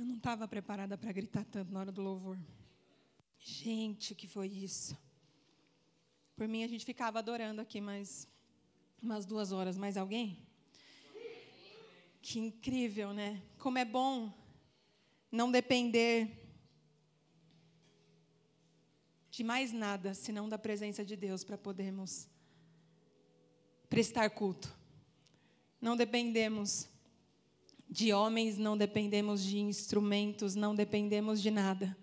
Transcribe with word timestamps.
Eu 0.00 0.06
não 0.06 0.16
estava 0.16 0.48
preparada 0.48 0.96
para 0.96 1.12
gritar 1.12 1.44
tanto 1.44 1.70
na 1.70 1.80
hora 1.80 1.92
do 1.92 2.00
louvor. 2.00 2.38
Gente, 3.38 4.14
o 4.14 4.16
que 4.16 4.26
foi 4.26 4.46
isso? 4.46 4.96
Por 6.34 6.48
mim, 6.48 6.64
a 6.64 6.66
gente 6.66 6.86
ficava 6.86 7.18
adorando 7.18 7.60
aqui 7.60 7.82
mais 7.82 8.26
umas 9.02 9.26
duas 9.26 9.52
horas. 9.52 9.76
Mais 9.76 9.98
alguém? 9.98 10.38
Que 12.22 12.38
incrível, 12.38 13.12
né? 13.12 13.42
Como 13.58 13.76
é 13.76 13.84
bom 13.84 14.32
não 15.30 15.52
depender 15.52 16.48
de 19.30 19.44
mais 19.44 19.70
nada 19.70 20.14
senão 20.14 20.48
da 20.48 20.56
presença 20.56 21.04
de 21.04 21.14
Deus 21.14 21.44
para 21.44 21.58
podermos 21.58 22.26
prestar 23.90 24.30
culto. 24.30 24.74
Não 25.78 25.94
dependemos 25.94 26.88
de 27.90 28.12
homens, 28.12 28.56
não 28.56 28.76
dependemos 28.76 29.42
de 29.42 29.58
instrumentos, 29.58 30.54
não 30.54 30.74
dependemos 30.74 31.42
de 31.42 31.50
nada. 31.50 31.96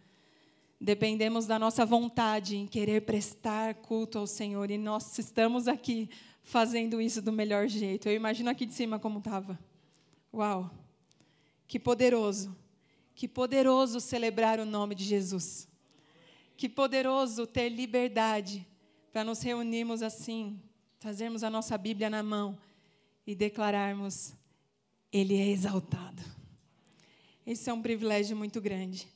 Dependemos 0.79 1.47
da 1.47 1.57
nossa 1.57 1.85
vontade 1.85 2.57
em 2.57 2.67
querer 2.67 3.01
prestar 3.03 3.73
culto 3.75 4.19
ao 4.19 4.27
Senhor 4.27 4.69
e 4.69 4.77
nós 4.77 5.17
estamos 5.17 5.67
aqui 5.67 6.09
fazendo 6.43 7.01
isso 7.01 7.21
do 7.21 7.31
melhor 7.31 7.67
jeito. 7.67 8.07
Eu 8.07 8.15
imagino 8.15 8.49
aqui 8.49 8.65
de 8.65 8.73
cima 8.73 8.99
como 8.99 9.19
estava. 9.19 9.57
Uau! 10.33 10.69
Que 11.67 11.79
poderoso! 11.79 12.55
Que 13.15 13.27
poderoso 13.27 13.99
celebrar 13.99 14.59
o 14.59 14.65
nome 14.65 14.93
de 14.93 15.03
Jesus. 15.03 15.67
Que 16.55 16.69
poderoso 16.69 17.47
ter 17.47 17.69
liberdade 17.69 18.67
para 19.11 19.23
nos 19.23 19.41
reunirmos 19.41 20.03
assim, 20.03 20.61
fazermos 20.99 21.43
a 21.43 21.49
nossa 21.49 21.77
Bíblia 21.77 22.09
na 22.09 22.21
mão 22.21 22.57
e 23.25 23.33
declararmos: 23.33 24.35
Ele 25.11 25.35
é 25.35 25.47
exaltado. 25.47 26.23
Esse 27.45 27.69
é 27.69 27.73
um 27.73 27.81
privilégio 27.81 28.35
muito 28.35 28.59
grande. 28.59 29.07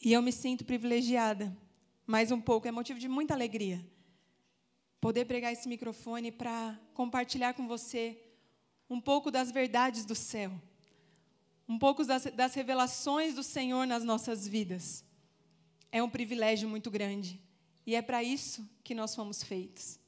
E 0.00 0.12
eu 0.12 0.22
me 0.22 0.32
sinto 0.32 0.64
privilegiada, 0.64 1.56
mais 2.06 2.30
um 2.30 2.40
pouco, 2.40 2.66
é 2.66 2.70
motivo 2.70 2.98
de 2.98 3.08
muita 3.08 3.34
alegria. 3.34 3.84
Poder 5.00 5.24
pregar 5.24 5.52
esse 5.52 5.68
microfone 5.68 6.30
para 6.30 6.78
compartilhar 6.94 7.54
com 7.54 7.66
você 7.66 8.18
um 8.88 9.00
pouco 9.00 9.30
das 9.30 9.50
verdades 9.50 10.04
do 10.04 10.14
céu 10.14 10.52
um 11.72 11.78
pouco 11.78 12.04
das, 12.04 12.24
das 12.24 12.54
revelações 12.54 13.34
do 13.34 13.42
Senhor 13.42 13.86
nas 13.86 14.04
nossas 14.04 14.46
vidas. 14.46 15.04
É 15.90 16.02
um 16.02 16.10
privilégio 16.10 16.68
muito 16.68 16.90
grande. 16.90 17.40
E 17.86 17.94
é 17.94 18.02
para 18.02 18.22
isso 18.22 18.68
que 18.84 18.94
nós 18.94 19.14
fomos 19.14 19.42
feitos. 19.42 19.98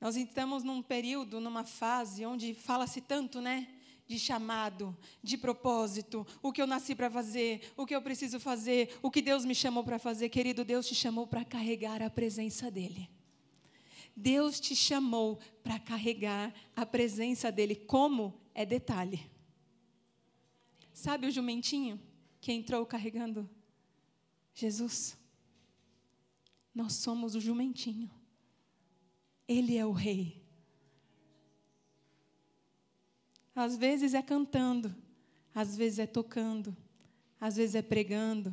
Nós 0.00 0.16
estamos 0.16 0.62
num 0.62 0.82
período, 0.82 1.40
numa 1.40 1.64
fase 1.64 2.24
onde 2.26 2.54
fala-se 2.54 3.00
tanto, 3.00 3.40
né? 3.40 3.68
De 4.06 4.18
chamado, 4.18 4.94
de 5.22 5.38
propósito, 5.38 6.26
o 6.42 6.52
que 6.52 6.60
eu 6.60 6.66
nasci 6.66 6.94
para 6.94 7.10
fazer, 7.10 7.72
o 7.74 7.86
que 7.86 7.94
eu 7.94 8.02
preciso 8.02 8.38
fazer, 8.38 8.98
o 9.02 9.10
que 9.10 9.22
Deus 9.22 9.46
me 9.46 9.54
chamou 9.54 9.82
para 9.82 9.98
fazer. 9.98 10.28
Querido, 10.28 10.62
Deus 10.62 10.86
te 10.86 10.94
chamou 10.94 11.26
para 11.26 11.42
carregar 11.42 12.02
a 12.02 12.10
presença 12.10 12.70
dEle. 12.70 13.08
Deus 14.14 14.60
te 14.60 14.76
chamou 14.76 15.38
para 15.62 15.78
carregar 15.78 16.54
a 16.76 16.84
presença 16.84 17.50
dEle. 17.50 17.74
Como? 17.74 18.38
É 18.54 18.64
detalhe. 18.64 19.30
Sabe 20.92 21.26
o 21.26 21.30
jumentinho 21.30 22.00
que 22.40 22.52
entrou 22.52 22.86
carregando 22.86 23.50
Jesus? 24.54 25.18
Nós 26.72 26.92
somos 26.94 27.34
o 27.34 27.40
jumentinho. 27.40 28.10
Ele 29.46 29.76
é 29.76 29.84
o 29.84 29.92
rei. 29.92 30.42
Às 33.54 33.76
vezes 33.76 34.14
é 34.14 34.22
cantando, 34.22 34.94
às 35.54 35.76
vezes 35.76 35.98
é 36.00 36.06
tocando, 36.06 36.76
às 37.40 37.56
vezes 37.56 37.74
é 37.74 37.82
pregando, 37.82 38.52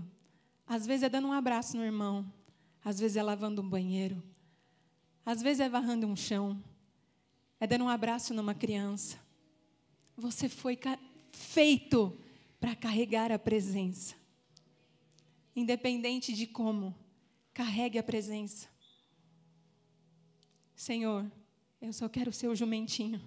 às 0.68 0.86
vezes 0.86 1.04
é 1.04 1.10
dando 1.10 1.28
um 1.28 1.32
abraço 1.34 1.76
no 1.76 1.84
irmão, 1.84 2.32
às 2.86 3.00
vezes 3.00 3.18
é 3.18 3.24
lavando 3.24 3.62
um 3.62 3.68
banheiro, 3.68 4.22
às 5.26 5.42
vezes 5.42 5.60
é 5.60 5.68
varrando 5.68 6.06
um 6.06 6.16
chão, 6.16 6.62
é 7.60 7.66
dando 7.66 7.86
um 7.86 7.90
abraço 7.90 8.34
numa 8.34 8.54
criança. 8.54 9.20
Você 10.16 10.48
foi 10.48 10.78
feito 11.32 12.16
para 12.60 12.76
carregar 12.76 13.32
a 13.32 13.40
presença. 13.40 14.16
Independente 15.56 16.34
de 16.34 16.46
como, 16.46 16.96
carregue 17.54 17.98
a 17.98 18.04
presença. 18.04 18.68
Senhor, 20.82 21.32
eu 21.80 21.94
só 21.94 22.10
quero 22.10 22.34
ser 22.34 22.48
o 22.48 22.56
jumentinho. 22.56 23.22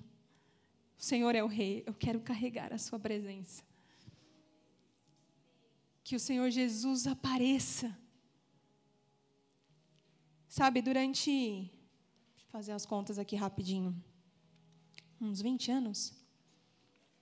O 0.98 1.02
Senhor 1.10 1.36
é 1.36 1.44
o 1.44 1.46
rei, 1.46 1.84
eu 1.86 1.94
quero 1.94 2.18
carregar 2.18 2.72
a 2.72 2.78
sua 2.78 2.98
presença. 2.98 3.62
Que 6.02 6.16
o 6.16 6.18
Senhor 6.18 6.50
Jesus 6.50 7.06
apareça. 7.06 7.96
Sabe, 10.48 10.82
durante. 10.82 11.30
Deixa 11.30 12.44
eu 12.44 12.50
fazer 12.50 12.72
as 12.72 12.84
contas 12.84 13.20
aqui 13.20 13.36
rapidinho. 13.36 13.94
Uns 15.20 15.40
20 15.40 15.70
anos? 15.70 16.12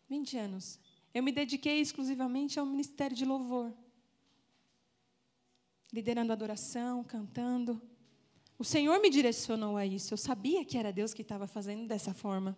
20 0.09 0.38
anos. 0.38 0.81
Eu 1.12 1.22
me 1.22 1.31
dediquei 1.31 1.78
exclusivamente 1.78 2.59
ao 2.59 2.65
ministério 2.65 3.15
de 3.15 3.26
louvor. 3.26 3.71
Liderando 5.92 6.32
adoração, 6.32 7.04
cantando. 7.04 7.91
O 8.62 8.64
Senhor 8.64 9.00
me 9.00 9.10
direcionou 9.10 9.76
a 9.76 9.84
isso. 9.84 10.14
Eu 10.14 10.16
sabia 10.16 10.64
que 10.64 10.78
era 10.78 10.92
Deus 10.92 11.12
que 11.12 11.22
estava 11.22 11.48
fazendo 11.48 11.88
dessa 11.88 12.14
forma. 12.14 12.56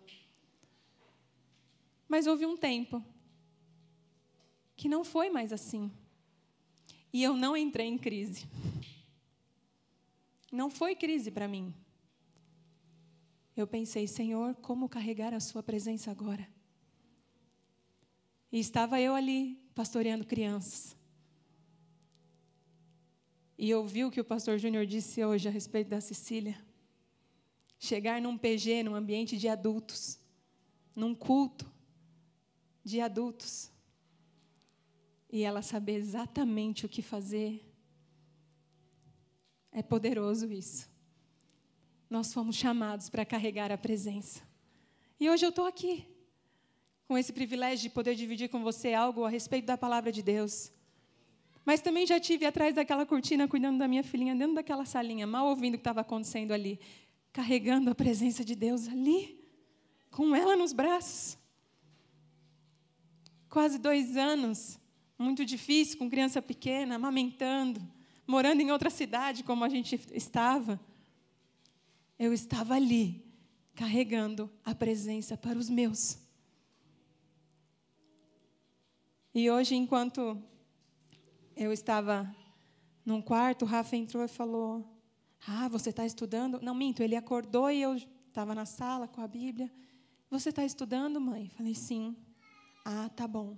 Mas 2.07 2.27
houve 2.27 2.45
um 2.45 2.55
tempo 2.55 3.03
que 4.75 4.87
não 4.87 5.03
foi 5.03 5.31
mais 5.31 5.51
assim. 5.51 5.91
E 7.11 7.23
eu 7.23 7.35
não 7.35 7.57
entrei 7.57 7.87
em 7.87 7.97
crise. 7.97 8.45
Não 10.51 10.69
foi 10.69 10.93
crise 10.93 11.31
para 11.31 11.47
mim. 11.47 11.73
Eu 13.57 13.65
pensei, 13.65 14.07
Senhor, 14.07 14.53
como 14.57 14.87
carregar 14.87 15.33
a 15.33 15.39
Sua 15.39 15.63
presença 15.63 16.11
agora? 16.11 16.47
E 18.51 18.59
estava 18.59 19.01
eu 19.01 19.15
ali, 19.15 19.55
pastoreando 19.73 20.23
crianças. 20.23 20.95
E 23.57 23.73
ouvi 23.73 24.03
o 24.03 24.11
que 24.11 24.19
o 24.19 24.25
pastor 24.25 24.57
Júnior 24.57 24.85
disse 24.85 25.23
hoje 25.23 25.47
a 25.47 25.51
respeito 25.51 25.87
da 25.89 26.01
Cecília. 26.01 26.57
Chegar 27.79 28.21
num 28.21 28.37
PG, 28.37 28.83
num 28.83 28.95
ambiente 28.95 29.37
de 29.37 29.47
adultos, 29.47 30.19
num 30.95 31.15
culto 31.15 31.71
de 32.83 33.01
adultos, 33.01 33.71
e 35.31 35.43
ela 35.43 35.61
saber 35.61 35.95
exatamente 35.95 36.85
o 36.85 36.89
que 36.89 37.01
fazer. 37.01 37.65
É 39.71 39.81
poderoso 39.81 40.51
isso. 40.51 40.89
Nós 42.09 42.33
fomos 42.33 42.55
chamados 42.55 43.09
para 43.09 43.25
carregar 43.25 43.71
a 43.71 43.77
presença. 43.77 44.41
E 45.19 45.29
hoje 45.29 45.45
eu 45.45 45.49
estou 45.49 45.65
aqui 45.65 46.07
com 47.07 47.17
esse 47.17 47.33
privilégio 47.33 47.83
de 47.83 47.89
poder 47.89 48.15
dividir 48.15 48.49
com 48.49 48.63
você 48.63 48.93
algo 48.93 49.25
a 49.25 49.29
respeito 49.29 49.65
da 49.65 49.77
palavra 49.77 50.11
de 50.11 50.21
Deus. 50.21 50.71
Mas 51.65 51.81
também 51.81 52.05
já 52.05 52.19
tive 52.19 52.45
atrás 52.45 52.75
daquela 52.75 53.05
cortina, 53.05 53.47
cuidando 53.47 53.79
da 53.79 53.87
minha 53.87 54.03
filhinha, 54.03 54.35
dentro 54.35 54.53
daquela 54.53 54.85
salinha, 54.85 55.25
mal 55.25 55.47
ouvindo 55.47 55.73
o 55.73 55.77
que 55.77 55.81
estava 55.81 56.01
acontecendo 56.01 56.51
ali, 56.51 56.79
carregando 57.33 57.89
a 57.89 57.95
presença 57.95 58.45
de 58.45 58.55
Deus 58.55 58.87
ali, 58.87 59.43
com 60.11 60.35
ela 60.35 60.55
nos 60.55 60.71
braços. 60.71 61.37
Quase 63.49 63.79
dois 63.79 64.15
anos, 64.15 64.79
muito 65.17 65.43
difícil, 65.43 65.97
com 65.97 66.09
criança 66.09 66.39
pequena, 66.39 66.95
amamentando, 66.95 67.81
morando 68.27 68.61
em 68.61 68.71
outra 68.71 68.91
cidade, 68.91 69.43
como 69.43 69.63
a 69.63 69.69
gente 69.69 69.99
estava. 70.13 70.79
Eu 72.19 72.31
estava 72.31 72.75
ali, 72.75 73.25
carregando 73.73 74.51
a 74.63 74.75
presença 74.75 75.35
para 75.35 75.57
os 75.57 75.69
meus. 75.69 76.19
E 79.33 79.49
hoje, 79.49 79.75
enquanto 79.75 80.41
eu 81.55 81.71
estava 81.71 82.33
num 83.05 83.21
quarto, 83.21 83.63
o 83.63 83.67
Rafa 83.67 83.95
entrou 83.95 84.23
e 84.23 84.27
falou: 84.27 84.85
Ah, 85.47 85.67
você 85.67 85.89
está 85.89 86.05
estudando? 86.05 86.59
Não, 86.61 86.75
minto, 86.75 87.01
ele 87.01 87.15
acordou 87.15 87.71
e 87.71 87.81
eu 87.81 87.95
estava 87.95 88.53
na 88.53 88.65
sala 88.65 89.07
com 89.07 89.21
a 89.21 89.27
Bíblia. 89.27 89.71
Você 90.29 90.49
está 90.49 90.65
estudando, 90.65 91.21
mãe? 91.21 91.49
Falei: 91.55 91.73
Sim. 91.75 92.15
Ah, 92.83 93.09
tá 93.09 93.27
bom. 93.27 93.57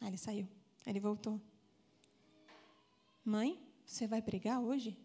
Aí 0.00 0.08
ele 0.08 0.16
saiu. 0.16 0.48
Aí 0.84 0.92
ele 0.92 1.00
voltou. 1.00 1.40
Mãe, 3.24 3.60
você 3.84 4.06
vai 4.06 4.22
pregar 4.22 4.60
hoje? 4.60 4.96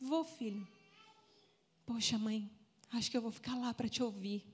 Vou, 0.00 0.24
filho. 0.24 0.66
Poxa, 1.84 2.18
mãe, 2.18 2.50
acho 2.92 3.10
que 3.10 3.16
eu 3.16 3.22
vou 3.22 3.30
ficar 3.30 3.56
lá 3.56 3.72
para 3.72 3.88
te 3.88 4.02
ouvir. 4.02 4.44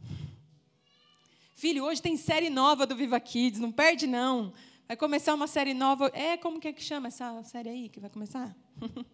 Filho, 1.56 1.84
hoje 1.84 2.02
tem 2.02 2.16
série 2.16 2.50
nova 2.50 2.86
do 2.86 2.96
Viva 2.96 3.18
Kids, 3.20 3.60
não 3.60 3.72
perde 3.72 4.06
não. 4.06 4.52
Vai 4.86 4.96
começar 4.96 5.34
uma 5.34 5.46
série 5.46 5.72
nova. 5.72 6.10
É, 6.12 6.36
como 6.36 6.60
que 6.60 6.68
é 6.68 6.72
que 6.72 6.82
chama 6.82 7.08
essa 7.08 7.42
série 7.42 7.70
aí 7.70 7.88
que 7.88 7.98
vai 7.98 8.10
começar? 8.10 8.54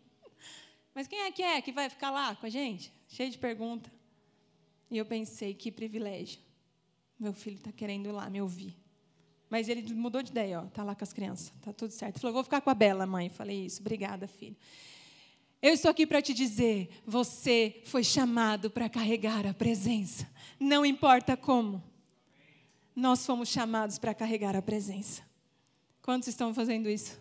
Mas 0.93 1.07
quem 1.07 1.21
é 1.21 1.31
que 1.31 1.43
é 1.43 1.63
que 1.63 1.71
vai 1.71 1.89
ficar 1.89 2.11
lá 2.11 2.35
com 2.35 2.47
a 2.47 2.49
gente? 2.49 2.93
Cheio 3.07 3.31
de 3.31 3.39
pergunta. 3.39 3.91
E 4.91 4.99
eu 4.99 5.07
pensei, 5.07 5.55
que 5.55 5.71
privilégio. 5.71 6.41
Meu 7.19 7.33
filho 7.33 7.57
está 7.57 7.71
querendo 7.71 8.09
ir 8.09 8.13
lá 8.13 8.29
me 8.29 8.43
ouvir. 8.43 8.77
Mas 9.49 9.69
ele 9.69 9.95
mudou 9.95 10.23
de 10.23 10.31
ideia, 10.31 10.61
ó, 10.61 10.67
tá 10.67 10.83
lá 10.83 10.95
com 10.95 11.05
as 11.05 11.13
crianças, 11.13 11.53
tá 11.61 11.73
tudo 11.73 11.93
certo. 11.93 12.17
Ele 12.17 12.21
falou: 12.21 12.35
"Vou 12.35 12.45
ficar 12.45 12.61
com 12.61 12.71
a 12.71 12.75
Bela, 12.75 13.07
mãe". 13.07 13.29
Falei 13.29 13.67
isso. 13.67 13.81
Obrigada, 13.81 14.27
filho. 14.27 14.57
Eu 15.63 15.75
estou 15.75 15.91
aqui 15.91 16.07
para 16.07 16.23
te 16.23 16.33
dizer, 16.33 16.89
você 17.05 17.83
foi 17.85 18.03
chamado 18.03 18.71
para 18.71 18.89
carregar 18.89 19.47
a 19.47 19.53
presença. 19.53 20.29
Não 20.59 20.85
importa 20.85 21.37
como. 21.37 21.83
Nós 22.97 23.25
fomos 23.25 23.49
chamados 23.49 23.99
para 23.99 24.15
carregar 24.15 24.57
a 24.57 24.63
presença. 24.63 25.30
Quantos 26.03 26.29
estão 26.29 26.55
fazendo 26.55 26.89
isso? 26.89 27.21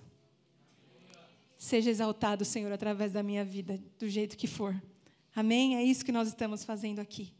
Seja 1.57 1.89
exaltado, 1.89 2.45
Senhor, 2.45 2.71
através 2.71 3.11
da 3.11 3.21
minha 3.21 3.43
vida, 3.43 3.77
do 3.97 4.07
jeito 4.07 4.37
que 4.37 4.47
for. 4.47 4.81
Amém? 5.35 5.75
É 5.75 5.83
isso 5.83 6.05
que 6.05 6.11
nós 6.11 6.27
estamos 6.27 6.63
fazendo 6.63 6.99
aqui. 6.99 7.33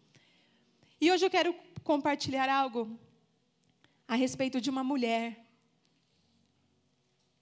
E 1.00 1.12
hoje 1.12 1.26
eu 1.26 1.30
quero 1.30 1.56
compartilhar 1.84 2.50
algo 2.50 3.00
a 4.08 4.16
respeito 4.16 4.60
de 4.60 4.70
uma 4.70 4.84
mulher 4.84 5.46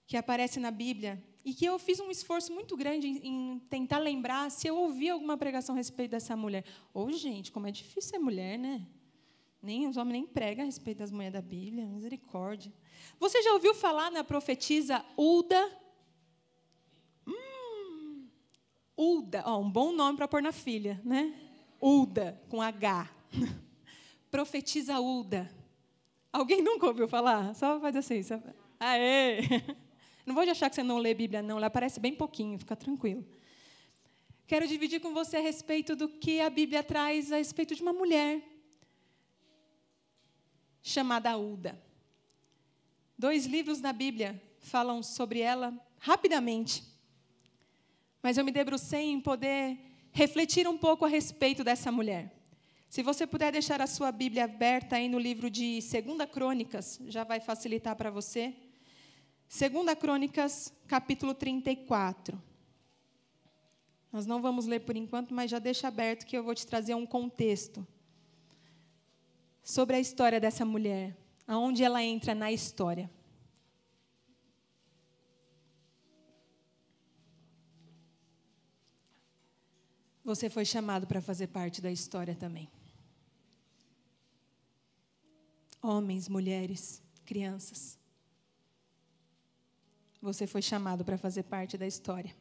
que 0.05 0.15
aparece 0.15 0.59
na 0.59 0.69
Bíblia 0.69 1.21
e 1.43 1.53
que 1.53 1.65
eu 1.65 1.79
fiz 1.79 1.99
um 1.99 2.11
esforço 2.11 2.53
muito 2.53 2.77
grande 2.77 3.07
em, 3.07 3.59
tentar 3.69 3.99
lembrar 3.99 4.51
se 4.51 4.67
eu 4.67 4.75
ouvi 4.77 5.09
alguma 5.09 5.37
pregação 5.37 5.75
a 5.75 5.77
respeito 5.77 6.11
dessa 6.11 6.35
mulher. 6.35 6.63
Ô, 6.93 7.05
oh, 7.05 7.11
gente, 7.11 7.51
como 7.51 7.67
é 7.67 7.71
difícil 7.71 8.11
ser 8.11 8.19
mulher, 8.19 8.59
né? 8.59 8.85
Nem 9.61 9.87
os 9.87 9.97
homens 9.97 10.13
nem 10.13 10.27
pregam 10.27 10.63
a 10.63 10.65
respeito 10.65 10.99
das 10.99 11.11
mulheres 11.11 11.33
da 11.33 11.41
Bíblia, 11.41 11.85
misericórdia. 11.85 12.71
Você 13.19 13.41
já 13.41 13.53
ouviu 13.53 13.73
falar 13.73 14.11
na 14.11 14.23
profetisa 14.23 15.03
Ulda? 15.17 15.71
Hum, 17.25 18.27
Ulda, 18.95 19.43
oh, 19.47 19.57
um 19.57 19.69
bom 19.69 19.91
nome 19.91 20.17
para 20.17 20.27
pôr 20.27 20.41
na 20.41 20.51
filha, 20.51 21.01
né? 21.03 21.33
Ulda, 21.81 22.41
com 22.49 22.61
H. 22.61 23.09
profetisa 24.29 24.99
Ulda. 24.99 25.51
Alguém 26.31 26.61
nunca 26.61 26.85
ouviu 26.85 27.07
falar? 27.07 27.55
Só 27.55 27.79
faz 27.79 27.95
assim. 27.95 28.21
Só... 28.21 28.39
Aê! 28.79 29.39
Não 30.25 30.35
vou 30.35 30.43
achar 30.43 30.69
que 30.69 30.75
você 30.75 30.83
não 30.83 30.97
lê 30.97 31.13
Bíblia, 31.13 31.41
não. 31.41 31.55
Ela 31.55 31.67
aparece 31.67 32.01
bem 32.01 32.13
pouquinho, 32.13 32.59
fica 32.59 32.75
tranquilo. 32.75 33.25
Quero 34.45 34.67
dividir 34.67 34.99
com 34.99 35.13
você 35.13 35.37
a 35.37 35.39
respeito 35.39 35.95
do 35.95 36.09
que 36.09 36.41
a 36.41 36.49
Bíblia 36.49 36.83
traz 36.83 37.31
a 37.31 37.37
respeito 37.37 37.73
de 37.73 37.81
uma 37.81 37.93
mulher 37.93 38.41
chamada 40.87 41.37
Uda. 41.37 41.77
Dois 43.17 43.45
livros 43.45 43.81
da 43.81 43.91
Bíblia 43.91 44.41
falam 44.59 45.03
sobre 45.03 45.41
ela 45.41 45.77
rapidamente. 45.99 46.81
Mas 48.23 48.37
eu 48.37 48.45
me 48.45 48.51
debrucei 48.51 49.11
em 49.11 49.19
poder 49.19 49.77
refletir 50.13 50.65
um 50.65 50.77
pouco 50.77 51.03
a 51.03 51.09
respeito 51.09 51.61
dessa 51.61 51.91
mulher. 51.91 52.33
Se 52.87 53.03
você 53.03 53.27
puder 53.27 53.51
deixar 53.51 53.81
a 53.81 53.87
sua 53.87 54.13
Bíblia 54.13 54.45
aberta 54.45 54.95
aí 54.95 55.09
no 55.09 55.19
livro 55.19 55.49
de 55.49 55.79
2 55.81 56.29
Crônicas, 56.31 57.01
já 57.07 57.25
vai 57.25 57.41
facilitar 57.41 57.93
para 57.97 58.09
você. 58.09 58.55
2 59.49 59.93
Crônicas, 59.99 60.73
capítulo 60.87 61.33
34. 61.33 62.41
Nós 64.09 64.25
não 64.25 64.41
vamos 64.41 64.65
ler 64.65 64.79
por 64.79 64.95
enquanto, 64.95 65.33
mas 65.33 65.51
já 65.51 65.59
deixa 65.59 65.89
aberto 65.89 66.25
que 66.25 66.37
eu 66.37 66.43
vou 66.43 66.55
te 66.55 66.65
trazer 66.65 66.95
um 66.95 67.05
contexto 67.05 67.85
sobre 69.67 69.97
a 69.97 69.99
história 69.99 70.39
dessa 70.39 70.63
mulher, 70.63 71.13
aonde 71.45 71.83
ela 71.83 72.01
entra 72.01 72.33
na 72.33 72.49
história. 72.49 73.11
Você 80.23 80.49
foi 80.49 80.63
chamado 80.63 81.05
para 81.05 81.21
fazer 81.21 81.47
parte 81.47 81.81
da 81.81 81.91
história 81.91 82.33
também. 82.33 82.71
Homens, 85.81 86.29
mulheres, 86.29 87.03
crianças. 87.25 87.99
Você 90.21 90.47
foi 90.47 90.61
chamado 90.61 91.03
para 91.03 91.17
fazer 91.17 91.43
parte 91.43 91.77
da 91.77 91.85
história. 91.85 92.33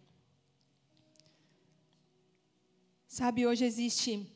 Sabe, 3.09 3.45
hoje 3.45 3.65
existe 3.65 4.33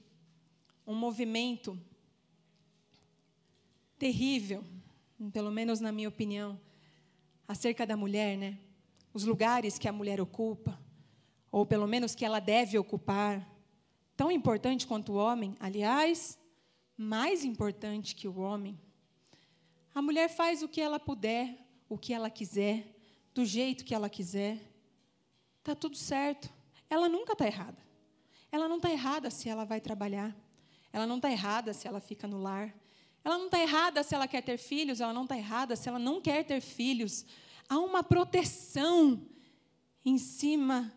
um 0.85 0.97
movimento 0.97 1.81
terrível, 4.01 4.65
pelo 5.31 5.51
menos 5.53 5.79
na 5.79 5.93
minha 5.93 6.09
opinião, 6.09 6.59
acerca 7.47 7.87
da 7.87 7.99
mulher, 7.99 8.35
né? 8.39 8.59
Os 9.13 9.25
lugares 9.25 9.79
que 9.79 9.87
a 9.87 9.93
mulher 9.93 10.23
ocupa, 10.23 10.81
ou 11.53 11.67
pelo 11.67 11.87
menos 11.87 12.15
que 12.15 12.25
ela 12.25 12.41
deve 12.41 12.79
ocupar, 12.79 13.47
tão 14.17 14.33
importante 14.33 14.87
quanto 14.87 15.13
o 15.13 15.17
homem, 15.17 15.55
aliás, 15.61 16.39
mais 16.97 17.45
importante 17.45 18.15
que 18.15 18.27
o 18.27 18.39
homem. 18.39 18.81
A 19.95 20.01
mulher 20.01 20.31
faz 20.31 20.63
o 20.63 20.69
que 20.69 20.81
ela 20.81 20.99
puder, 20.99 21.59
o 21.87 21.99
que 21.99 22.15
ela 22.15 22.31
quiser, 22.31 22.87
do 23.35 23.45
jeito 23.45 23.85
que 23.85 23.95
ela 23.95 24.09
quiser. 24.09 24.59
Está 25.59 25.75
tudo 25.75 25.97
certo. 25.97 26.51
Ela 26.89 27.07
nunca 27.07 27.35
está 27.35 27.47
errada. 27.47 27.79
Ela 28.51 28.67
não 28.67 28.77
está 28.77 28.91
errada 28.91 29.31
se 29.31 29.47
ela 29.47 29.67
vai 29.67 29.79
trabalhar. 29.79 30.35
Ela 30.91 31.07
não 31.07 31.17
está 31.17 31.31
errada 31.31 31.75
se 31.75 31.87
ela 31.87 32.01
fica 32.01 32.27
no 32.27 32.41
lar. 32.41 32.75
Ela 33.25 33.39
não 33.39 33.47
está 33.47 33.61
errada 33.61 34.03
se 34.03 34.15
ela 34.15 34.27
quer 34.27 34.43
ter 34.43 34.59
filhos. 34.59 35.01
Ela 35.01 35.13
não 35.13 35.25
está 35.25 35.37
errada 35.37 35.77
se 35.77 35.89
ela 35.89 35.99
não 35.99 36.21
quer 36.21 36.45
ter 36.45 36.61
filhos. 36.61 37.25
Há 37.69 37.79
uma 37.79 38.03
proteção 38.03 39.27
em 40.05 40.19
cima 40.19 40.93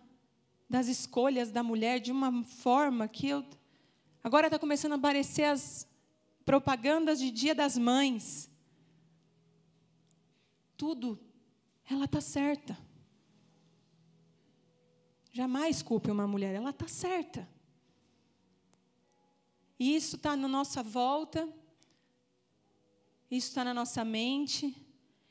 das 0.70 0.88
escolhas 0.88 1.52
da 1.52 1.62
mulher 1.62 2.00
de 2.00 2.12
uma 2.12 2.44
forma 2.44 3.08
que 3.08 3.28
eu. 3.28 3.46
Agora 4.24 4.48
está 4.48 4.58
começando 4.58 4.94
a 4.94 4.96
aparecer 4.96 5.44
as 5.44 5.88
propagandas 6.46 7.20
de 7.20 7.30
Dia 7.30 7.54
das 7.54 7.78
Mães 7.78 8.50
tudo, 10.84 11.18
ela 11.90 12.04
está 12.04 12.20
certa. 12.20 12.78
Jamais 15.32 15.82
culpe 15.82 16.12
uma 16.12 16.28
mulher, 16.28 16.54
ela 16.54 16.72
está 16.72 16.90
certa. 16.90 17.48
E 19.80 19.96
isso 19.96 20.18
está 20.18 20.36
na 20.36 20.48
nossa 20.48 20.84
volta, 20.84 21.48
isso 23.36 23.50
está 23.50 23.64
na 23.64 23.74
nossa 23.74 24.04
mente. 24.06 24.76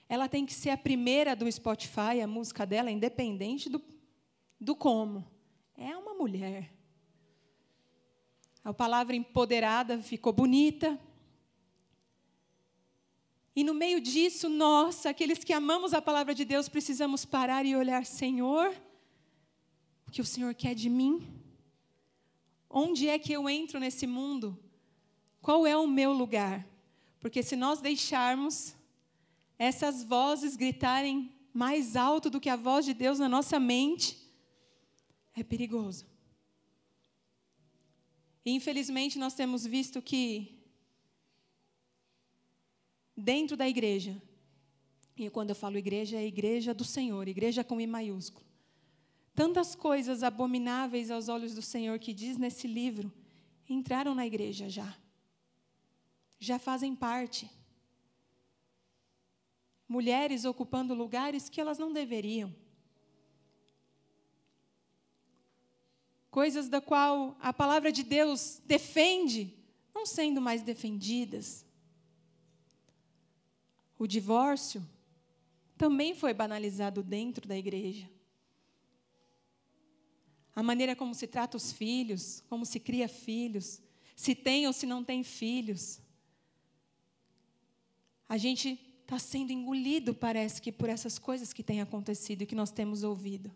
Ela 0.08 0.28
tem 0.28 0.44
que 0.44 0.52
ser 0.52 0.70
a 0.70 0.76
primeira 0.76 1.34
do 1.34 1.50
Spotify, 1.50 2.20
a 2.22 2.26
música 2.26 2.66
dela, 2.66 2.90
independente 2.90 3.68
do, 3.68 3.82
do 4.60 4.74
como. 4.74 5.26
É 5.76 5.96
uma 5.96 6.14
mulher. 6.14 6.72
A 8.64 8.72
palavra 8.72 9.16
empoderada 9.16 9.98
ficou 9.98 10.32
bonita, 10.32 10.98
e 13.54 13.62
no 13.62 13.74
meio 13.74 14.00
disso, 14.00 14.48
nós, 14.48 15.04
aqueles 15.04 15.44
que 15.44 15.52
amamos 15.52 15.92
a 15.92 16.00
palavra 16.00 16.34
de 16.34 16.44
Deus, 16.44 16.70
precisamos 16.70 17.24
parar 17.24 17.66
e 17.66 17.76
olhar, 17.76 18.06
Senhor, 18.06 18.74
o 20.06 20.10
que 20.10 20.22
o 20.22 20.24
Senhor 20.24 20.54
quer 20.54 20.74
de 20.74 20.88
mim? 20.88 21.28
Onde 22.68 23.08
é 23.08 23.18
que 23.18 23.32
eu 23.32 23.48
entro 23.50 23.78
nesse 23.78 24.06
mundo? 24.06 24.58
Qual 25.42 25.66
é 25.66 25.76
o 25.76 25.86
meu 25.86 26.12
lugar? 26.12 26.66
Porque 27.22 27.40
se 27.40 27.54
nós 27.54 27.80
deixarmos 27.80 28.74
essas 29.56 30.02
vozes 30.02 30.56
gritarem 30.56 31.32
mais 31.54 31.94
alto 31.94 32.28
do 32.28 32.40
que 32.40 32.50
a 32.50 32.56
voz 32.56 32.84
de 32.84 32.92
Deus 32.92 33.20
na 33.20 33.28
nossa 33.28 33.60
mente, 33.60 34.18
é 35.32 35.44
perigoso. 35.44 36.04
E 38.44 38.50
infelizmente 38.50 39.20
nós 39.20 39.34
temos 39.34 39.64
visto 39.64 40.02
que 40.02 40.58
dentro 43.16 43.56
da 43.56 43.68
igreja. 43.68 44.20
E 45.16 45.30
quando 45.30 45.50
eu 45.50 45.54
falo 45.54 45.78
igreja, 45.78 46.16
é 46.16 46.26
igreja 46.26 46.74
do 46.74 46.84
Senhor, 46.84 47.28
igreja 47.28 47.62
com 47.62 47.80
I 47.80 47.86
maiúsculo. 47.86 48.44
Tantas 49.32 49.76
coisas 49.76 50.24
abomináveis 50.24 51.08
aos 51.08 51.28
olhos 51.28 51.54
do 51.54 51.62
Senhor 51.62 52.00
que 52.00 52.12
diz 52.12 52.36
nesse 52.36 52.66
livro 52.66 53.12
entraram 53.68 54.12
na 54.12 54.26
igreja 54.26 54.68
já. 54.68 54.92
Já 56.42 56.58
fazem 56.58 56.92
parte. 56.96 57.48
Mulheres 59.86 60.44
ocupando 60.44 60.92
lugares 60.92 61.48
que 61.48 61.60
elas 61.60 61.78
não 61.78 61.92
deveriam. 61.92 62.52
Coisas 66.32 66.68
da 66.68 66.80
qual 66.80 67.36
a 67.40 67.52
palavra 67.52 67.92
de 67.92 68.02
Deus 68.02 68.60
defende, 68.66 69.56
não 69.94 70.04
sendo 70.04 70.40
mais 70.40 70.62
defendidas. 70.62 71.64
O 73.96 74.08
divórcio 74.08 74.84
também 75.78 76.12
foi 76.12 76.34
banalizado 76.34 77.04
dentro 77.04 77.46
da 77.46 77.56
igreja. 77.56 78.10
A 80.56 80.62
maneira 80.64 80.96
como 80.96 81.14
se 81.14 81.28
trata 81.28 81.56
os 81.56 81.70
filhos, 81.70 82.42
como 82.48 82.66
se 82.66 82.80
cria 82.80 83.06
filhos, 83.06 83.80
se 84.16 84.34
tem 84.34 84.66
ou 84.66 84.72
se 84.72 84.86
não 84.86 85.04
tem 85.04 85.22
filhos. 85.22 86.02
A 88.32 88.38
gente 88.38 88.80
está 89.02 89.18
sendo 89.18 89.52
engolido, 89.52 90.14
parece 90.14 90.62
que, 90.62 90.72
por 90.72 90.88
essas 90.88 91.18
coisas 91.18 91.52
que 91.52 91.62
têm 91.62 91.82
acontecido 91.82 92.40
e 92.40 92.46
que 92.46 92.54
nós 92.54 92.70
temos 92.70 93.02
ouvido. 93.02 93.52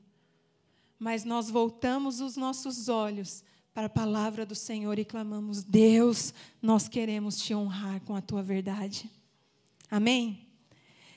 Mas 0.98 1.24
nós 1.24 1.48
voltamos 1.48 2.20
os 2.20 2.36
nossos 2.36 2.86
olhos 2.86 3.42
para 3.72 3.86
a 3.86 3.88
palavra 3.88 4.44
do 4.44 4.54
Senhor 4.54 4.98
e 4.98 5.04
clamamos: 5.06 5.62
Deus, 5.62 6.34
nós 6.60 6.88
queremos 6.88 7.40
te 7.40 7.54
honrar 7.54 8.02
com 8.02 8.14
a 8.14 8.20
tua 8.20 8.42
verdade. 8.42 9.10
Amém? 9.90 10.46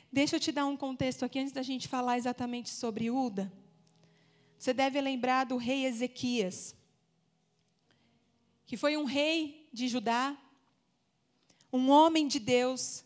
Deixa 0.09 0.37
eu 0.37 0.39
te 0.39 0.53
dar 0.53 0.65
um 0.65 0.77
contexto 0.77 1.25
aqui 1.25 1.37
antes 1.37 1.51
da 1.51 1.61
gente 1.61 1.89
falar 1.89 2.17
exatamente 2.17 2.69
sobre 2.69 3.11
Uda. 3.11 3.51
Você 4.57 4.71
deve 4.71 5.01
lembrar 5.01 5.43
do 5.43 5.57
rei 5.57 5.85
Ezequias, 5.85 6.73
que 8.65 8.77
foi 8.77 8.95
um 8.95 9.03
rei 9.03 9.67
de 9.73 9.89
Judá, 9.89 10.37
um 11.73 11.89
homem 11.89 12.25
de 12.25 12.39
Deus, 12.39 13.03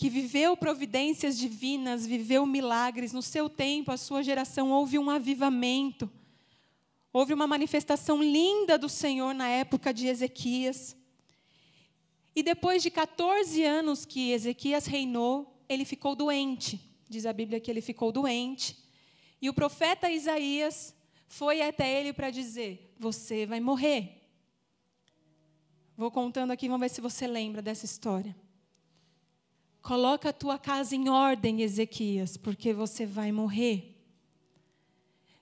que 0.00 0.08
viveu 0.08 0.56
providências 0.56 1.36
divinas, 1.36 2.06
viveu 2.06 2.46
milagres. 2.46 3.12
No 3.12 3.20
seu 3.20 3.50
tempo, 3.50 3.92
a 3.92 3.98
sua 3.98 4.22
geração, 4.22 4.72
houve 4.72 4.98
um 4.98 5.10
avivamento. 5.10 6.10
Houve 7.12 7.34
uma 7.34 7.46
manifestação 7.46 8.22
linda 8.22 8.78
do 8.78 8.88
Senhor 8.88 9.34
na 9.34 9.46
época 9.46 9.92
de 9.92 10.06
Ezequias. 10.06 10.96
E 12.34 12.42
depois 12.42 12.82
de 12.82 12.90
14 12.90 13.62
anos 13.62 14.06
que 14.06 14.30
Ezequias 14.30 14.86
reinou, 14.86 15.62
ele 15.68 15.84
ficou 15.84 16.16
doente. 16.16 16.80
Diz 17.06 17.26
a 17.26 17.32
Bíblia 17.34 17.60
que 17.60 17.70
ele 17.70 17.82
ficou 17.82 18.10
doente. 18.10 18.82
E 19.38 19.50
o 19.50 19.54
profeta 19.54 20.10
Isaías 20.10 20.94
foi 21.28 21.60
até 21.60 22.00
ele 22.00 22.14
para 22.14 22.30
dizer: 22.30 22.94
Você 22.98 23.44
vai 23.44 23.60
morrer. 23.60 24.30
Vou 25.94 26.10
contando 26.10 26.52
aqui, 26.52 26.68
vamos 26.68 26.80
ver 26.80 26.88
se 26.88 27.02
você 27.02 27.26
lembra 27.26 27.60
dessa 27.60 27.84
história. 27.84 28.34
Coloca 29.82 30.28
a 30.28 30.32
tua 30.32 30.58
casa 30.58 30.94
em 30.94 31.08
ordem, 31.08 31.62
Ezequias, 31.62 32.36
porque 32.36 32.72
você 32.72 33.06
vai 33.06 33.32
morrer. 33.32 33.96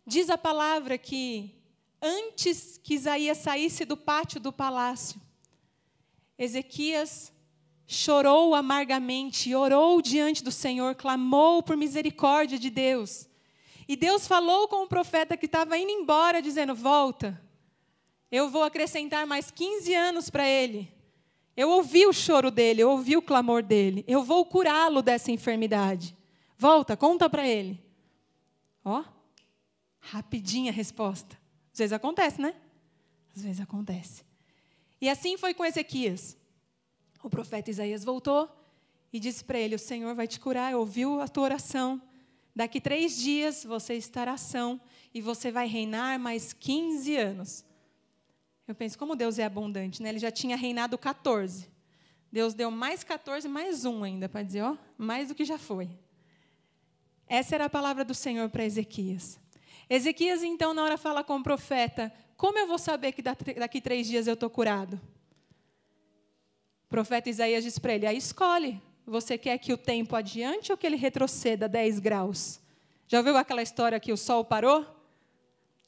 Diz 0.06 0.30
a 0.30 0.38
palavra 0.38 0.96
que 0.96 1.54
antes 2.00 2.80
que 2.82 2.94
Isaías 2.94 3.38
saísse 3.38 3.84
do 3.84 3.96
pátio 3.96 4.40
do 4.40 4.52
palácio, 4.52 5.20
Ezequias 6.38 7.32
chorou 7.86 8.54
amargamente, 8.54 9.54
orou 9.54 10.00
diante 10.00 10.44
do 10.44 10.52
Senhor, 10.52 10.94
clamou 10.94 11.62
por 11.62 11.76
misericórdia 11.76 12.58
de 12.58 12.70
Deus. 12.70 13.26
E 13.88 13.96
Deus 13.96 14.28
falou 14.28 14.68
com 14.68 14.84
o 14.84 14.88
profeta 14.88 15.36
que 15.36 15.46
estava 15.46 15.76
indo 15.76 15.90
embora, 15.90 16.42
dizendo: 16.42 16.74
Volta, 16.74 17.40
eu 18.30 18.50
vou 18.50 18.62
acrescentar 18.62 19.26
mais 19.26 19.50
15 19.50 19.94
anos 19.94 20.30
para 20.30 20.46
ele. 20.46 20.92
Eu 21.58 21.70
ouvi 21.70 22.06
o 22.06 22.12
choro 22.12 22.52
dele, 22.52 22.82
eu 22.82 22.88
ouvi 22.88 23.16
o 23.16 23.20
clamor 23.20 23.64
dele. 23.64 24.04
Eu 24.06 24.22
vou 24.22 24.46
curá-lo 24.46 25.02
dessa 25.02 25.32
enfermidade. 25.32 26.16
Volta, 26.56 26.96
conta 26.96 27.28
para 27.28 27.48
ele. 27.48 27.82
Ó, 28.84 29.02
rapidinha 29.98 30.70
a 30.70 30.72
resposta. 30.72 31.36
Às 31.72 31.80
vezes 31.80 31.92
acontece, 31.92 32.40
né? 32.40 32.54
Às 33.34 33.42
vezes 33.42 33.60
acontece. 33.60 34.24
E 35.00 35.08
assim 35.08 35.36
foi 35.36 35.52
com 35.52 35.64
Ezequias. 35.64 36.36
O 37.24 37.28
profeta 37.28 37.68
Isaías 37.68 38.04
voltou 38.04 38.48
e 39.12 39.18
disse 39.18 39.44
para 39.44 39.58
ele: 39.58 39.74
O 39.74 39.80
Senhor 39.80 40.14
vai 40.14 40.28
te 40.28 40.38
curar, 40.38 40.76
ouviu 40.76 41.20
a 41.20 41.26
tua 41.26 41.42
oração. 41.42 42.00
Daqui 42.54 42.80
três 42.80 43.18
dias 43.18 43.64
você 43.64 43.94
estará 43.94 44.34
ação 44.34 44.80
e 45.12 45.20
você 45.20 45.50
vai 45.50 45.66
reinar 45.66 46.20
mais 46.20 46.52
15 46.52 47.16
anos. 47.16 47.64
Eu 48.68 48.74
penso, 48.74 48.98
como 48.98 49.16
Deus 49.16 49.38
é 49.38 49.44
abundante, 49.44 50.02
né? 50.02 50.10
Ele 50.10 50.18
já 50.18 50.30
tinha 50.30 50.54
reinado 50.54 50.98
14. 50.98 51.66
Deus 52.30 52.52
deu 52.52 52.70
mais 52.70 53.02
14, 53.02 53.48
mais 53.48 53.86
um 53.86 54.04
ainda, 54.04 54.28
para 54.28 54.42
dizer, 54.42 54.60
ó, 54.60 54.76
mais 54.98 55.28
do 55.28 55.34
que 55.34 55.42
já 55.42 55.56
foi. 55.56 55.88
Essa 57.26 57.54
era 57.54 57.64
a 57.64 57.70
palavra 57.70 58.04
do 58.04 58.14
Senhor 58.14 58.50
para 58.50 58.66
Ezequias. 58.66 59.40
Ezequias, 59.88 60.42
então, 60.42 60.74
na 60.74 60.84
hora 60.84 60.98
fala 60.98 61.24
com 61.24 61.36
o 61.36 61.42
profeta: 61.42 62.12
Como 62.36 62.58
eu 62.58 62.66
vou 62.66 62.78
saber 62.78 63.12
que 63.12 63.22
daqui 63.22 63.80
três 63.80 64.06
dias 64.06 64.26
eu 64.26 64.34
estou 64.34 64.50
curado? 64.50 65.00
O 66.84 66.88
profeta 66.90 67.30
Isaías 67.30 67.64
diz 67.64 67.78
para 67.78 67.94
ele: 67.94 68.06
Aí 68.06 68.18
escolhe. 68.18 68.82
Você 69.06 69.38
quer 69.38 69.56
que 69.56 69.72
o 69.72 69.78
tempo 69.78 70.14
adiante 70.14 70.70
ou 70.70 70.76
que 70.76 70.86
ele 70.86 70.96
retroceda 70.96 71.66
10 71.66 71.98
graus? 71.98 72.60
Já 73.06 73.16
ouviu 73.16 73.38
aquela 73.38 73.62
história 73.62 73.98
que 73.98 74.12
o 74.12 74.18
sol 74.18 74.44
parou? 74.44 74.86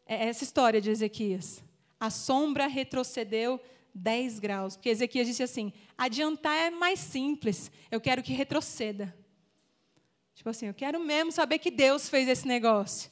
É 0.07 0.29
essa 0.29 0.43
história 0.43 0.81
de 0.81 0.89
Ezequias. 0.89 1.63
A 2.01 2.09
sombra 2.09 2.67
retrocedeu 2.67 3.61
10 3.95 4.39
graus. 4.39 4.75
Porque 4.75 4.89
Ezequias 4.89 5.27
disse 5.27 5.43
assim: 5.43 5.73
adiantar 5.97 6.57
é 6.57 6.71
mais 6.71 6.99
simples, 6.99 7.71
eu 7.91 8.01
quero 8.01 8.23
que 8.23 8.33
retroceda. 8.33 9.15
Tipo 10.35 10.49
assim, 10.49 10.67
eu 10.67 10.75
quero 10.75 10.99
mesmo 10.99 11.31
saber 11.31 11.59
que 11.59 11.71
Deus 11.71 12.09
fez 12.09 12.27
esse 12.27 12.49
negócio. 12.49 13.11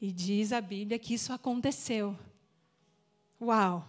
E 0.00 0.12
diz 0.12 0.52
a 0.52 0.60
Bíblia 0.60 0.98
que 0.98 1.14
isso 1.14 1.32
aconteceu. 1.32 2.16
Uau! 3.40 3.86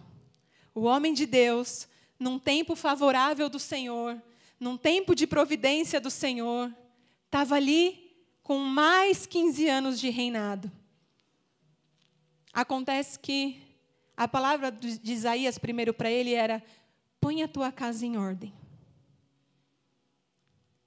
O 0.74 0.82
homem 0.82 1.14
de 1.14 1.24
Deus, 1.24 1.88
num 2.18 2.38
tempo 2.38 2.74
favorável 2.74 3.48
do 3.48 3.58
Senhor, 3.58 4.20
num 4.58 4.76
tempo 4.76 5.14
de 5.14 5.26
providência 5.26 6.00
do 6.00 6.10
Senhor, 6.10 6.74
estava 7.26 7.54
ali 7.54 8.16
com 8.42 8.58
mais 8.58 9.26
15 9.26 9.68
anos 9.68 10.00
de 10.00 10.10
reinado. 10.10 10.70
Acontece 12.52 13.18
que 13.18 13.60
a 14.16 14.28
palavra 14.28 14.70
de 14.70 15.12
Isaías 15.12 15.58
primeiro 15.58 15.92
para 15.94 16.10
ele 16.10 16.34
era: 16.34 16.62
põe 17.20 17.42
a 17.42 17.48
tua 17.48 17.72
casa 17.72 18.04
em 18.04 18.16
ordem. 18.16 18.52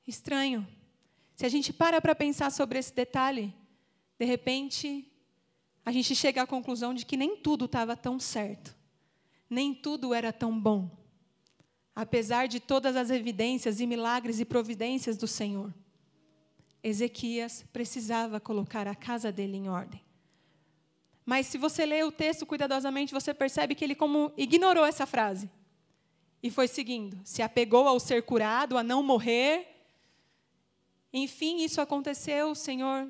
Estranho. 0.07 0.67
Se 1.35 1.45
a 1.45 1.49
gente 1.49 1.73
para 1.73 1.99
para 1.99 2.15
pensar 2.15 2.51
sobre 2.51 2.79
esse 2.79 2.93
detalhe, 2.93 3.53
de 4.17 4.25
repente, 4.25 5.11
a 5.85 5.91
gente 5.91 6.15
chega 6.15 6.41
à 6.41 6.47
conclusão 6.47 6.93
de 6.93 7.05
que 7.05 7.17
nem 7.17 7.35
tudo 7.35 7.65
estava 7.65 7.97
tão 7.97 8.19
certo, 8.19 8.73
nem 9.49 9.73
tudo 9.73 10.13
era 10.13 10.31
tão 10.31 10.57
bom 10.57 10.89
apesar 11.95 12.47
de 12.47 12.59
todas 12.59 12.95
as 12.95 13.09
evidências 13.09 13.79
e 13.79 13.87
milagres 13.87 14.39
e 14.39 14.45
providências 14.45 15.15
do 15.15 15.27
Senhor. 15.27 15.73
Ezequias 16.83 17.65
precisava 17.71 18.39
colocar 18.39 18.87
a 18.87 18.93
casa 18.93 19.31
dele 19.31 19.55
em 19.55 19.69
ordem. 19.69 20.03
Mas 21.25 21.47
se 21.47 21.57
você 21.57 21.85
lê 21.85 22.03
o 22.03 22.11
texto 22.11 22.45
cuidadosamente, 22.45 23.13
você 23.13 23.33
percebe 23.33 23.73
que 23.73 23.83
ele 23.83 23.95
como 23.95 24.31
ignorou 24.37 24.85
essa 24.85 25.05
frase. 25.05 25.49
E 26.43 26.51
foi 26.51 26.67
seguindo, 26.67 27.19
se 27.23 27.41
apegou 27.41 27.87
ao 27.87 27.99
ser 27.99 28.23
curado, 28.23 28.77
a 28.77 28.83
não 28.83 29.01
morrer. 29.01 29.67
Enfim, 31.11 31.63
isso 31.63 31.81
aconteceu, 31.81 32.51
o 32.51 32.55
Senhor 32.55 33.07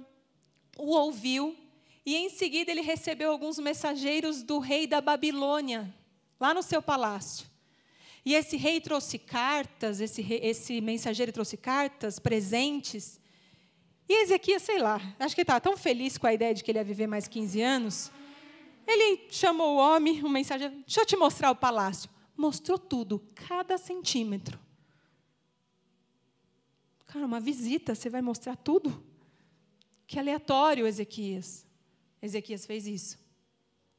o 0.77 0.91
ouviu, 0.91 1.55
e 2.05 2.15
em 2.15 2.29
seguida 2.29 2.71
ele 2.71 2.81
recebeu 2.81 3.31
alguns 3.31 3.57
mensageiros 3.57 4.43
do 4.43 4.59
rei 4.59 4.85
da 4.85 5.01
Babilônia, 5.01 5.93
lá 6.39 6.53
no 6.53 6.61
seu 6.61 6.81
palácio. 6.81 7.47
E 8.23 8.33
esse 8.33 8.57
rei 8.57 8.81
trouxe 8.81 9.17
cartas, 9.17 10.01
esse, 10.01 10.21
rei, 10.21 10.39
esse 10.43 10.81
mensageiro 10.81 11.31
trouxe 11.31 11.57
cartas, 11.57 12.19
presentes. 12.19 13.19
E 14.07 14.23
Ezequias, 14.23 14.61
sei 14.61 14.79
lá, 14.79 15.01
acho 15.19 15.33
que 15.33 15.41
ele 15.41 15.45
estava 15.45 15.61
tão 15.61 15.75
feliz 15.75 16.17
com 16.17 16.27
a 16.27 16.33
ideia 16.33 16.53
de 16.53 16.63
que 16.63 16.71
ele 16.71 16.77
ia 16.77 16.83
viver 16.83 17.07
mais 17.07 17.27
15 17.27 17.61
anos. 17.61 18.11
Ele 18.85 19.27
chamou 19.31 19.75
o 19.75 19.77
homem, 19.77 20.23
o 20.23 20.29
mensageiro, 20.29 20.75
deixa 20.85 21.01
eu 21.01 21.05
te 21.05 21.17
mostrar 21.17 21.49
o 21.49 21.55
palácio. 21.55 22.09
Mostrou 22.37 22.77
tudo, 22.77 23.25
cada 23.33 23.77
centímetro. 23.77 24.59
Cara, 27.07 27.25
uma 27.25 27.39
visita, 27.39 27.95
você 27.95 28.09
vai 28.09 28.21
mostrar 28.21 28.55
tudo? 28.55 29.03
Que 30.05 30.19
aleatório, 30.19 30.85
Ezequias. 30.85 31.65
Ezequias 32.21 32.65
fez 32.65 32.85
isso. 32.85 33.17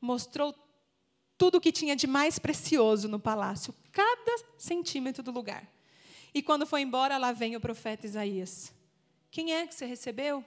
Mostrou 0.00 0.54
tudo 1.36 1.58
o 1.58 1.60
que 1.60 1.72
tinha 1.72 1.96
de 1.96 2.06
mais 2.06 2.38
precioso 2.38 3.08
no 3.08 3.18
palácio, 3.18 3.74
cada 3.90 4.44
centímetro 4.56 5.22
do 5.22 5.32
lugar. 5.32 5.66
E 6.32 6.42
quando 6.42 6.66
foi 6.66 6.82
embora, 6.82 7.18
lá 7.18 7.32
vem 7.32 7.56
o 7.56 7.60
profeta 7.60 8.06
Isaías. 8.06 8.72
Quem 9.30 9.54
é 9.54 9.66
que 9.66 9.74
você 9.74 9.86
recebeu? 9.86 10.44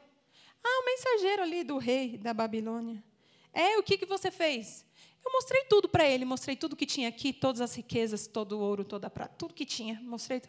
Ah, 0.64 0.82
o 0.82 0.86
mensageiro 0.86 1.44
ali 1.44 1.64
do 1.64 1.78
rei 1.78 2.18
da 2.18 2.34
Babilônia. 2.34 3.04
É, 3.54 3.78
o 3.78 3.84
que, 3.84 3.98
que 3.98 4.06
você 4.06 4.30
fez? 4.30 4.86
Eu 5.24 5.32
mostrei 5.32 5.64
tudo 5.66 5.90
para 5.90 6.08
ele, 6.08 6.24
mostrei 6.26 6.56
tudo 6.56 6.76
que 6.76 6.86
tinha 6.86 7.10
aqui, 7.10 7.34
todas 7.34 7.62
as 7.62 7.76
riquezas, 7.76 8.28
todo 8.28 8.54
o 8.54 8.60
ouro, 8.60 8.86
toda 8.86 9.08
a 9.08 9.10
prata, 9.10 9.36
tudo 9.38 9.54
que 9.54 9.66
tinha, 9.66 10.00
mostrei. 10.02 10.42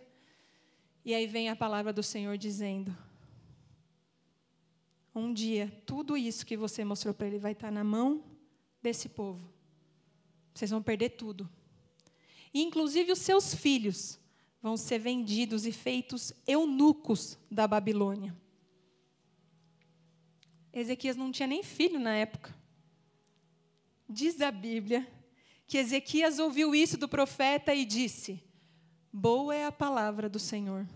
E 1.05 1.15
aí 1.15 1.27
vem 1.27 1.49
a 1.49 1.57
palavra 1.57 1.93
do 1.93 2.03
Senhor 2.03 2.37
dizendo: 2.37 2.97
Um 5.15 5.33
dia, 5.33 5.73
tudo 5.87 6.17
isso 6.17 6.47
que 6.47 6.57
você 6.57 6.85
mostrou 6.85 7.15
para 7.15 7.27
ele 7.27 7.39
vai 7.39 7.53
estar 7.53 7.71
na 7.71 7.83
mão 7.83 8.23
desse 8.83 9.09
povo. 9.09 9.53
Vocês 10.55 10.71
vão 10.71 10.83
perder 10.83 11.11
tudo. 11.11 11.49
E, 12.53 12.63
inclusive, 12.63 13.13
os 13.13 13.19
seus 13.19 13.55
filhos 13.55 14.20
vão 14.63 14.77
ser 14.77 14.99
vendidos 14.99 15.65
e 15.65 15.73
feitos 15.73 16.33
eunucos 16.47 17.39
da 17.51 17.67
Babilônia. 17.67 18.37
Ezequias 20.73 21.17
não 21.17 21.33
tinha 21.33 21.47
nem 21.47 21.63
filho 21.63 21.99
na 21.99 22.15
época. 22.15 22.55
Diz 24.09 24.41
a 24.41 24.51
Bíblia 24.51 25.07
que 25.67 25.79
Ezequias 25.79 26.39
ouviu 26.39 26.75
isso 26.75 26.97
do 26.97 27.09
profeta 27.09 27.75
e 27.75 27.85
disse: 27.85 28.43
Boa 29.13 29.55
é 29.55 29.65
a 29.65 29.73
palavra 29.73 30.29
do 30.29 30.39
Senhor. 30.39 30.87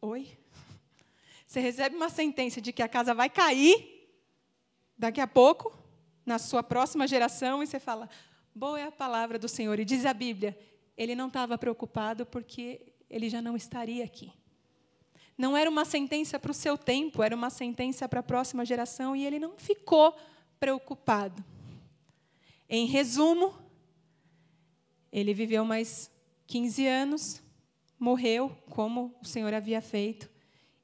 Oi? 0.00 0.36
Você 1.46 1.60
recebe 1.60 1.96
uma 1.96 2.08
sentença 2.08 2.60
de 2.60 2.72
que 2.72 2.82
a 2.82 2.88
casa 2.88 3.14
vai 3.14 3.30
cair 3.30 4.08
daqui 4.98 5.20
a 5.20 5.26
pouco, 5.26 5.76
na 6.24 6.38
sua 6.38 6.62
próxima 6.62 7.06
geração 7.06 7.62
e 7.62 7.66
você 7.66 7.78
fala: 7.78 8.08
boa 8.54 8.78
é 8.78 8.84
a 8.84 8.92
palavra 8.92 9.38
do 9.38 9.48
Senhor. 9.48 9.78
E 9.78 9.84
diz 9.84 10.04
a 10.04 10.14
Bíblia: 10.14 10.58
ele 10.96 11.14
não 11.14 11.28
estava 11.28 11.58
preocupado 11.58 12.24
porque 12.24 12.92
ele 13.10 13.28
já 13.28 13.42
não 13.42 13.56
estaria 13.56 14.04
aqui. 14.04 14.32
Não 15.36 15.56
era 15.56 15.68
uma 15.68 15.84
sentença 15.84 16.38
para 16.38 16.52
o 16.52 16.54
seu 16.54 16.78
tempo, 16.78 17.22
era 17.22 17.34
uma 17.34 17.50
sentença 17.50 18.08
para 18.08 18.20
a 18.20 18.22
próxima 18.22 18.64
geração 18.64 19.16
e 19.16 19.26
ele 19.26 19.38
não 19.38 19.56
ficou 19.56 20.16
preocupado. 20.60 21.44
Em 22.68 22.86
resumo, 22.86 23.54
ele 25.12 25.34
viveu 25.34 25.64
mais 25.64 26.10
15 26.46 26.86
anos, 26.86 27.42
morreu 27.98 28.50
como 28.70 29.14
o 29.20 29.26
Senhor 29.26 29.52
havia 29.52 29.80
feito, 29.82 30.30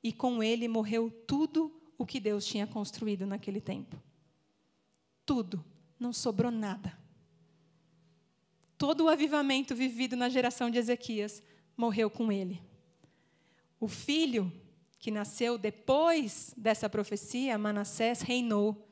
e 0.02 0.12
com 0.12 0.43
ele 0.43 0.67
morreu 0.67 1.11
tudo 1.26 1.73
o 1.97 2.07
que 2.07 2.19
Deus 2.19 2.47
tinha 2.47 2.67
construído 2.67 3.26
naquele 3.26 3.61
tempo. 3.61 4.00
Tudo, 5.25 5.64
não 5.99 6.12
sobrou 6.12 6.50
nada. 6.50 7.00
Todo 8.80 9.04
o 9.04 9.08
avivamento 9.10 9.75
vivido 9.75 10.16
na 10.16 10.30
geração 10.30 10.70
de 10.70 10.78
Ezequias 10.78 11.42
morreu 11.76 12.08
com 12.08 12.32
ele. 12.32 12.62
O 13.78 13.87
filho 13.87 14.50
que 14.99 15.10
nasceu 15.10 15.58
depois 15.58 16.54
dessa 16.56 16.88
profecia, 16.88 17.58
Manassés, 17.58 18.22
reinou. 18.22 18.88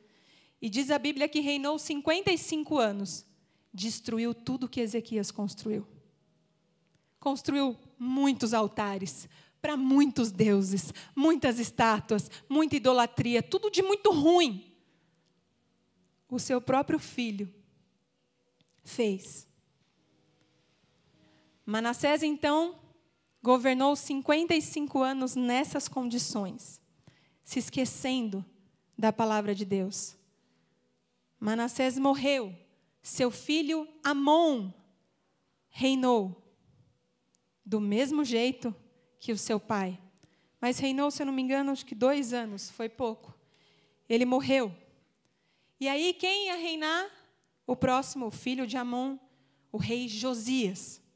E 0.61 0.69
diz 0.69 0.91
a 0.91 0.99
Bíblia 0.99 1.27
que 1.27 1.41
reinou 1.41 1.79
55 1.79 2.77
anos. 2.77 3.25
Destruiu 3.73 4.35
tudo 4.35 4.69
que 4.69 4.83
Ezequias 4.83 5.31
construiu. 5.31 5.89
Construiu 7.19 7.75
muitos 7.99 8.53
altares 8.53 9.27
para 9.59 9.75
muitos 9.75 10.31
deuses, 10.31 10.93
muitas 11.17 11.59
estátuas, 11.59 12.31
muita 12.47 12.77
idolatria, 12.77 13.43
tudo 13.43 13.71
de 13.71 13.81
muito 13.81 14.13
ruim. 14.13 14.71
O 16.29 16.39
seu 16.39 16.61
próprio 16.61 16.99
filho 16.99 17.51
fez 18.85 19.48
Manassés, 21.71 22.23
então, 22.23 22.81
governou 23.43 23.95
55 23.95 25.03
anos 25.03 25.37
nessas 25.37 25.87
condições, 25.87 26.81
se 27.45 27.59
esquecendo 27.59 28.43
da 28.97 29.13
palavra 29.13 29.55
de 29.55 29.67
Deus. 29.67 30.17
Manassés 31.39 31.99
morreu, 31.99 32.59
seu 33.03 33.31
filho 33.31 33.87
Amon 34.03 34.73
reinou, 35.69 36.43
do 37.67 37.83
mesmo 37.83 38.25
jeito 38.25 38.75
que 39.21 39.31
o 39.31 39.37
seu 39.37 39.61
pai. 39.61 40.01
Mas 40.59 40.79
reinou, 40.79 41.11
se 41.11 41.21
eu 41.21 41.27
não 41.27 41.35
me 41.35 41.43
engano, 41.43 41.71
acho 41.71 41.85
que 41.85 41.95
dois 41.95 42.33
anos, 42.33 42.71
foi 42.71 42.89
pouco. 42.89 43.39
Ele 44.09 44.25
morreu. 44.25 44.75
E 45.79 45.87
aí, 45.87 46.15
quem 46.15 46.47
ia 46.47 46.57
reinar? 46.57 47.11
O 47.67 47.77
próximo, 47.77 48.29
o 48.29 48.31
filho 48.31 48.67
de 48.67 48.79
Amon, 48.79 49.19
o 49.71 49.77
rei 49.77 50.09
Josias 50.09 51.07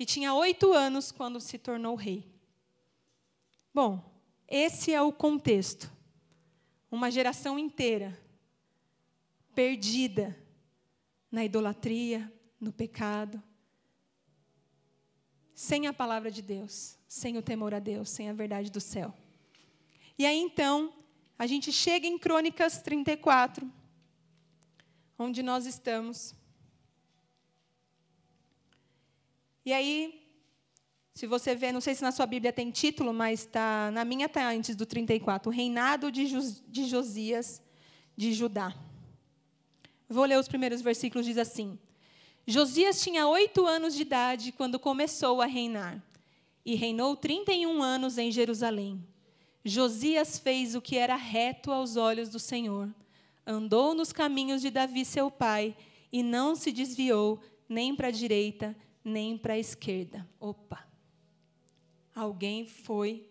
que 0.00 0.06
tinha 0.06 0.32
oito 0.32 0.72
anos 0.72 1.12
quando 1.12 1.38
se 1.38 1.58
tornou 1.58 1.94
rei. 1.94 2.24
Bom, 3.74 4.02
esse 4.48 4.94
é 4.94 5.02
o 5.02 5.12
contexto. 5.12 5.92
Uma 6.90 7.10
geração 7.10 7.58
inteira 7.58 8.18
perdida 9.54 10.34
na 11.30 11.44
idolatria, 11.44 12.32
no 12.58 12.72
pecado, 12.72 13.42
sem 15.54 15.86
a 15.86 15.92
palavra 15.92 16.30
de 16.30 16.40
Deus, 16.40 16.96
sem 17.06 17.36
o 17.36 17.42
temor 17.42 17.74
a 17.74 17.78
Deus, 17.78 18.08
sem 18.08 18.30
a 18.30 18.32
verdade 18.32 18.70
do 18.70 18.80
céu. 18.80 19.12
E 20.16 20.24
aí 20.24 20.38
então, 20.38 20.94
a 21.38 21.46
gente 21.46 21.70
chega 21.70 22.06
em 22.06 22.18
Crônicas 22.18 22.80
34, 22.80 23.70
onde 25.18 25.42
nós 25.42 25.66
estamos. 25.66 26.34
E 29.64 29.72
aí, 29.72 30.20
se 31.14 31.26
você 31.26 31.54
vê, 31.54 31.70
não 31.70 31.80
sei 31.80 31.94
se 31.94 32.02
na 32.02 32.12
sua 32.12 32.26
Bíblia 32.26 32.52
tem 32.52 32.70
título, 32.70 33.12
mas 33.12 33.44
tá, 33.44 33.90
na 33.92 34.04
minha 34.04 34.26
está 34.26 34.48
antes 34.48 34.74
do 34.74 34.86
34, 34.86 35.50
o 35.50 35.54
reinado 35.54 36.10
de, 36.10 36.26
de 36.68 36.86
Josias 36.86 37.62
de 38.16 38.32
Judá. 38.32 38.74
Vou 40.08 40.24
ler 40.24 40.38
os 40.38 40.48
primeiros 40.48 40.80
versículos, 40.80 41.26
diz 41.26 41.38
assim: 41.38 41.78
Josias 42.46 43.02
tinha 43.02 43.26
oito 43.28 43.66
anos 43.66 43.94
de 43.94 44.02
idade 44.02 44.52
quando 44.52 44.78
começou 44.78 45.40
a 45.40 45.46
reinar, 45.46 46.02
e 46.64 46.74
reinou 46.74 47.16
31 47.16 47.82
anos 47.82 48.18
em 48.18 48.32
Jerusalém. 48.32 49.04
Josias 49.64 50.38
fez 50.38 50.74
o 50.74 50.80
que 50.80 50.96
era 50.96 51.16
reto 51.16 51.70
aos 51.70 51.96
olhos 51.96 52.28
do 52.28 52.38
Senhor, 52.38 52.92
andou 53.46 53.94
nos 53.94 54.12
caminhos 54.12 54.62
de 54.62 54.70
Davi, 54.70 55.04
seu 55.04 55.30
pai, 55.30 55.76
e 56.10 56.22
não 56.22 56.56
se 56.56 56.72
desviou 56.72 57.38
nem 57.68 57.94
para 57.94 58.08
a 58.08 58.10
direita, 58.12 58.76
nem 59.04 59.36
para 59.36 59.54
a 59.54 59.58
esquerda. 59.58 60.28
Opa! 60.38 60.86
Alguém 62.14 62.66
foi, 62.66 63.28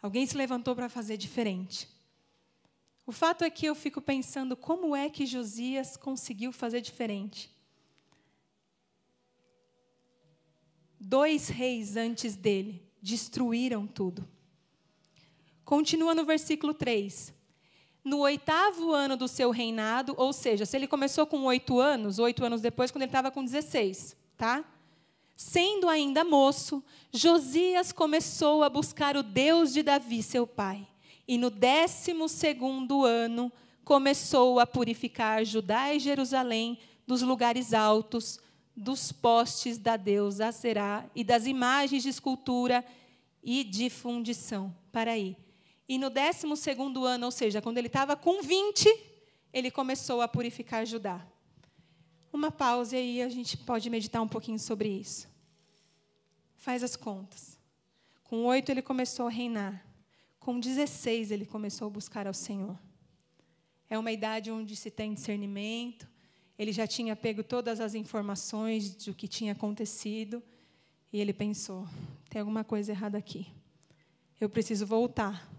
alguém 0.00 0.24
se 0.26 0.36
levantou 0.36 0.74
para 0.74 0.88
fazer 0.88 1.16
diferente. 1.16 1.88
O 3.06 3.12
fato 3.12 3.44
é 3.44 3.50
que 3.50 3.66
eu 3.66 3.74
fico 3.74 4.00
pensando 4.00 4.56
como 4.56 4.96
é 4.96 5.08
que 5.08 5.26
Josias 5.26 5.96
conseguiu 5.96 6.52
fazer 6.52 6.80
diferente. 6.80 7.54
Dois 10.98 11.48
reis 11.48 11.96
antes 11.96 12.34
dele 12.34 12.82
destruíram 13.00 13.86
tudo. 13.86 14.26
Continua 15.64 16.14
no 16.14 16.24
versículo 16.24 16.74
3. 16.74 17.32
No 18.02 18.20
oitavo 18.20 18.92
ano 18.92 19.16
do 19.16 19.28
seu 19.28 19.50
reinado, 19.50 20.14
ou 20.16 20.32
seja, 20.32 20.64
se 20.64 20.76
ele 20.76 20.86
começou 20.86 21.26
com 21.26 21.44
oito 21.44 21.78
anos, 21.78 22.18
oito 22.18 22.44
anos 22.44 22.60
depois, 22.60 22.90
quando 22.90 23.02
ele 23.02 23.08
estava 23.08 23.30
com 23.30 23.44
16, 23.44 24.16
tá? 24.36 24.64
Sendo 25.36 25.86
ainda 25.86 26.24
moço, 26.24 26.82
Josias 27.12 27.92
começou 27.92 28.64
a 28.64 28.70
buscar 28.70 29.18
o 29.18 29.22
Deus 29.22 29.70
de 29.70 29.82
Davi, 29.82 30.22
seu 30.22 30.46
pai. 30.46 30.88
E 31.28 31.36
no 31.36 31.50
décimo 31.50 32.26
segundo 32.26 33.04
ano, 33.04 33.52
começou 33.84 34.58
a 34.58 34.66
purificar 34.66 35.44
Judá 35.44 35.92
e 35.92 36.00
Jerusalém 36.00 36.78
dos 37.06 37.20
lugares 37.20 37.74
altos, 37.74 38.40
dos 38.74 39.12
postes 39.12 39.76
da 39.76 39.98
deusa 39.98 40.46
Aserá 40.46 41.04
e 41.14 41.22
das 41.22 41.46
imagens 41.46 42.02
de 42.02 42.08
escultura 42.08 42.82
e 43.42 43.62
de 43.62 43.90
fundição. 43.90 44.74
Para 44.90 45.12
aí. 45.12 45.36
E 45.86 45.98
no 45.98 46.08
décimo 46.08 46.56
segundo 46.56 47.04
ano, 47.04 47.26
ou 47.26 47.30
seja, 47.30 47.60
quando 47.60 47.76
ele 47.76 47.88
estava 47.88 48.16
com 48.16 48.40
20, 48.42 48.88
ele 49.52 49.70
começou 49.70 50.22
a 50.22 50.28
purificar 50.28 50.86
Judá 50.86 51.24
uma 52.36 52.50
pausa 52.50 52.96
e 52.96 53.00
aí 53.00 53.22
a 53.22 53.28
gente 53.28 53.56
pode 53.56 53.88
meditar 53.90 54.22
um 54.22 54.28
pouquinho 54.28 54.58
sobre 54.58 54.88
isso. 54.88 55.28
Faz 56.56 56.82
as 56.82 56.94
contas. 56.94 57.58
Com 58.24 58.44
oito 58.44 58.70
ele 58.70 58.82
começou 58.82 59.26
a 59.26 59.30
reinar. 59.30 59.84
Com 60.38 60.60
16 60.60 61.30
ele 61.30 61.46
começou 61.46 61.86
a 61.86 61.90
buscar 61.90 62.26
ao 62.26 62.34
Senhor. 62.34 62.78
É 63.88 63.98
uma 63.98 64.12
idade 64.12 64.50
onde 64.50 64.76
se 64.76 64.90
tem 64.90 65.14
discernimento. 65.14 66.08
Ele 66.58 66.72
já 66.72 66.86
tinha 66.86 67.14
pego 67.14 67.42
todas 67.42 67.80
as 67.80 67.94
informações 67.94 68.94
do 68.94 69.14
que 69.14 69.28
tinha 69.28 69.52
acontecido. 69.52 70.42
E 71.12 71.20
ele 71.20 71.32
pensou: 71.32 71.86
tem 72.28 72.40
alguma 72.40 72.64
coisa 72.64 72.92
errada 72.92 73.16
aqui. 73.16 73.46
Eu 74.40 74.48
preciso 74.50 74.86
voltar. 74.86 75.50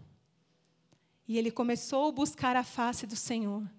E 1.28 1.38
ele 1.38 1.52
começou 1.52 2.10
a 2.10 2.12
buscar 2.12 2.56
a 2.56 2.64
face 2.64 3.06
do 3.06 3.16
Senhor. 3.16 3.70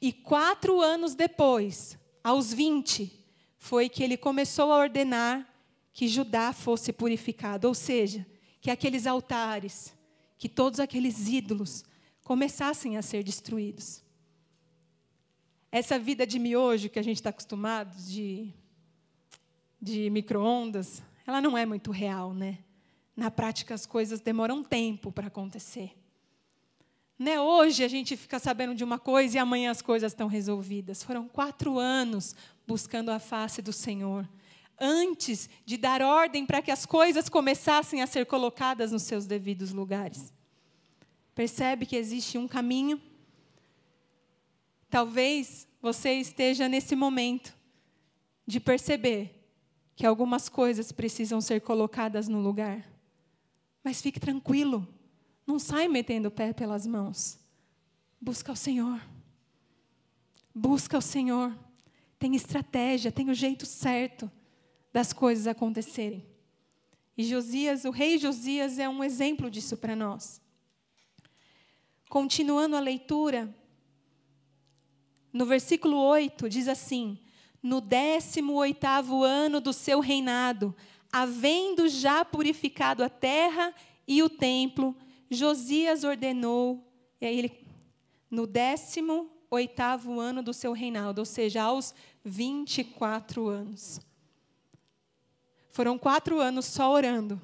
E 0.00 0.12
quatro 0.12 0.80
anos 0.80 1.14
depois, 1.14 1.98
aos 2.24 2.54
20, 2.54 3.12
foi 3.58 3.90
que 3.90 4.02
ele 4.02 4.16
começou 4.16 4.72
a 4.72 4.78
ordenar 4.78 5.46
que 5.92 6.08
Judá 6.08 6.54
fosse 6.54 6.90
purificado, 6.90 7.68
ou 7.68 7.74
seja, 7.74 8.26
que 8.60 8.70
aqueles 8.70 9.06
altares, 9.06 9.94
que 10.38 10.48
todos 10.48 10.80
aqueles 10.80 11.28
ídolos 11.28 11.84
começassem 12.24 12.96
a 12.96 13.02
ser 13.02 13.22
destruídos. 13.22 14.02
Essa 15.70 15.98
vida 15.98 16.26
de 16.26 16.38
miojo 16.38 16.88
que 16.88 16.98
a 16.98 17.02
gente 17.02 17.16
está 17.16 17.28
acostumado, 17.28 17.94
de, 18.06 18.52
de 19.80 20.08
micro-ondas, 20.08 21.02
ela 21.26 21.40
não 21.40 21.58
é 21.58 21.66
muito 21.66 21.90
real, 21.90 22.32
né? 22.32 22.58
Na 23.14 23.30
prática, 23.30 23.74
as 23.74 23.84
coisas 23.84 24.20
demoram 24.20 24.64
tempo 24.64 25.12
para 25.12 25.26
acontecer. 25.26 25.92
Né? 27.18 27.40
Hoje 27.40 27.84
a 27.84 27.88
gente 27.88 28.16
fica 28.16 28.38
sabendo 28.38 28.74
de 28.74 28.82
uma 28.82 28.98
coisa 28.98 29.36
e 29.36 29.38
amanhã 29.38 29.70
as 29.70 29.80
coisas 29.80 30.12
estão 30.12 30.26
resolvidas. 30.26 31.02
Foram 31.02 31.28
quatro 31.28 31.78
anos 31.78 32.34
buscando 32.66 33.10
a 33.10 33.18
face 33.18 33.62
do 33.62 33.72
Senhor, 33.72 34.28
antes 34.80 35.48
de 35.64 35.76
dar 35.76 36.02
ordem 36.02 36.44
para 36.44 36.62
que 36.62 36.70
as 36.70 36.84
coisas 36.84 37.28
começassem 37.28 38.02
a 38.02 38.06
ser 38.06 38.26
colocadas 38.26 38.90
nos 38.90 39.02
seus 39.02 39.26
devidos 39.26 39.72
lugares. 39.72 40.32
Percebe 41.34 41.86
que 41.86 41.96
existe 41.96 42.38
um 42.38 42.48
caminho? 42.48 43.00
Talvez 44.88 45.66
você 45.82 46.14
esteja 46.14 46.68
nesse 46.68 46.94
momento 46.96 47.54
de 48.46 48.60
perceber 48.60 49.44
que 49.96 50.06
algumas 50.06 50.48
coisas 50.48 50.92
precisam 50.92 51.40
ser 51.40 51.60
colocadas 51.60 52.28
no 52.28 52.40
lugar. 52.40 52.84
Mas 53.82 54.00
fique 54.00 54.18
tranquilo, 54.18 54.86
não 55.46 55.58
sai 55.58 55.88
metendo 55.88 56.28
o 56.28 56.30
pé 56.30 56.52
pelas 56.52 56.86
mãos. 56.86 57.38
Busca 58.20 58.52
o 58.52 58.56
Senhor. 58.56 59.00
Busca 60.54 60.98
o 60.98 61.02
Senhor. 61.02 61.54
Tem 62.18 62.34
estratégia, 62.34 63.12
tem 63.12 63.28
o 63.28 63.34
jeito 63.34 63.66
certo 63.66 64.30
das 64.92 65.12
coisas 65.12 65.46
acontecerem. 65.46 66.24
E 67.16 67.24
Josias, 67.24 67.84
o 67.84 67.90
rei 67.90 68.18
Josias, 68.18 68.78
é 68.78 68.88
um 68.88 69.04
exemplo 69.04 69.50
disso 69.50 69.76
para 69.76 69.94
nós. 69.94 70.40
Continuando 72.08 72.76
a 72.76 72.80
leitura, 72.80 73.54
no 75.32 75.44
versículo 75.44 75.96
8 75.96 76.48
diz 76.48 76.68
assim: 76.68 77.18
No 77.62 77.80
décimo 77.80 78.54
oitavo 78.54 79.22
ano 79.22 79.60
do 79.60 79.72
seu 79.72 80.00
reinado, 80.00 80.74
havendo 81.12 81.88
já 81.88 82.24
purificado 82.24 83.02
a 83.02 83.08
terra 83.08 83.74
e 84.06 84.22
o 84.22 84.28
templo, 84.28 84.96
Josias 85.34 86.04
ordenou, 86.04 86.86
e 87.20 87.26
aí 87.26 87.38
ele, 87.38 87.66
no 88.30 88.46
décimo 88.46 89.30
oitavo 89.50 90.18
ano 90.18 90.42
do 90.42 90.52
seu 90.52 90.72
reinado, 90.72 91.20
ou 91.20 91.24
seja, 91.24 91.62
aos 91.62 91.94
24 92.24 93.48
anos. 93.48 94.00
Foram 95.70 95.98
quatro 95.98 96.40
anos 96.40 96.66
só 96.66 96.92
orando, 96.92 97.40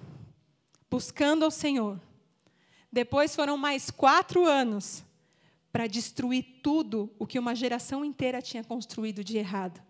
buscando 0.90 1.44
ao 1.44 1.50
Senhor. 1.50 2.00
Depois 2.92 3.34
foram 3.34 3.56
mais 3.56 3.90
quatro 3.90 4.44
anos 4.44 5.04
para 5.72 5.86
destruir 5.86 6.60
tudo 6.62 7.10
o 7.18 7.26
que 7.26 7.38
uma 7.38 7.54
geração 7.54 8.04
inteira 8.04 8.42
tinha 8.42 8.64
construído 8.64 9.22
de 9.22 9.38
errado. 9.38 9.80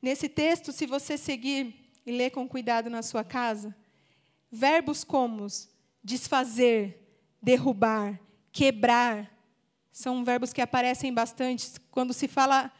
Nesse 0.00 0.28
texto, 0.28 0.72
se 0.72 0.86
você 0.86 1.16
seguir 1.16 1.90
e 2.06 2.12
ler 2.12 2.30
com 2.30 2.48
cuidado 2.48 2.88
na 2.88 3.02
sua 3.02 3.24
casa, 3.24 3.74
verbos 4.50 5.04
como 5.04 5.46
desfazer, 6.02 7.03
derrubar, 7.44 8.18
quebrar, 8.50 9.30
são 9.92 10.24
verbos 10.24 10.52
que 10.52 10.60
aparecem 10.60 11.12
bastante 11.12 11.70
quando 11.90 12.12
se 12.12 12.26
fala 12.26 12.72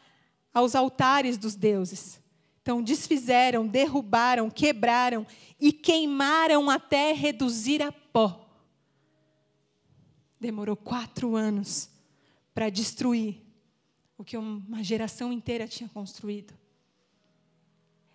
aos 0.53 0.75
altares 0.75 1.37
dos 1.37 1.55
deuses. 1.55 2.21
Então, 2.61 2.81
desfizeram, 2.81 3.67
derrubaram, 3.67 4.49
quebraram 4.49 5.25
e 5.59 5.71
queimaram 5.71 6.69
até 6.69 7.13
reduzir 7.13 7.81
a 7.83 7.91
pó. 7.91 8.49
Demorou 10.39 10.75
quatro 10.75 11.35
anos 11.35 11.89
para 12.53 12.69
destruir 12.69 13.41
o 14.17 14.23
que 14.23 14.35
uma 14.35 14.83
geração 14.83 15.31
inteira 15.31 15.67
tinha 15.67 15.87
construído. 15.87 16.53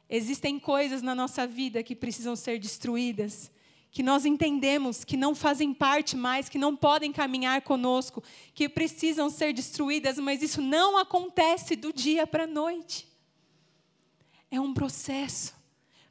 Existem 0.08 0.58
coisas 0.58 1.00
na 1.00 1.14
nossa 1.14 1.46
vida 1.46 1.82
que 1.84 1.94
precisam 1.94 2.34
ser 2.34 2.58
destruídas, 2.58 3.50
que 3.90 4.02
nós 4.02 4.24
entendemos 4.24 5.04
que 5.04 5.16
não 5.16 5.34
fazem 5.34 5.74
parte 5.74 6.16
mais, 6.16 6.48
que 6.48 6.58
não 6.58 6.76
podem 6.76 7.12
caminhar 7.12 7.62
conosco, 7.62 8.22
que 8.54 8.68
precisam 8.68 9.28
ser 9.28 9.52
destruídas, 9.52 10.18
mas 10.18 10.42
isso 10.42 10.62
não 10.62 10.96
acontece 10.96 11.74
do 11.74 11.92
dia 11.92 12.26
para 12.26 12.44
a 12.44 12.46
noite. 12.46 13.08
É 14.50 14.60
um 14.60 14.72
processo. 14.72 15.54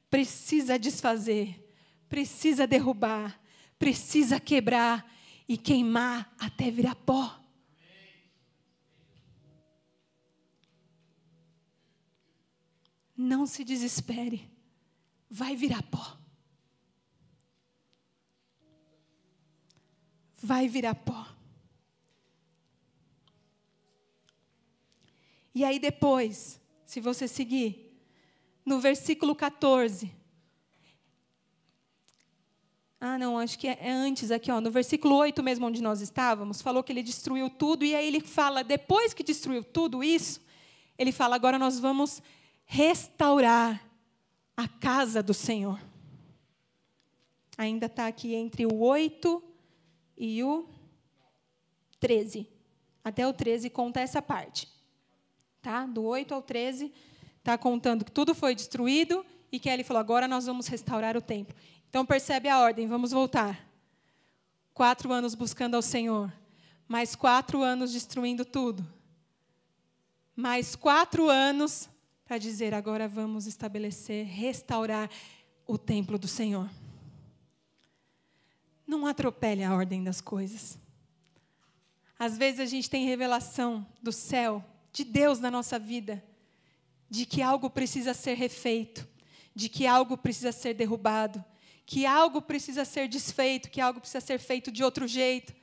Precisa 0.09 0.77
desfazer, 0.77 1.71
precisa 2.09 2.67
derrubar, 2.67 3.39
precisa 3.77 4.39
quebrar 4.39 5.09
e 5.47 5.55
queimar 5.57 6.33
até 6.37 6.69
virar 6.69 6.95
pó. 6.95 7.39
Não 13.15 13.45
se 13.45 13.63
desespere. 13.63 14.49
Vai 15.29 15.55
virar 15.55 15.83
pó. 15.83 16.18
Vai 20.41 20.67
virar 20.67 20.95
pó. 20.95 21.27
E 25.53 25.63
aí 25.63 25.79
depois, 25.79 26.61
se 26.85 27.01
você 27.01 27.27
seguir, 27.27 27.89
no 28.65 28.79
versículo 28.79 29.35
14. 29.35 30.11
Ah, 33.01 33.17
não, 33.17 33.37
acho 33.37 33.57
que 33.57 33.67
é, 33.67 33.77
é 33.81 33.91
antes 33.91 34.29
aqui, 34.29 34.51
ó, 34.51 34.59
no 34.59 34.69
versículo 34.69 35.15
8 35.15 35.41
mesmo 35.41 35.65
onde 35.65 35.81
nós 35.81 36.01
estávamos, 36.01 36.61
falou 36.61 36.83
que 36.83 36.91
ele 36.91 37.01
destruiu 37.01 37.49
tudo, 37.49 37.85
e 37.85 37.95
aí 37.95 38.05
ele 38.05 38.19
fala, 38.19 38.63
depois 38.63 39.13
que 39.13 39.23
destruiu 39.23 39.63
tudo 39.63 40.03
isso, 40.03 40.41
ele 40.97 41.11
fala, 41.11 41.35
agora 41.35 41.57
nós 41.57 41.79
vamos 41.79 42.21
restaurar 42.65 43.81
a 44.55 44.67
casa 44.67 45.23
do 45.23 45.33
Senhor. 45.33 45.79
Ainda 47.57 47.87
está 47.87 48.07
aqui 48.07 48.35
entre 48.35 48.65
o 48.65 48.81
8 48.81 49.48
e 50.19 50.43
o 50.43 50.67
13. 51.99 52.47
Até 53.03 53.25
o 53.25 53.33
13 53.33 53.69
conta 53.69 54.01
essa 54.01 54.21
parte. 54.21 54.67
Tá? 55.61 55.85
Do 55.85 56.03
8 56.03 56.33
ao 56.33 56.41
13 56.41 56.93
está 57.37 57.57
contando 57.57 58.05
que 58.05 58.11
tudo 58.11 58.35
foi 58.35 58.53
destruído 58.53 59.25
e 59.51 59.59
que 59.59 59.69
ele 59.69 59.83
falou: 59.83 59.99
agora 60.01 60.27
nós 60.27 60.45
vamos 60.45 60.67
restaurar 60.67 61.15
o 61.17 61.21
templo. 61.21 61.55
Então 61.89 62.05
percebe 62.05 62.49
a 62.49 62.59
ordem, 62.59 62.87
vamos 62.87 63.11
voltar. 63.11 63.67
Quatro 64.73 65.11
anos 65.11 65.33
buscando 65.33 65.75
ao 65.75 65.81
Senhor, 65.81 66.31
mais 66.87 67.15
quatro 67.15 67.61
anos 67.61 67.91
destruindo 67.91 68.45
tudo, 68.45 68.85
mais 70.35 70.75
quatro 70.75 71.29
anos 71.29 71.89
para 72.23 72.37
dizer: 72.37 72.73
agora 72.73 73.07
vamos 73.07 73.47
estabelecer, 73.47 74.25
restaurar 74.25 75.09
o 75.65 75.77
templo 75.77 76.17
do 76.17 76.27
Senhor. 76.27 76.69
Não 78.89 79.05
atropele 79.05 79.63
a 79.63 79.71
ordem 79.71 80.03
das 80.03 80.19
coisas. 80.19 80.79
Às 82.17 82.35
vezes 82.35 82.59
a 82.59 82.65
gente 82.65 82.89
tem 82.89 83.05
revelação 83.05 83.85
do 84.01 84.11
céu, 84.11 84.65
de 84.91 85.03
Deus 85.03 85.39
na 85.39 85.51
nossa 85.51 85.77
vida, 85.77 86.23
de 87.07 87.23
que 87.23 87.43
algo 87.43 87.69
precisa 87.69 88.15
ser 88.15 88.33
refeito, 88.33 89.07
de 89.53 89.69
que 89.69 89.85
algo 89.85 90.17
precisa 90.17 90.51
ser 90.51 90.73
derrubado, 90.73 91.45
que 91.85 92.07
algo 92.07 92.41
precisa 92.41 92.83
ser 92.83 93.07
desfeito, 93.07 93.69
que 93.69 93.79
algo 93.79 93.99
precisa 93.99 94.21
ser 94.21 94.39
feito 94.39 94.71
de 94.71 94.83
outro 94.83 95.07
jeito. 95.07 95.53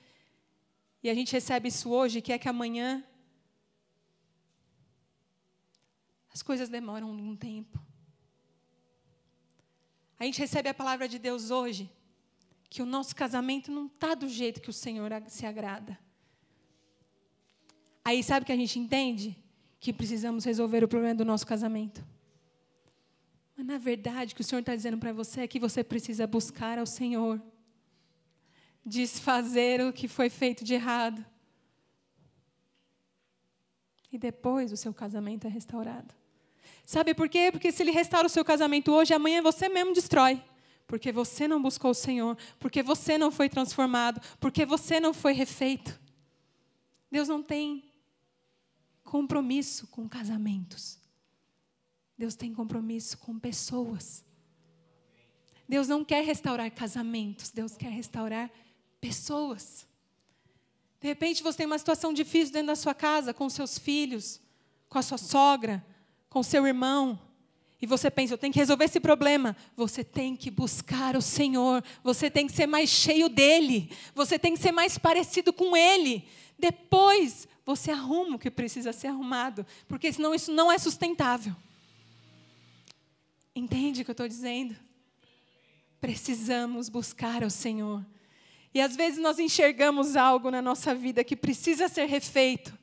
E 1.03 1.11
a 1.11 1.15
gente 1.15 1.33
recebe 1.33 1.67
isso 1.67 1.91
hoje, 1.91 2.23
quer 2.23 2.39
que 2.39 2.49
amanhã 2.49 3.05
As 6.37 6.43
coisas 6.43 6.69
demoram 6.69 7.11
um 7.11 7.35
tempo. 7.35 7.83
A 10.19 10.25
gente 10.25 10.39
recebe 10.39 10.69
a 10.69 10.75
palavra 10.75 11.09
de 11.09 11.19
Deus 11.19 11.51
hoje, 11.51 11.91
que 12.77 12.83
o 12.83 12.85
nosso 12.85 13.17
casamento 13.17 13.73
não 13.73 13.87
está 13.87 14.15
do 14.15 14.29
jeito 14.29 14.61
que 14.61 14.69
o 14.69 14.73
Senhor 14.85 15.11
se 15.29 15.47
agrada. 15.47 15.99
Aí 18.05 18.23
sabe 18.23 18.45
que 18.45 18.53
a 18.53 18.57
gente 18.57 18.79
entende? 18.79 19.35
Que 19.81 19.95
precisamos 19.95 20.45
resolver 20.45 20.85
o 20.85 20.89
problema 20.89 21.15
do 21.15 21.25
nosso 21.25 21.47
casamento. 21.47 22.05
Mas 23.57 23.65
na 23.65 23.79
verdade, 23.79 24.35
o 24.35 24.37
que 24.37 24.43
o 24.43 24.45
Senhor 24.45 24.61
está 24.61 24.77
dizendo 24.77 24.99
para 24.99 25.11
você 25.11 25.41
é 25.41 25.49
que 25.49 25.59
você 25.59 25.83
precisa 25.83 26.27
buscar 26.27 26.79
ao 26.79 26.85
Senhor, 26.85 27.41
desfazer 28.85 29.81
o 29.81 29.91
que 29.91 30.07
foi 30.07 30.29
feito 30.29 30.63
de 30.63 30.75
errado. 30.75 31.25
E 34.13 34.19
depois 34.19 34.71
o 34.71 34.77
seu 34.77 34.93
casamento 34.93 35.47
é 35.47 35.51
restaurado. 35.51 36.15
Sabe 36.85 37.15
por 37.15 37.27
quê? 37.27 37.49
Porque 37.51 37.73
se 37.73 37.83
ele 37.83 37.91
restaura 37.91 38.27
o 38.27 38.31
seu 38.31 38.45
casamento 38.45 38.93
hoje, 38.93 39.15
amanhã 39.15 39.41
você 39.41 39.67
mesmo 39.67 39.95
destrói. 39.95 40.43
Porque 40.87 41.11
você 41.11 41.49
não 41.49 41.61
buscou 41.61 41.91
o 41.91 41.95
Senhor, 41.95 42.37
porque 42.59 42.83
você 42.83 43.19
não 43.19 43.31
foi 43.31 43.49
transformado, 43.49 44.21
porque 44.39 44.65
você 44.65 45.01
não 45.01 45.13
foi 45.13 45.33
refeito. 45.33 45.99
Deus 47.11 47.29
não 47.29 47.43
tem 47.43 47.85
compromisso 49.03 49.87
com 49.89 50.09
casamentos. 50.09 50.99
Deus 52.17 52.35
tem 52.35 52.55
compromisso 52.55 53.19
com 53.19 53.39
pessoas. 53.39 54.25
Deus 55.69 55.89
não 55.89 56.05
quer 56.05 56.25
restaurar 56.25 56.71
casamentos, 56.71 57.51
Deus 57.51 57.77
quer 57.77 57.91
restaurar 57.91 58.51
pessoas. 59.01 59.87
De 61.01 61.09
repente 61.09 61.43
você 61.43 61.59
tem 61.59 61.67
uma 61.67 61.79
situação 61.79 62.13
difícil 62.13 62.53
dentro 62.53 62.69
da 62.69 62.77
sua 62.77 62.95
casa, 62.95 63.35
com 63.35 63.49
seus 63.51 63.79
filhos, 63.79 64.41
com 64.89 64.99
a 64.99 65.03
sua 65.03 65.19
sogra, 65.19 65.85
com 66.29 66.43
seu 66.43 66.67
irmão, 66.67 67.21
e 67.81 67.87
você 67.87 68.11
pensa, 68.11 68.33
eu 68.33 68.39
tenho 68.39 68.53
que 68.53 68.59
resolver 68.59 68.87
esse 68.87 68.99
problema. 68.99 69.55
Você 69.77 70.03
tem 70.03 70.35
que 70.35 70.51
buscar 70.51 71.15
o 71.15 71.21
Senhor. 71.21 71.85
Você 72.03 72.31
tem 72.31 72.47
que 72.47 72.53
ser 72.53 72.67
mais 72.67 72.89
cheio 72.89 73.29
dele. 73.29 73.91
Você 74.15 74.39
tem 74.39 74.55
que 74.55 74.61
ser 74.61 74.73
mais 74.73 74.97
parecido 74.97 75.53
com 75.53 75.77
ele. 75.77 76.27
Depois 76.59 77.47
você 77.67 77.91
arruma 77.91 78.37
o 78.37 78.39
que 78.39 78.51
precisa 78.51 78.93
ser 78.93 79.09
arrumado. 79.09 79.67
Porque 79.87 80.11
senão 80.11 80.35
isso 80.35 80.51
não 80.53 80.73
é 80.73 80.79
sustentável. 80.79 81.55
Entende 83.55 84.01
o 84.01 84.05
que 84.05 84.11
eu 84.11 84.15
estou 84.15 84.29
dizendo? 84.29 84.75
Precisamos 86.01 86.89
buscar 86.89 87.43
o 87.43 87.51
Senhor. 87.51 88.05
E 88.73 88.81
às 88.81 88.97
vezes 88.97 89.19
nós 89.19 89.39
enxergamos 89.39 90.17
algo 90.17 90.51
na 90.51 90.63
nossa 90.63 90.95
vida 90.95 91.23
que 91.23 91.37
precisa 91.37 91.89
ser 91.89 92.07
refeito. 92.07 92.77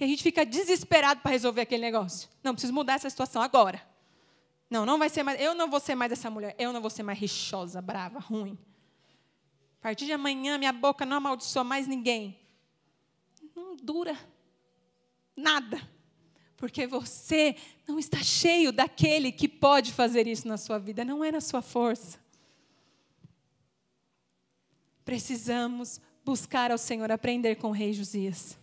E 0.00 0.04
a 0.04 0.06
gente 0.06 0.22
fica 0.22 0.46
desesperado 0.46 1.20
para 1.20 1.32
resolver 1.32 1.62
aquele 1.62 1.82
negócio. 1.82 2.30
Não, 2.42 2.54
preciso 2.54 2.72
mudar 2.72 2.94
essa 2.94 3.10
situação 3.10 3.42
agora. 3.42 3.87
Não, 4.70 4.84
não 4.84 4.98
vai 4.98 5.08
ser 5.08 5.22
mais. 5.22 5.40
Eu 5.40 5.54
não 5.54 5.70
vou 5.70 5.80
ser 5.80 5.94
mais 5.94 6.12
essa 6.12 6.30
mulher. 6.30 6.54
Eu 6.58 6.72
não 6.72 6.80
vou 6.80 6.90
ser 6.90 7.02
mais 7.02 7.18
rixosa, 7.18 7.80
brava, 7.80 8.18
ruim. 8.18 8.58
A 9.78 9.82
partir 9.82 10.06
de 10.06 10.12
amanhã, 10.12 10.58
minha 10.58 10.72
boca 10.72 11.06
não 11.06 11.16
amaldiçoa 11.16 11.64
mais 11.64 11.86
ninguém. 11.86 12.38
Não 13.54 13.76
dura 13.76 14.18
nada. 15.34 15.80
Porque 16.56 16.86
você 16.86 17.56
não 17.86 17.98
está 17.98 18.18
cheio 18.18 18.72
daquele 18.72 19.30
que 19.30 19.48
pode 19.48 19.92
fazer 19.92 20.26
isso 20.26 20.46
na 20.46 20.56
sua 20.56 20.78
vida. 20.78 21.04
Não 21.04 21.24
é 21.24 21.32
na 21.32 21.40
sua 21.40 21.62
força. 21.62 22.18
precisamos 25.08 25.98
buscar 26.22 26.70
ao 26.70 26.76
Senhor, 26.76 27.10
aprender 27.10 27.56
com 27.56 27.68
o 27.68 27.72
rei 27.72 27.94
Josias. 27.94 28.58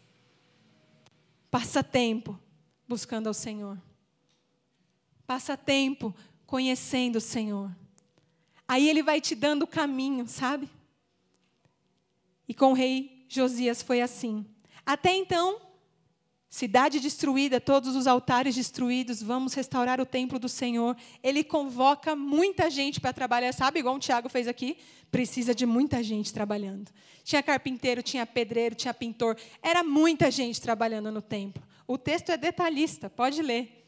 Passa 1.49 1.83
tempo 1.83 2.39
buscando 2.87 3.25
ao 3.25 3.33
Senhor. 3.33 3.81
Passa 5.25 5.57
tempo 5.57 6.13
conhecendo 6.45 7.17
o 7.17 7.21
Senhor. 7.21 7.75
Aí 8.67 8.89
ele 8.89 9.03
vai 9.03 9.21
te 9.21 9.35
dando 9.35 9.63
o 9.63 9.67
caminho, 9.67 10.27
sabe? 10.27 10.69
E 12.47 12.53
com 12.53 12.71
o 12.71 12.73
rei 12.73 13.25
Josias 13.27 13.81
foi 13.81 14.01
assim. 14.01 14.45
Até 14.85 15.13
então, 15.15 15.59
cidade 16.49 16.99
destruída, 16.99 17.59
todos 17.59 17.95
os 17.95 18.07
altares 18.07 18.55
destruídos, 18.55 19.21
vamos 19.21 19.53
restaurar 19.53 19.99
o 19.99 20.05
templo 20.05 20.39
do 20.39 20.47
Senhor. 20.47 20.95
Ele 21.21 21.43
convoca 21.43 22.15
muita 22.15 22.69
gente 22.69 23.01
para 23.01 23.13
trabalhar, 23.13 23.53
sabe? 23.53 23.79
Igual 23.79 23.95
o 23.95 23.99
Tiago 23.99 24.29
fez 24.29 24.47
aqui. 24.47 24.77
Precisa 25.11 25.53
de 25.53 25.65
muita 25.65 26.03
gente 26.03 26.33
trabalhando. 26.33 26.91
Tinha 27.23 27.41
carpinteiro, 27.41 28.03
tinha 28.03 28.25
pedreiro, 28.25 28.75
tinha 28.75 28.93
pintor. 28.93 29.37
Era 29.61 29.83
muita 29.83 30.29
gente 30.29 30.61
trabalhando 30.61 31.11
no 31.11 31.21
templo. 31.21 31.63
O 31.87 31.97
texto 31.97 32.29
é 32.29 32.37
detalhista, 32.37 33.09
pode 33.09 33.41
ler. 33.41 33.84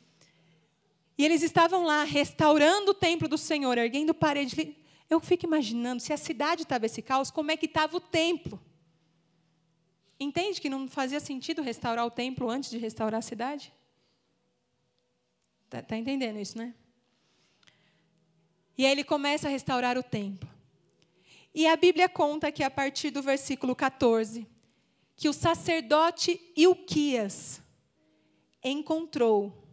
E 1.18 1.26
eles 1.26 1.42
estavam 1.42 1.84
lá 1.84 2.04
restaurando 2.04 2.92
o 2.92 2.94
templo 2.94 3.28
do 3.28 3.38
Senhor, 3.38 3.78
erguendo 3.78 4.14
paredes. 4.14 4.76
Eu 5.10 5.20
fico 5.20 5.46
imaginando, 5.46 6.02
se 6.02 6.14
a 6.14 6.18
cidade 6.18 6.62
estava 6.62 6.86
esse 6.86 7.02
caos, 7.02 7.32
como 7.32 7.50
é 7.50 7.58
que 7.58 7.66
estava 7.66 7.98
o 7.98 8.00
templo? 8.00 8.62
Entende 10.20 10.62
que 10.62 10.70
não 10.70 10.88
fazia 10.88 11.20
sentido 11.20 11.62
restaurar 11.62 12.06
o 12.06 12.12
templo 12.12 12.50
antes 12.50 12.70
de 12.70 12.78
restaurar 12.78 13.20
a 13.20 13.22
cidade? 13.22 13.74
Está 15.66 15.82
tá 15.82 15.98
entendendo 15.98 16.40
isso, 16.40 16.58
né? 16.58 16.74
E 18.78 18.86
aí 18.86 18.92
ele 18.92 19.04
começa 19.04 19.48
a 19.48 19.52
restaurar 19.52 19.98
o 19.98 20.04
templo. 20.04 20.48
E 21.54 21.66
a 21.66 21.76
Bíblia 21.76 22.08
conta 22.08 22.52
que 22.52 22.64
a 22.64 22.70
partir 22.70 23.10
do 23.10 23.24
versículo 23.24 23.76
14, 23.76 24.48
que 25.16 25.28
o 25.28 25.34
sacerdote 25.34 26.40
Ilquias 26.56 27.60
encontrou 28.64 29.67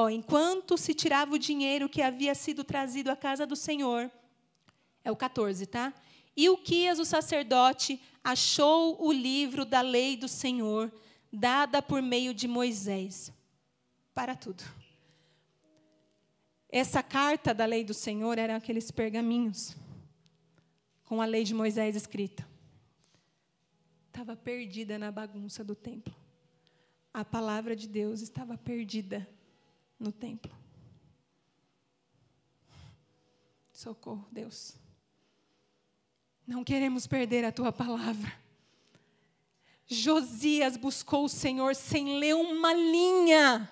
Ó, 0.00 0.08
enquanto 0.08 0.78
se 0.78 0.94
tirava 0.94 1.34
o 1.34 1.38
dinheiro 1.38 1.88
que 1.88 2.00
havia 2.00 2.32
sido 2.32 2.62
trazido 2.62 3.10
à 3.10 3.16
casa 3.16 3.44
do 3.44 3.56
Senhor, 3.56 4.08
é 5.02 5.10
o 5.10 5.16
14, 5.16 5.66
tá? 5.66 5.92
E 6.36 6.48
o 6.48 6.56
Quias, 6.56 7.00
o 7.00 7.04
sacerdote, 7.04 8.00
achou 8.22 9.04
o 9.04 9.10
livro 9.10 9.64
da 9.64 9.80
lei 9.80 10.16
do 10.16 10.28
Senhor, 10.28 10.92
dada 11.32 11.82
por 11.82 12.00
meio 12.00 12.32
de 12.32 12.46
Moisés. 12.46 13.32
Para 14.14 14.36
tudo. 14.36 14.62
Essa 16.68 17.02
carta 17.02 17.52
da 17.52 17.64
lei 17.64 17.82
do 17.82 17.92
Senhor 17.92 18.38
eram 18.38 18.54
aqueles 18.54 18.92
pergaminhos 18.92 19.76
com 21.06 21.20
a 21.20 21.26
lei 21.26 21.42
de 21.42 21.54
Moisés 21.54 21.96
escrita. 21.96 22.46
Estava 24.06 24.36
perdida 24.36 24.96
na 24.96 25.10
bagunça 25.10 25.64
do 25.64 25.74
templo. 25.74 26.14
A 27.12 27.24
palavra 27.24 27.74
de 27.74 27.88
Deus 27.88 28.20
estava 28.20 28.56
perdida 28.56 29.26
no 29.98 30.12
templo. 30.12 30.56
Socorro, 33.72 34.26
Deus. 34.30 34.76
Não 36.46 36.64
queremos 36.64 37.06
perder 37.06 37.44
a 37.44 37.52
tua 37.52 37.70
palavra. 37.70 38.32
Josias 39.86 40.76
buscou 40.76 41.24
o 41.24 41.28
Senhor 41.28 41.74
sem 41.74 42.18
ler 42.18 42.34
uma 42.34 42.74
linha 42.74 43.70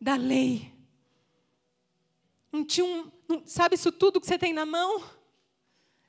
da 0.00 0.16
lei. 0.16 0.72
Não 2.52 2.64
tinha 2.64 2.84
um, 2.84 3.10
não, 3.28 3.42
sabe 3.46 3.74
isso 3.74 3.90
tudo 3.90 4.20
que 4.20 4.26
você 4.26 4.38
tem 4.38 4.52
na 4.52 4.64
mão? 4.64 5.02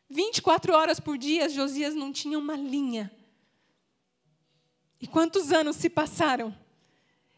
24 0.10 0.74
horas 0.74 1.00
por 1.00 1.18
dia, 1.18 1.50
Josias 1.50 1.96
não 1.96 2.12
tinha 2.12 2.38
uma 2.38 2.56
linha. 2.56 3.12
E 5.02 5.08
quantos 5.08 5.52
anos 5.52 5.76
se 5.76 5.90
passaram? 5.90 6.56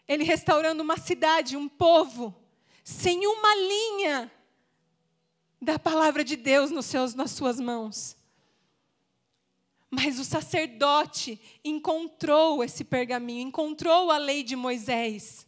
Ele 0.07 0.23
restaurando 0.23 0.81
uma 0.81 0.97
cidade, 0.97 1.57
um 1.57 1.67
povo, 1.67 2.33
sem 2.83 3.27
uma 3.27 3.55
linha 3.55 4.31
da 5.61 5.77
palavra 5.77 6.23
de 6.23 6.35
Deus 6.35 6.71
nos 6.71 6.85
seus, 6.85 7.13
nas 7.13 7.31
suas 7.31 7.59
mãos. 7.59 8.15
Mas 9.89 10.19
o 10.19 10.23
sacerdote 10.23 11.39
encontrou 11.63 12.63
esse 12.63 12.83
pergaminho, 12.83 13.47
encontrou 13.47 14.11
a 14.11 14.17
lei 14.17 14.43
de 14.43 14.55
Moisés. 14.55 15.45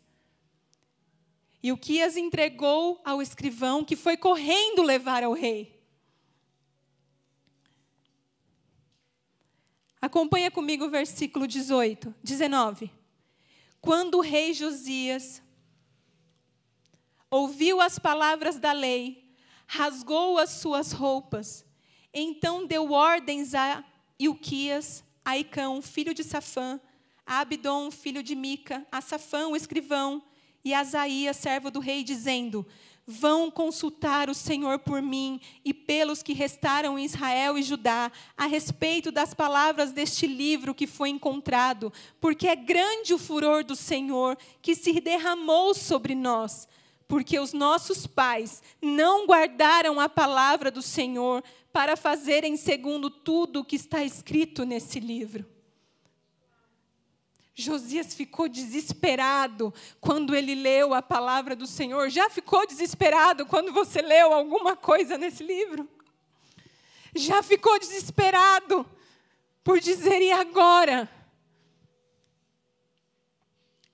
E 1.61 1.71
o 1.71 1.77
que 1.77 2.01
as 2.01 2.17
entregou 2.17 3.01
ao 3.03 3.21
escrivão, 3.21 3.83
que 3.83 3.95
foi 3.95 4.17
correndo 4.17 4.81
levar 4.81 5.23
ao 5.23 5.33
rei. 5.33 5.77
Acompanha 10.01 10.49
comigo 10.49 10.85
o 10.85 10.89
versículo 10.89 11.45
18, 11.45 12.15
19. 12.23 12.98
Quando 13.81 14.15
o 14.15 14.21
rei 14.21 14.53
Josias 14.53 15.41
ouviu 17.29 17.79
as 17.79 17.97
palavras 17.97 18.57
da 18.57 18.71
lei, 18.71 19.31
rasgou 19.67 20.37
as 20.37 20.49
suas 20.49 20.91
roupas, 20.91 21.65
então 22.13 22.65
deu 22.65 22.91
ordens 22.91 23.53
a 23.53 23.83
Ilquias, 24.17 25.03
a 25.23 25.37
Icão, 25.37 25.81
filho 25.81 26.13
de 26.13 26.23
Safã, 26.23 26.79
a 27.25 27.39
Abidom, 27.39 27.91
filho 27.91 28.23
de 28.23 28.35
Mica, 28.35 28.85
a 28.91 28.99
Safã, 28.99 29.47
o 29.47 29.55
escrivão, 29.55 30.23
e 30.63 30.73
a 30.73 30.79
Asaías, 30.79 31.37
servo 31.37 31.71
do 31.71 31.79
rei, 31.79 32.03
dizendo: 32.03 32.65
Vão 33.11 33.49
consultar 33.49 34.29
o 34.29 34.35
Senhor 34.35 34.77
por 34.77 35.01
mim 35.01 35.41
e 35.65 35.73
pelos 35.73 36.21
que 36.21 36.31
restaram 36.31 36.99
em 36.99 37.05
Israel 37.05 37.57
e 37.57 37.63
Judá, 37.63 38.11
a 38.37 38.45
respeito 38.45 39.11
das 39.11 39.33
palavras 39.33 39.91
deste 39.91 40.27
livro 40.27 40.75
que 40.75 40.85
foi 40.85 41.09
encontrado, 41.09 41.91
porque 42.21 42.47
é 42.47 42.55
grande 42.55 43.11
o 43.11 43.17
furor 43.17 43.63
do 43.63 43.75
Senhor 43.75 44.37
que 44.61 44.75
se 44.75 45.01
derramou 45.01 45.73
sobre 45.73 46.13
nós, 46.13 46.67
porque 47.07 47.39
os 47.39 47.51
nossos 47.51 48.05
pais 48.05 48.61
não 48.79 49.25
guardaram 49.25 49.99
a 49.99 50.07
palavra 50.07 50.69
do 50.69 50.83
Senhor 50.83 51.43
para 51.73 51.97
fazerem 51.97 52.55
segundo 52.55 53.09
tudo 53.09 53.61
o 53.61 53.65
que 53.65 53.75
está 53.75 54.03
escrito 54.03 54.63
nesse 54.65 54.99
livro. 54.99 55.58
Josias 57.59 58.13
ficou 58.13 58.47
desesperado 58.47 59.73
quando 59.99 60.35
ele 60.35 60.55
leu 60.55 60.93
a 60.93 61.01
palavra 61.01 61.55
do 61.55 61.67
Senhor. 61.67 62.09
Já 62.09 62.29
ficou 62.29 62.65
desesperado 62.65 63.45
quando 63.45 63.71
você 63.71 64.01
leu 64.01 64.33
alguma 64.33 64.75
coisa 64.75 65.17
nesse 65.17 65.43
livro? 65.43 65.89
Já 67.15 67.43
ficou 67.43 67.79
desesperado 67.79 68.85
por 69.63 69.79
dizer, 69.79 70.21
e 70.21 70.31
agora? 70.31 71.09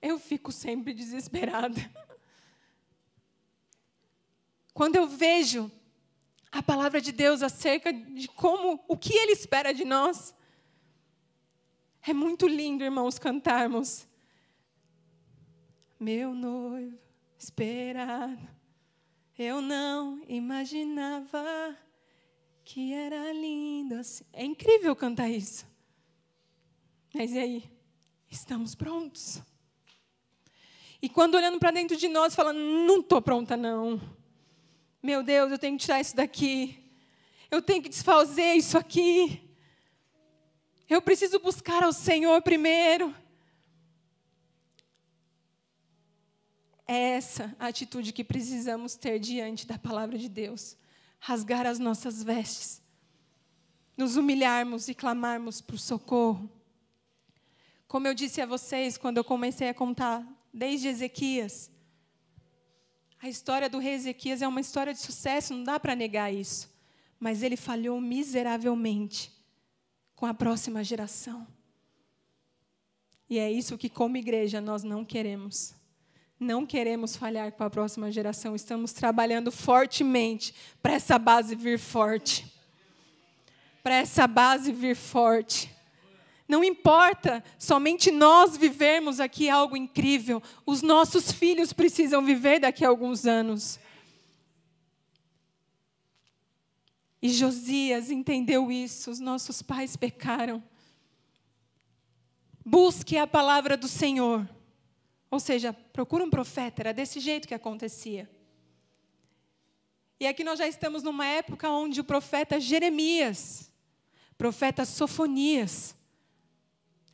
Eu 0.00 0.18
fico 0.18 0.52
sempre 0.52 0.94
desesperada. 0.94 1.90
Quando 4.72 4.96
eu 4.96 5.06
vejo 5.06 5.70
a 6.56 6.62
palavra 6.62 7.00
de 7.00 7.12
Deus 7.12 7.42
acerca 7.42 7.92
de 7.92 8.28
como, 8.28 8.82
o 8.88 8.96
que 8.96 9.14
Ele 9.14 9.32
espera 9.32 9.72
de 9.72 9.84
nós. 9.84 10.34
É 12.08 12.14
muito 12.14 12.46
lindo, 12.46 12.84
irmãos, 12.84 13.18
cantarmos. 13.18 14.06
Meu 15.98 16.32
noivo 16.32 16.96
esperado, 17.36 18.48
eu 19.36 19.60
não 19.60 20.22
imaginava 20.28 21.76
que 22.64 22.92
era 22.92 23.32
lindo 23.32 23.96
assim. 23.96 24.24
É 24.32 24.44
incrível 24.44 24.94
cantar 24.94 25.28
isso. 25.28 25.66
Mas 27.12 27.32
e 27.32 27.38
aí? 27.38 27.70
Estamos 28.30 28.74
prontos? 28.74 29.42
E 31.02 31.08
quando 31.08 31.34
olhando 31.34 31.58
para 31.58 31.72
dentro 31.72 31.96
de 31.96 32.08
nós, 32.08 32.34
falando, 32.34 32.58
não 32.58 33.00
estou 33.00 33.20
pronta, 33.20 33.56
não. 33.56 34.00
Meu 35.02 35.22
Deus, 35.22 35.50
eu 35.50 35.58
tenho 35.58 35.76
que 35.76 35.84
tirar 35.84 36.00
isso 36.00 36.14
daqui. 36.14 36.78
Eu 37.50 37.60
tenho 37.60 37.82
que 37.82 37.88
desfazer 37.88 38.54
isso 38.54 38.78
aqui. 38.78 39.45
Eu 40.88 41.02
preciso 41.02 41.40
buscar 41.40 41.82
ao 41.82 41.92
Senhor 41.92 42.40
primeiro. 42.42 43.12
É 46.86 47.16
essa 47.16 47.54
a 47.58 47.66
atitude 47.66 48.12
que 48.12 48.22
precisamos 48.22 48.94
ter 48.94 49.18
diante 49.18 49.66
da 49.66 49.76
palavra 49.76 50.16
de 50.16 50.28
Deus. 50.28 50.76
Rasgar 51.18 51.66
as 51.66 51.80
nossas 51.80 52.22
vestes, 52.22 52.80
nos 53.96 54.16
humilharmos 54.16 54.86
e 54.86 54.94
clamarmos 54.94 55.60
por 55.60 55.78
socorro. 55.78 56.48
Como 57.88 58.06
eu 58.06 58.14
disse 58.14 58.40
a 58.40 58.46
vocês 58.46 58.96
quando 58.96 59.16
eu 59.16 59.24
comecei 59.24 59.68
a 59.68 59.74
contar, 59.74 60.24
desde 60.52 60.86
Ezequias, 60.86 61.70
a 63.20 63.28
história 63.28 63.68
do 63.68 63.78
rei 63.78 63.94
Ezequias 63.94 64.42
é 64.42 64.46
uma 64.46 64.60
história 64.60 64.92
de 64.92 65.00
sucesso, 65.00 65.52
não 65.52 65.64
dá 65.64 65.80
para 65.80 65.96
negar 65.96 66.32
isso. 66.32 66.72
Mas 67.18 67.42
ele 67.42 67.56
falhou 67.56 68.00
miseravelmente 68.00 69.35
com 70.16 70.26
a 70.26 70.34
próxima 70.34 70.82
geração. 70.82 71.46
E 73.28 73.38
é 73.38 73.52
isso 73.52 73.76
que, 73.76 73.88
como 73.88 74.16
igreja, 74.16 74.60
nós 74.60 74.82
não 74.82 75.04
queremos. 75.04 75.74
Não 76.40 76.66
queremos 76.66 77.14
falhar 77.14 77.52
com 77.52 77.62
a 77.62 77.70
próxima 77.70 78.10
geração. 78.10 78.56
Estamos 78.56 78.92
trabalhando 78.92 79.52
fortemente 79.52 80.54
para 80.82 80.94
essa 80.94 81.18
base 81.18 81.54
vir 81.54 81.78
forte. 81.78 82.52
para 83.82 83.94
essa 83.94 84.26
base 84.26 84.72
vir 84.72 84.96
forte. 84.96 85.70
Não 86.48 86.64
importa 86.64 87.42
somente 87.56 88.10
nós 88.10 88.56
vivermos 88.56 89.20
aqui 89.20 89.48
algo 89.48 89.76
incrível, 89.76 90.42
os 90.64 90.82
nossos 90.82 91.30
filhos 91.30 91.72
precisam 91.72 92.24
viver 92.24 92.58
daqui 92.58 92.84
a 92.84 92.88
alguns 92.88 93.26
anos. 93.26 93.78
E 97.26 97.30
Josias 97.30 98.08
entendeu 98.08 98.70
isso, 98.70 99.10
os 99.10 99.18
nossos 99.18 99.60
pais 99.60 99.96
pecaram. 99.96 100.62
Busque 102.64 103.18
a 103.18 103.26
palavra 103.26 103.76
do 103.76 103.88
Senhor. 103.88 104.48
Ou 105.28 105.40
seja, 105.40 105.72
procura 105.72 106.22
um 106.22 106.30
profeta, 106.30 106.82
era 106.82 106.94
desse 106.94 107.18
jeito 107.18 107.48
que 107.48 107.52
acontecia. 107.52 108.30
E 110.20 110.26
aqui 110.28 110.44
nós 110.44 110.60
já 110.60 110.68
estamos 110.68 111.02
numa 111.02 111.26
época 111.26 111.68
onde 111.68 112.00
o 112.00 112.04
profeta 112.04 112.60
Jeremias, 112.60 113.72
profeta 114.38 114.84
Sofonias, 114.84 115.96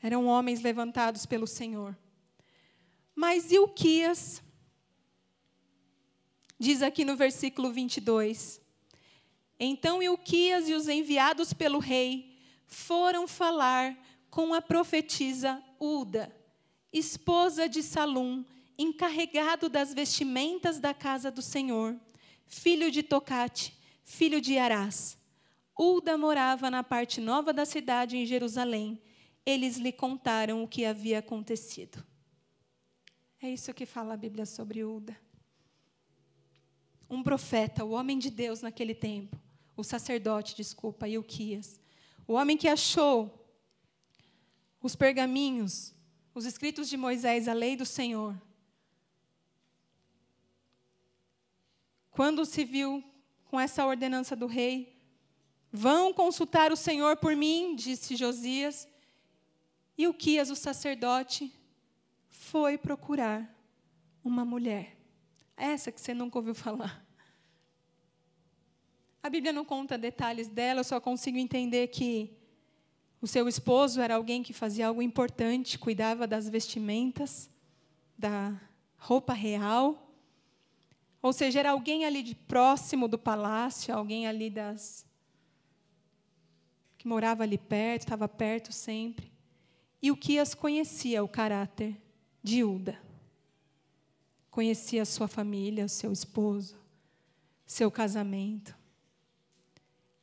eram 0.02 0.26
homens 0.26 0.60
levantados 0.60 1.24
pelo 1.24 1.46
Senhor. 1.46 1.96
Mas 3.14 3.50
Ilquias, 3.50 4.42
diz 6.58 6.82
aqui 6.82 7.02
no 7.02 7.16
versículo 7.16 7.72
22, 7.72 8.61
então 9.64 10.02
Ilquias 10.02 10.68
e 10.68 10.74
os 10.74 10.88
enviados 10.88 11.52
pelo 11.52 11.78
rei 11.78 12.36
foram 12.66 13.28
falar 13.28 13.96
com 14.30 14.54
a 14.54 14.62
profetisa 14.62 15.62
Uda, 15.78 16.34
esposa 16.92 17.68
de 17.68 17.82
Salum, 17.82 18.44
encarregado 18.78 19.68
das 19.68 19.92
vestimentas 19.92 20.78
da 20.78 20.94
casa 20.94 21.30
do 21.30 21.42
Senhor 21.42 21.98
filho 22.52 22.90
de 22.90 23.02
Tocate, 23.02 23.74
filho 24.04 24.38
de 24.38 24.58
Arás. 24.58 25.18
Ulda 25.78 26.18
morava 26.18 26.70
na 26.70 26.84
parte 26.84 27.18
nova 27.18 27.50
da 27.50 27.64
cidade, 27.64 28.16
em 28.16 28.26
Jerusalém. 28.26 29.00
Eles 29.44 29.78
lhe 29.78 29.90
contaram 29.90 30.62
o 30.62 30.68
que 30.68 30.84
havia 30.84 31.20
acontecido. 31.20 32.04
É 33.40 33.48
isso 33.48 33.72
que 33.72 33.86
fala 33.86 34.12
a 34.12 34.18
Bíblia 34.18 34.44
sobre 34.44 34.84
Ulda. 34.84 35.18
Um 37.08 37.22
profeta, 37.22 37.84
o 37.84 37.92
homem 37.92 38.18
de 38.18 38.30
Deus 38.30 38.60
naquele 38.60 38.94
tempo, 38.94 39.40
o 39.76 39.82
sacerdote, 39.82 40.56
desculpa, 40.56 41.08
Ilquias, 41.08 41.80
o 42.26 42.34
homem 42.34 42.56
que 42.56 42.68
achou 42.68 43.46
os 44.82 44.96
pergaminhos, 44.96 45.94
os 46.34 46.44
escritos 46.44 46.88
de 46.88 46.96
Moisés, 46.96 47.48
a 47.48 47.52
lei 47.52 47.76
do 47.76 47.86
Senhor, 47.86 48.36
Quando 52.12 52.44
se 52.44 52.62
viu 52.62 53.02
com 53.46 53.58
essa 53.58 53.84
ordenança 53.86 54.36
do 54.36 54.46
rei, 54.46 54.94
vão 55.72 56.12
consultar 56.12 56.70
o 56.70 56.76
Senhor 56.76 57.16
por 57.16 57.34
mim, 57.34 57.74
disse 57.74 58.16
Josias. 58.16 58.86
E 59.96 60.06
o 60.06 60.14
Quias, 60.14 60.50
o 60.50 60.56
sacerdote, 60.56 61.52
foi 62.28 62.76
procurar 62.76 63.50
uma 64.22 64.44
mulher. 64.44 64.96
Essa 65.56 65.90
que 65.90 66.00
você 66.00 66.12
nunca 66.12 66.38
ouviu 66.38 66.54
falar. 66.54 67.02
A 69.22 69.30
Bíblia 69.30 69.52
não 69.52 69.64
conta 69.64 69.96
detalhes 69.96 70.48
dela, 70.48 70.80
eu 70.80 70.84
só 70.84 71.00
consigo 71.00 71.38
entender 71.38 71.86
que 71.88 72.36
o 73.20 73.26
seu 73.26 73.46
esposo 73.46 74.00
era 74.00 74.16
alguém 74.16 74.42
que 74.42 74.52
fazia 74.52 74.88
algo 74.88 75.00
importante, 75.00 75.78
cuidava 75.78 76.26
das 76.26 76.48
vestimentas, 76.48 77.48
da 78.18 78.60
roupa 78.98 79.32
real. 79.32 80.12
Ou 81.22 81.32
seja, 81.32 81.60
era 81.60 81.70
alguém 81.70 82.04
ali 82.04 82.20
de 82.20 82.34
próximo 82.34 83.06
do 83.06 83.16
palácio, 83.16 83.94
alguém 83.94 84.26
ali 84.26 84.50
das 84.50 85.06
que 86.98 87.06
morava 87.06 87.44
ali 87.44 87.58
perto, 87.58 88.02
estava 88.02 88.28
perto 88.28 88.72
sempre. 88.72 89.30
E 90.00 90.10
o 90.10 90.16
que 90.16 90.38
as 90.38 90.52
conhecia 90.52 91.22
o 91.22 91.28
caráter 91.28 91.96
de 92.42 92.64
Uda. 92.64 93.00
Conhecia 94.50 95.02
a 95.02 95.04
sua 95.04 95.28
família, 95.28 95.84
o 95.84 95.88
seu 95.88 96.12
esposo, 96.12 96.76
seu 97.64 97.90
casamento. 97.90 98.81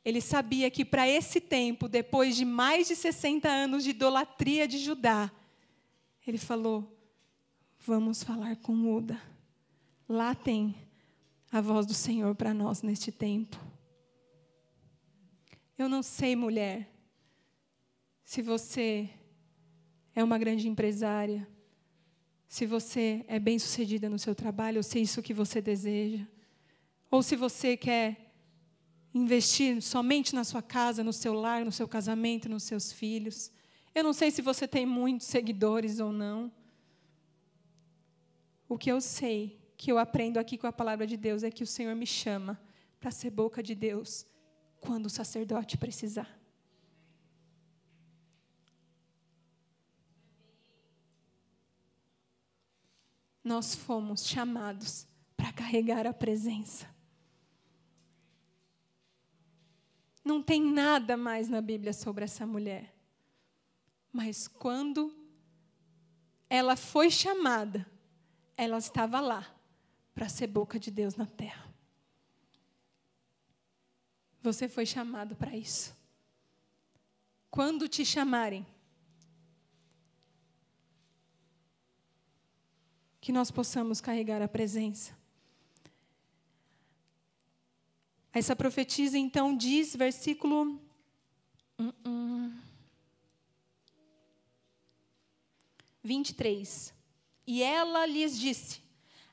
Ele 0.04 0.20
sabia 0.20 0.70
que 0.70 0.84
para 0.84 1.06
esse 1.06 1.40
tempo, 1.40 1.88
depois 1.88 2.36
de 2.36 2.44
mais 2.44 2.88
de 2.88 2.96
60 2.96 3.48
anos 3.48 3.84
de 3.84 3.90
idolatria 3.90 4.66
de 4.66 4.78
Judá, 4.78 5.30
ele 6.26 6.38
falou: 6.38 6.96
Vamos 7.78 8.22
falar 8.22 8.56
com 8.56 8.94
Uda. 8.94 9.20
Lá 10.08 10.34
tem 10.34 10.74
a 11.52 11.60
voz 11.60 11.86
do 11.86 11.94
Senhor 11.94 12.34
para 12.34 12.54
nós 12.54 12.82
neste 12.82 13.12
tempo. 13.12 13.58
Eu 15.76 15.88
não 15.88 16.02
sei, 16.02 16.36
mulher, 16.36 16.88
se 18.22 18.42
você 18.42 19.08
é 20.14 20.22
uma 20.22 20.38
grande 20.38 20.68
empresária, 20.68 21.48
se 22.46 22.66
você 22.66 23.24
é 23.28 23.38
bem-sucedida 23.38 24.08
no 24.08 24.18
seu 24.18 24.34
trabalho, 24.34 24.78
ou 24.78 24.82
se 24.82 24.98
é 24.98 25.02
isso 25.02 25.22
que 25.22 25.32
você 25.32 25.60
deseja, 25.60 26.26
ou 27.10 27.22
se 27.22 27.36
você 27.36 27.76
quer 27.76 28.29
investir 29.12 29.82
somente 29.82 30.34
na 30.34 30.44
sua 30.44 30.62
casa, 30.62 31.02
no 31.02 31.12
seu 31.12 31.34
lar, 31.34 31.64
no 31.64 31.72
seu 31.72 31.88
casamento, 31.88 32.48
nos 32.48 32.62
seus 32.62 32.92
filhos. 32.92 33.50
Eu 33.94 34.04
não 34.04 34.12
sei 34.12 34.30
se 34.30 34.40
você 34.40 34.68
tem 34.68 34.86
muitos 34.86 35.26
seguidores 35.26 35.98
ou 35.98 36.12
não. 36.12 36.52
O 38.68 38.78
que 38.78 38.90
eu 38.90 39.00
sei 39.00 39.60
que 39.76 39.90
eu 39.90 39.98
aprendo 39.98 40.38
aqui 40.38 40.56
com 40.56 40.66
a 40.66 40.72
palavra 40.72 41.06
de 41.06 41.16
Deus 41.16 41.42
é 41.42 41.50
que 41.50 41.64
o 41.64 41.66
Senhor 41.66 41.96
me 41.96 42.06
chama 42.06 42.60
para 43.00 43.10
ser 43.10 43.30
boca 43.30 43.62
de 43.62 43.74
Deus 43.74 44.26
quando 44.78 45.06
o 45.06 45.10
sacerdote 45.10 45.76
precisar. 45.76 46.38
Nós 53.42 53.74
fomos 53.74 54.26
chamados 54.26 55.06
para 55.36 55.52
carregar 55.52 56.06
a 56.06 56.12
presença. 56.12 56.86
Não 60.24 60.42
tem 60.42 60.62
nada 60.62 61.16
mais 61.16 61.48
na 61.48 61.60
Bíblia 61.60 61.92
sobre 61.92 62.24
essa 62.24 62.46
mulher. 62.46 62.94
Mas 64.12 64.46
quando 64.46 65.14
ela 66.48 66.76
foi 66.76 67.10
chamada, 67.10 67.86
ela 68.56 68.78
estava 68.78 69.20
lá 69.20 69.54
para 70.14 70.28
ser 70.28 70.48
boca 70.48 70.78
de 70.78 70.90
Deus 70.90 71.14
na 71.16 71.26
terra. 71.26 71.72
Você 74.42 74.68
foi 74.68 74.84
chamado 74.84 75.36
para 75.36 75.56
isso. 75.56 75.96
Quando 77.50 77.88
te 77.88 78.04
chamarem, 78.04 78.66
que 83.20 83.32
nós 83.32 83.50
possamos 83.50 84.00
carregar 84.00 84.40
a 84.40 84.48
presença. 84.48 85.19
Essa 88.32 88.54
profetisa 88.54 89.18
então 89.18 89.56
diz, 89.56 89.94
versículo. 89.96 90.80
Uh 91.78 91.92
-uh, 92.04 92.52
23. 96.02 96.94
E 97.46 97.62
ela 97.62 98.06
lhes 98.06 98.38
disse: 98.38 98.80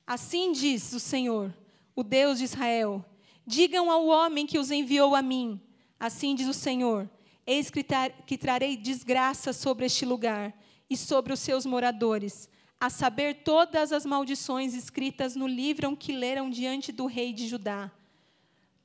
Assim 0.05 0.51
diz 0.51 0.93
o 0.93 0.99
Senhor, 0.99 1.53
o 1.95 2.03
Deus 2.03 2.39
de 2.39 2.45
Israel: 2.45 3.05
Digam 3.45 3.91
ao 3.91 4.07
homem 4.07 4.45
que 4.45 4.59
os 4.59 4.71
enviou 4.71 5.15
a 5.15 5.21
mim. 5.21 5.61
Assim 5.99 6.35
diz 6.35 6.47
o 6.47 6.53
Senhor: 6.53 7.09
Eis 7.45 7.69
que, 7.69 7.85
que 8.25 8.37
trarei 8.37 8.75
desgraça 8.75 9.53
sobre 9.53 9.85
este 9.85 10.05
lugar 10.05 10.53
e 10.89 10.97
sobre 10.97 11.33
os 11.33 11.39
seus 11.39 11.65
moradores, 11.65 12.49
a 12.79 12.89
saber 12.89 13.43
todas 13.43 13.91
as 13.91 14.05
maldições 14.05 14.73
escritas 14.73 15.35
no 15.35 15.47
livro 15.47 15.95
que 15.95 16.11
leram 16.11 16.49
diante 16.49 16.91
do 16.91 17.05
rei 17.05 17.33
de 17.33 17.47
Judá. 17.47 17.91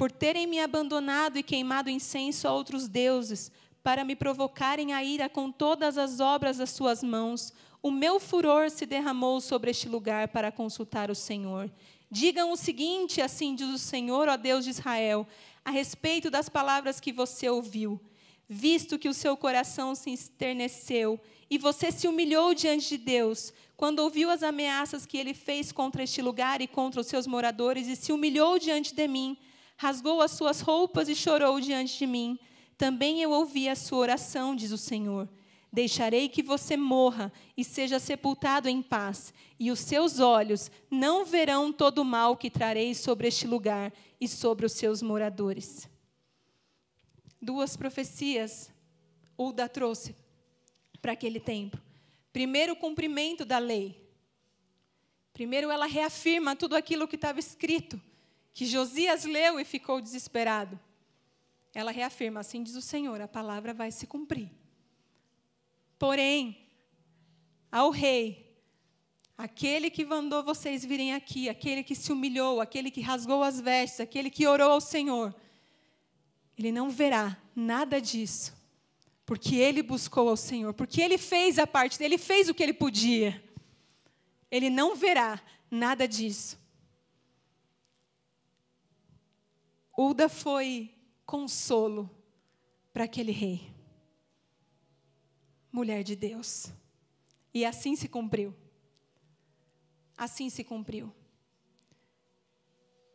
Por 0.03 0.11
terem 0.11 0.49
me 0.49 0.59
abandonado 0.59 1.39
e 1.39 1.45
queimado 1.45 1.89
incenso 1.89 2.49
a 2.49 2.53
outros 2.53 2.89
deuses, 2.89 3.53
para 3.85 4.03
me 4.03 4.17
provocarem 4.17 4.93
a 4.93 5.05
ira 5.05 5.29
com 5.29 5.49
todas 5.49 5.97
as 5.97 6.19
obras 6.19 6.57
das 6.57 6.71
suas 6.71 7.05
mãos, 7.05 7.53
o 7.81 7.89
meu 7.89 8.19
furor 8.19 8.69
se 8.69 8.85
derramou 8.85 9.41
sobre 9.41 9.71
este 9.71 9.89
lugar 9.89 10.27
para 10.27 10.51
consultar 10.51 11.09
o 11.09 11.15
Senhor. 11.15 11.71
Digam 12.11 12.51
o 12.51 12.57
seguinte: 12.57 13.21
assim 13.21 13.55
diz 13.55 13.69
o 13.69 13.79
Senhor, 13.79 14.29
ó 14.29 14.37
Deus 14.37 14.65
de 14.65 14.71
Israel, 14.71 15.25
a 15.65 15.71
respeito 15.71 16.29
das 16.29 16.49
palavras 16.49 16.99
que 16.99 17.13
você 17.13 17.49
ouviu. 17.49 18.01
Visto 18.49 18.99
que 18.99 19.09
o 19.09 19.15
seu 19.15 19.37
coração 19.37 19.95
se 19.95 20.11
esterneceu 20.11 21.21
e 21.49 21.59
você 21.59 21.93
se 21.93 22.09
humilhou 22.09 22.55
diante 22.55 22.89
de 22.89 22.99
Deus, 22.99 23.53
quando 23.77 24.01
ouviu 24.01 24.31
as 24.31 24.43
ameaças 24.43 25.07
que 25.07 25.17
ele 25.17 25.33
fez 25.33 25.71
contra 25.71 26.03
este 26.03 26.21
lugar 26.21 26.61
e 26.61 26.67
contra 26.67 27.01
os 27.01 27.07
seus 27.07 27.25
moradores, 27.25 27.87
e 27.87 27.95
se 27.95 28.11
humilhou 28.11 28.59
diante 28.59 28.93
de 28.93 29.07
mim, 29.07 29.39
rasgou 29.77 30.21
as 30.21 30.33
suas 30.33 30.61
roupas 30.61 31.09
e 31.09 31.15
chorou 31.15 31.61
diante 31.61 31.99
de 31.99 32.07
mim, 32.07 32.39
também 32.77 33.23
eu 33.23 33.31
ouvi 33.31 33.69
a 33.69 33.77
sua 33.77 33.99
oração, 33.99 34.57
diz 34.57 34.73
o 34.73 34.79
Senhor. 34.79 35.29
Deixarei 35.73 36.29
que 36.29 36.43
você 36.43 36.77
morra 36.77 37.33
e 37.57 37.65
seja 37.65 37.99
sepultado 37.99 38.69
em 38.69 38.83
paz, 38.83 39.33
e 39.59 39.71
os 39.71 39.81
seus 39.81 40.21
olhos 40.21 40.71
não 40.91 41.25
verão 41.25 41.73
todo 41.73 41.99
o 42.01 42.05
mal 42.05 42.37
que 42.37 42.51
trarei 42.51 42.95
sobre 42.95 43.29
este 43.29 43.47
lugar 43.47 43.93
e 44.21 44.29
sobre 44.29 44.67
os 44.67 44.73
seus 44.73 45.01
moradores. 45.01 45.89
duas 47.41 47.77
profecias 47.77 48.71
Uda 49.37 49.69
trouxe 49.69 50.15
para 51.01 51.13
aquele 51.13 51.41
tempo. 51.41 51.79
Primeiro, 52.33 52.75
o 52.75 52.77
cumprimento 52.77 53.45
da 53.45 53.59
lei. 53.59 54.01
Primeiro, 55.33 55.71
ela 55.71 55.87
reafirma 55.87 56.55
tudo 56.55 56.77
aquilo 56.77 57.09
que 57.09 57.17
estava 57.17 57.41
escrito, 57.41 58.01
que 58.53 58.67
Josias 58.67 59.25
leu 59.25 59.59
e 59.59 59.65
ficou 59.65 60.01
desesperado. 60.01 60.79
Ela 61.75 61.91
reafirma: 61.91 62.41
assim 62.41 62.63
diz 62.63 62.75
o 62.75 62.83
Senhor, 62.83 63.21
a 63.21 63.29
palavra 63.29 63.73
vai 63.73 63.91
se 63.91 64.07
cumprir. 64.07 64.51
Porém, 65.99 66.59
ao 67.71 67.91
rei, 67.91 68.55
aquele 69.39 69.89
que 69.89 70.05
mandou 70.05 70.43
vocês 70.43 70.85
virem 70.85 71.15
aqui, 71.15 71.49
aquele 71.49 71.83
que 71.83 71.95
se 71.95 72.13
humilhou, 72.13 72.61
aquele 72.61 72.91
que 72.91 73.01
rasgou 73.01 73.43
as 73.43 73.61
vestes, 73.61 74.01
aquele 74.01 74.31
que 74.31 74.47
orou 74.47 74.73
ao 74.73 74.81
Senhor, 74.81 75.35
ele 76.59 76.71
não 76.71 76.91
verá 76.91 77.39
nada 77.57 78.01
disso, 78.01 78.55
porque 79.25 79.57
ele 79.57 79.83
buscou 79.83 80.29
ao 80.29 80.37
Senhor, 80.37 80.75
porque 80.75 81.01
ele 81.01 81.17
fez 81.17 81.59
a 81.59 81.67
parte 81.67 81.99
dele, 81.99 82.15
ele 82.15 82.23
fez 82.23 82.49
o 82.49 82.55
que 82.55 82.63
ele 82.63 82.75
podia. 82.75 83.43
Ele 84.51 84.69
não 84.69 84.95
verá 84.95 85.41
nada 85.71 86.07
disso. 86.07 86.62
Uda 89.97 90.29
foi 90.29 90.95
consolo 91.27 92.11
para 92.93 93.05
aquele 93.05 93.33
rei. 93.33 93.73
Mulher 95.71 96.03
de 96.03 96.17
Deus. 96.17 96.73
E 97.53 97.65
assim 97.65 97.95
se 97.97 98.09
cumpriu. 98.09 98.55
Assim 100.17 100.49
se 100.49 100.65
cumpriu. 100.65 101.13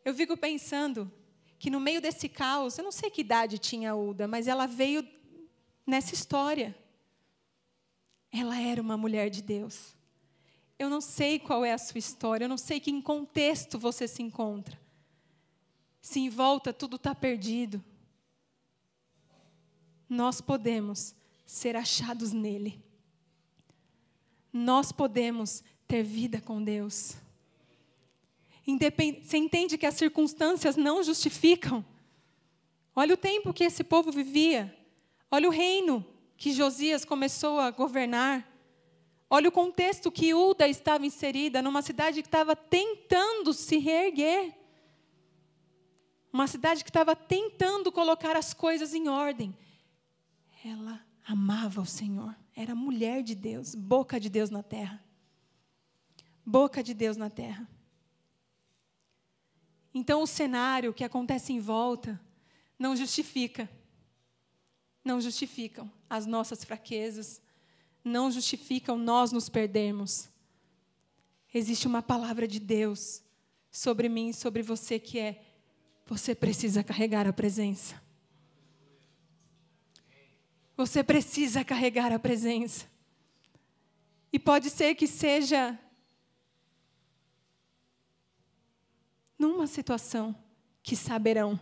Eu 0.04 0.14
fico 0.14 0.36
pensando 0.36 1.10
que 1.58 1.70
no 1.70 1.80
meio 1.80 2.00
desse 2.00 2.28
caos, 2.28 2.78
eu 2.78 2.84
não 2.84 2.92
sei 2.92 3.10
que 3.10 3.20
idade 3.20 3.58
tinha 3.58 3.94
Uda, 3.94 4.28
mas 4.28 4.46
ela 4.46 4.66
veio 4.66 5.06
nessa 5.86 6.14
história. 6.14 6.76
Ela 8.30 8.60
era 8.60 8.80
uma 8.80 8.96
mulher 8.96 9.30
de 9.30 9.42
Deus. 9.42 9.96
Eu 10.78 10.88
não 10.88 11.00
sei 11.00 11.38
qual 11.38 11.64
é 11.64 11.72
a 11.72 11.78
sua 11.78 11.98
história, 11.98 12.44
eu 12.44 12.48
não 12.48 12.56
sei 12.56 12.78
que 12.78 12.90
em 12.90 13.02
contexto 13.02 13.78
você 13.78 14.06
se 14.06 14.22
encontra. 14.22 14.78
Se 16.08 16.20
em 16.20 16.30
volta 16.30 16.72
tudo 16.72 16.96
está 16.96 17.14
perdido, 17.14 17.84
nós 20.08 20.40
podemos 20.40 21.14
ser 21.44 21.76
achados 21.76 22.32
nele. 22.32 22.82
Nós 24.50 24.90
podemos 24.90 25.62
ter 25.86 26.02
vida 26.02 26.40
com 26.40 26.64
Deus. 26.64 27.14
Independ... 28.66 29.20
Você 29.22 29.36
entende 29.36 29.76
que 29.76 29.84
as 29.84 29.96
circunstâncias 29.96 30.76
não 30.76 31.02
justificam? 31.02 31.84
Olha 32.96 33.12
o 33.12 33.18
tempo 33.18 33.52
que 33.52 33.64
esse 33.64 33.84
povo 33.84 34.10
vivia. 34.10 34.74
Olha 35.30 35.46
o 35.46 35.52
reino 35.52 36.02
que 36.38 36.54
Josias 36.54 37.04
começou 37.04 37.60
a 37.60 37.70
governar. 37.70 38.50
Olha 39.28 39.50
o 39.50 39.52
contexto 39.52 40.10
que 40.10 40.32
Uda 40.32 40.66
estava 40.66 41.04
inserida, 41.04 41.60
numa 41.60 41.82
cidade 41.82 42.22
que 42.22 42.28
estava 42.28 42.56
tentando 42.56 43.52
se 43.52 43.76
reerguer. 43.76 44.57
Uma 46.32 46.46
cidade 46.46 46.84
que 46.84 46.90
estava 46.90 47.16
tentando 47.16 47.90
colocar 47.90 48.36
as 48.36 48.52
coisas 48.52 48.94
em 48.94 49.08
ordem. 49.08 49.56
Ela 50.64 51.04
amava 51.26 51.80
o 51.80 51.86
Senhor, 51.86 52.34
era 52.54 52.74
mulher 52.74 53.22
de 53.22 53.34
Deus, 53.34 53.74
boca 53.74 54.18
de 54.18 54.28
Deus 54.28 54.50
na 54.50 54.62
terra. 54.62 55.02
Boca 56.44 56.82
de 56.82 56.94
Deus 56.94 57.16
na 57.16 57.28
terra. 57.28 57.68
Então, 59.92 60.22
o 60.22 60.26
cenário 60.26 60.94
que 60.94 61.04
acontece 61.04 61.52
em 61.52 61.60
volta 61.60 62.20
não 62.78 62.94
justifica, 62.94 63.68
não 65.04 65.20
justificam 65.20 65.90
as 66.08 66.26
nossas 66.26 66.62
fraquezas, 66.64 67.42
não 68.04 68.30
justificam 68.30 68.96
nós 68.96 69.32
nos 69.32 69.48
perdermos. 69.48 70.28
Existe 71.52 71.86
uma 71.86 72.02
palavra 72.02 72.46
de 72.46 72.60
Deus 72.60 73.22
sobre 73.70 74.08
mim 74.08 74.28
e 74.28 74.34
sobre 74.34 74.62
você 74.62 74.98
que 74.98 75.18
é: 75.18 75.42
você 76.08 76.34
precisa 76.34 76.82
carregar 76.82 77.26
a 77.26 77.32
presença. 77.34 78.00
Você 80.74 81.04
precisa 81.04 81.62
carregar 81.62 82.10
a 82.12 82.18
presença. 82.18 82.86
E 84.32 84.38
pode 84.38 84.70
ser 84.70 84.94
que 84.94 85.06
seja 85.06 85.78
numa 89.38 89.66
situação 89.66 90.34
que 90.82 90.96
saberão. 90.96 91.60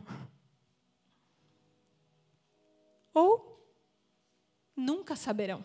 Ou 3.12 3.68
nunca 4.76 5.16
saberão. 5.16 5.64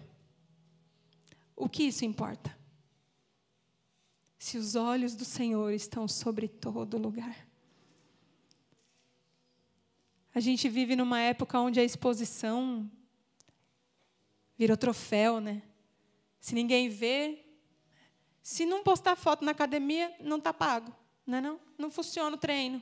O 1.56 1.70
que 1.70 1.84
isso 1.84 2.04
importa? 2.04 2.58
Se 4.40 4.58
os 4.58 4.74
olhos 4.74 5.16
do 5.16 5.24
Senhor 5.24 5.72
estão 5.72 6.08
sobre 6.08 6.48
todo 6.48 6.98
lugar. 6.98 7.51
A 10.34 10.40
gente 10.40 10.70
vive 10.70 10.96
numa 10.96 11.20
época 11.20 11.60
onde 11.60 11.80
a 11.80 11.84
exposição 11.84 12.90
virou 14.58 14.78
troféu, 14.78 15.42
né? 15.42 15.62
Se 16.40 16.56
ninguém 16.56 16.88
vê, 16.88 17.44
se 18.42 18.66
não 18.66 18.82
postar 18.84 19.16
foto 19.16 19.44
na 19.44 19.52
academia, 19.52 20.16
não 20.22 20.38
está 20.38 20.54
pago, 20.54 20.96
não 21.26 21.38
é 21.38 21.42
não? 21.42 21.60
Não 21.78 21.92
funciona 21.92 22.36
o 22.36 22.40
treino. 22.40 22.82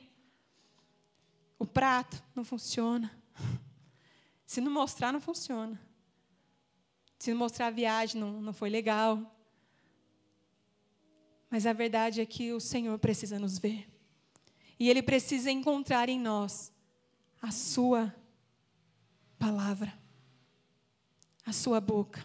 O 1.58 1.66
prato 1.66 2.22
não 2.34 2.44
funciona. 2.44 3.10
Se 4.46 4.60
não 4.60 4.72
mostrar, 4.72 5.12
não 5.12 5.20
funciona. 5.20 5.80
Se 7.18 7.30
não 7.30 7.38
mostrar 7.38 7.66
a 7.66 7.70
viagem, 7.70 8.20
não, 8.20 8.40
não 8.40 8.52
foi 8.52 8.70
legal. 8.70 9.36
Mas 11.50 11.66
a 11.66 11.72
verdade 11.72 12.20
é 12.20 12.26
que 12.26 12.52
o 12.52 12.60
Senhor 12.60 12.98
precisa 12.98 13.38
nos 13.38 13.58
ver. 13.58 13.88
E 14.78 14.88
Ele 14.88 15.02
precisa 15.02 15.50
encontrar 15.50 16.08
em 16.08 16.18
nós 16.18 16.72
a 17.40 17.50
Sua 17.50 18.14
palavra 19.38 20.00
a 21.50 21.52
sua 21.52 21.80
boca. 21.80 22.24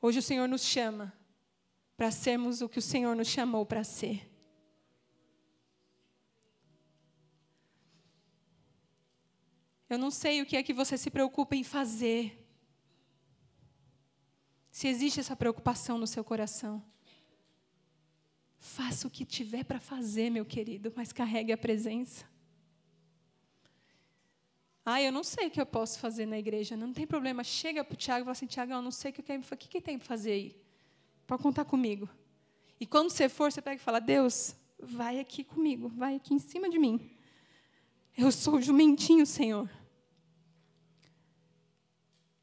Hoje 0.00 0.18
o 0.18 0.22
Senhor 0.22 0.46
nos 0.46 0.62
chama 0.62 1.12
para 1.96 2.10
sermos 2.10 2.60
o 2.60 2.68
que 2.68 2.78
o 2.78 2.82
Senhor 2.82 3.16
nos 3.16 3.28
chamou 3.28 3.64
para 3.64 3.82
ser. 3.82 4.30
Eu 9.88 9.98
não 9.98 10.10
sei 10.10 10.42
o 10.42 10.46
que 10.46 10.56
é 10.56 10.62
que 10.62 10.74
você 10.74 10.98
se 10.98 11.10
preocupa 11.10 11.56
em 11.56 11.64
fazer. 11.64 12.46
Se 14.70 14.88
existe 14.88 15.20
essa 15.20 15.34
preocupação 15.34 15.96
no 15.96 16.06
seu 16.06 16.22
coração. 16.22 16.84
Faça 18.76 19.08
o 19.08 19.10
que 19.10 19.24
tiver 19.24 19.64
para 19.64 19.80
fazer, 19.80 20.28
meu 20.28 20.44
querido, 20.44 20.92
mas 20.94 21.10
carregue 21.10 21.50
a 21.50 21.56
presença. 21.56 22.26
Ah, 24.84 25.00
eu 25.00 25.10
não 25.10 25.24
sei 25.24 25.46
o 25.46 25.50
que 25.50 25.58
eu 25.58 25.64
posso 25.64 25.98
fazer 25.98 26.26
na 26.26 26.38
igreja. 26.38 26.76
Não 26.76 26.92
tem 26.92 27.06
problema. 27.06 27.42
Chega 27.42 27.82
para 27.82 27.94
o 27.94 27.96
Tiago 27.96 28.20
e 28.20 28.24
fala 28.24 28.32
assim, 28.32 28.44
Tiago, 28.44 28.74
eu 28.74 28.82
não 28.82 28.90
sei 28.90 29.12
o 29.12 29.14
que, 29.14 29.32
eu 29.32 29.40
o 29.40 29.56
que, 29.56 29.68
que 29.68 29.80
tem 29.80 29.96
para 29.96 30.06
fazer 30.06 30.32
aí. 30.32 30.62
Pode 31.26 31.42
contar 31.42 31.64
comigo. 31.64 32.06
E 32.78 32.84
quando 32.84 33.08
você 33.08 33.30
for, 33.30 33.50
você 33.50 33.62
pega 33.62 33.80
e 33.80 33.82
fala, 33.82 33.98
Deus, 33.98 34.54
vai 34.78 35.20
aqui 35.20 35.42
comigo, 35.42 35.88
vai 35.88 36.16
aqui 36.16 36.34
em 36.34 36.38
cima 36.38 36.68
de 36.68 36.78
mim. 36.78 37.00
Eu 38.14 38.30
sou 38.30 38.56
o 38.56 38.62
jumentinho, 38.62 39.24
Senhor. 39.24 39.70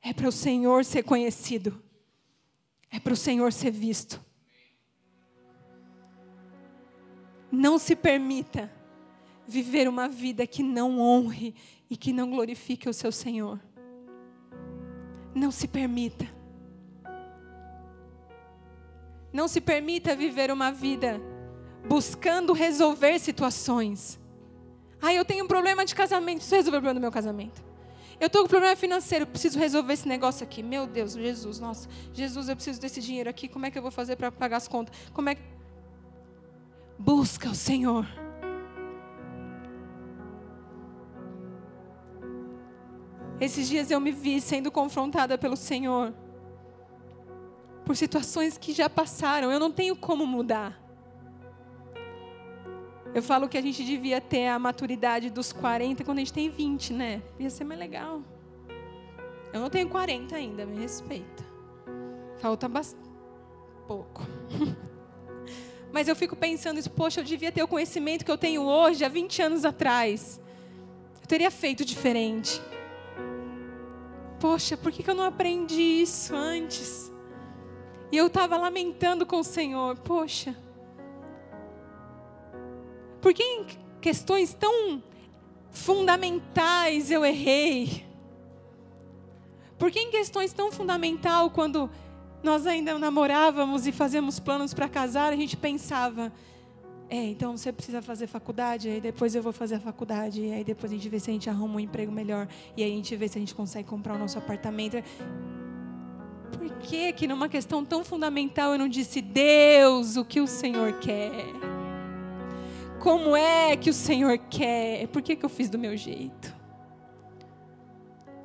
É 0.02 0.12
para 0.12 0.28
o 0.28 0.32
Senhor 0.32 0.84
ser 0.84 1.04
conhecido. 1.04 1.80
É 2.90 3.00
para 3.00 3.14
o 3.14 3.18
Senhor 3.18 3.54
ser 3.54 3.70
visto. 3.70 4.20
Não 7.56 7.78
se 7.78 7.96
permita 7.96 8.68
viver 9.48 9.88
uma 9.88 10.10
vida 10.10 10.48
que 10.48 10.64
não 10.64 11.00
honre 11.00 11.54
e 11.88 11.96
que 11.96 12.12
não 12.12 12.32
glorifique 12.32 12.90
o 12.90 12.94
seu 12.94 13.12
Senhor. 13.12 13.60
Não 15.36 15.52
se 15.52 15.68
permita. 15.68 16.28
Não 19.32 19.48
se 19.48 19.62
permita 19.62 20.16
viver 20.16 20.50
uma 20.50 20.72
vida 20.72 21.22
buscando 21.88 22.54
resolver 22.54 23.20
situações. 23.20 24.20
Ah, 25.00 25.14
eu 25.14 25.24
tenho 25.24 25.46
um 25.46 25.48
problema 25.48 25.86
de 25.86 25.94
casamento, 25.94 26.38
preciso 26.38 26.56
resolver 26.56 26.78
o 26.78 26.82
problema 26.82 27.00
do 27.00 27.04
meu 27.04 27.12
casamento. 27.12 27.64
Eu 28.20 28.28
estou 28.28 28.42
com 28.42 28.48
problema 28.48 28.76
financeiro, 28.76 29.28
preciso 29.28 29.60
resolver 29.60 29.94
esse 29.94 30.08
negócio 30.08 30.44
aqui. 30.44 30.64
Meu 30.64 30.88
Deus, 30.88 31.14
Jesus, 31.14 31.60
nossa, 31.60 31.88
Jesus, 32.14 32.50
eu 32.50 32.56
preciso 32.56 32.82
desse 32.82 33.00
dinheiro 33.00 33.30
aqui. 33.30 33.48
Como 33.48 33.68
é 33.68 33.70
que 33.70 33.78
eu 33.78 33.82
vou 33.84 33.92
fazer 33.92 34.16
para 34.16 34.32
pagar 34.32 34.58
as 34.58 34.68
contas? 34.68 34.96
Como 35.14 35.30
é 35.30 35.36
que... 35.36 35.54
Busca 36.98 37.50
o 37.50 37.56
Senhor. 37.56 38.06
Esses 43.40 43.68
dias 43.68 43.92
eu 43.92 44.00
me 44.00 44.12
vi 44.12 44.40
sendo 44.40 44.72
confrontada 44.72 45.38
pelo 45.38 45.58
Senhor 45.58 46.14
por 47.84 47.96
situações 47.96 48.58
que 48.58 48.74
já 48.74 48.90
passaram, 48.90 49.52
eu 49.52 49.60
não 49.60 49.72
tenho 49.72 49.96
como 49.96 50.26
mudar. 50.26 50.82
Eu 53.14 53.22
falo 53.22 53.48
que 53.48 53.58
a 53.58 53.62
gente 53.62 53.84
devia 53.84 54.20
ter 54.20 54.48
a 54.48 54.58
maturidade 54.58 55.30
dos 55.30 55.54
40 55.54 56.04
quando 56.04 56.18
a 56.18 56.22
gente 56.22 56.34
tem 56.34 56.50
20, 56.50 56.94
né? 56.94 57.22
Ia 57.38 57.50
ser 57.50 57.64
mais 57.64 57.80
legal. 57.80 58.22
Eu 59.52 59.60
não 59.60 59.70
tenho 59.70 59.88
40 59.88 60.36
ainda, 60.36 60.66
me 60.66 60.80
respeita. 60.80 61.44
Falta 62.40 62.68
bastante. 62.68 63.10
Pouco. 63.88 64.24
Mas 65.94 66.08
eu 66.08 66.16
fico 66.16 66.36
pensando 66.36 66.80
isso, 66.80 66.90
poxa, 66.90 67.20
eu 67.20 67.24
devia 67.24 67.52
ter 67.52 67.62
o 67.62 67.68
conhecimento 67.68 68.26
que 68.26 68.32
eu 68.32 68.38
tenho 68.38 68.64
hoje, 68.64 69.06
há 69.06 69.08
20 69.08 69.44
anos 69.44 69.64
atrás. 69.64 70.42
Eu 71.22 71.28
teria 71.28 71.52
feito 71.52 71.86
diferente. 71.86 72.60
Poxa, 74.40 74.76
por 74.76 74.92
que 74.92 75.08
eu 75.08 75.14
não 75.14 75.24
aprendi 75.24 76.02
isso 76.02 76.36
antes? 76.36 77.12
E 78.12 78.18
eu 78.18 78.26
estava 78.26 78.58
lamentando 78.58 79.24
com 79.24 79.40
o 79.40 79.44
Senhor, 79.44 79.96
poxa. 80.00 80.58
Por 83.22 83.32
que 83.32 83.44
em 83.44 83.68
questões 84.02 84.52
tão 84.52 85.02
fundamentais 85.70 87.12
eu 87.12 87.24
errei? 87.24 88.04
Por 89.78 89.92
que 89.92 90.00
em 90.00 90.10
questões 90.10 90.52
tão 90.54 90.72
fundamental, 90.72 91.52
quando 91.52 91.88
nós 92.44 92.68
ainda 92.68 93.00
namorávamos 93.00 93.88
e 93.88 93.92
fazíamos 93.92 94.40
planos 94.40 94.74
para 94.74 94.90
casar, 94.90 95.32
a 95.32 95.36
gente 95.36 95.56
pensava, 95.56 96.32
é, 97.10 97.16
então 97.16 97.56
você 97.56 97.72
precisa 97.72 98.02
fazer 98.02 98.28
faculdade, 98.28 98.90
aí 98.90 99.00
depois 99.00 99.34
eu 99.34 99.42
vou 99.42 99.54
fazer 99.54 99.76
a 99.76 99.80
faculdade, 99.80 100.42
e 100.42 100.52
aí 100.52 100.64
depois 100.64 100.92
a 100.92 100.96
gente 100.96 101.08
vê 101.08 101.20
se 101.20 101.30
a 101.30 101.34
gente 101.34 101.50
arruma 101.50 101.76
um 101.76 101.80
emprego 101.80 102.12
melhor, 102.12 102.48
e 102.76 102.84
aí 102.84 102.92
a 102.92 102.96
gente 102.96 103.16
vê 103.16 103.28
se 103.28 103.38
a 103.38 103.42
gente 103.42 103.56
consegue 103.56 103.88
comprar 103.88 104.16
o 104.16 104.18
nosso 104.18 104.38
apartamento. 104.38 104.98
Por 106.52 106.70
que 106.80 107.14
que 107.14 107.28
numa 107.28 107.48
questão 107.48 107.84
tão 107.86 108.04
fundamental 108.04 108.74
eu 108.74 108.78
não 108.78 108.90
disse, 108.90 109.22
Deus, 109.22 110.18
o 110.18 110.26
que 110.26 110.42
o 110.42 110.48
Senhor 110.48 110.94
quer? 111.00 111.32
Como 113.00 113.36
é 113.36 113.76
que 113.76 113.90
o 113.90 113.94
Senhor 113.94 114.38
quer? 114.38 115.08
Por 115.08 115.22
que, 115.22 115.36
que 115.36 115.46
eu 115.46 115.50
fiz 115.50 115.70
do 115.70 115.78
meu 115.78 115.96
jeito? 115.96 116.56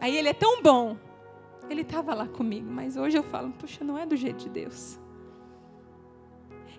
Aí 0.01 0.17
ele 0.17 0.29
é 0.29 0.33
tão 0.33 0.63
bom 0.63 0.97
ele 1.69 1.83
estava 1.83 2.15
lá 2.15 2.27
comigo, 2.27 2.69
mas 2.71 2.97
hoje 2.97 3.17
eu 3.17 3.23
falo, 3.23 3.51
puxa, 3.53 3.85
não 3.85 3.99
é 3.99 4.07
do 4.07 4.17
jeito 4.17 4.45
de 4.45 4.49
Deus. 4.49 4.99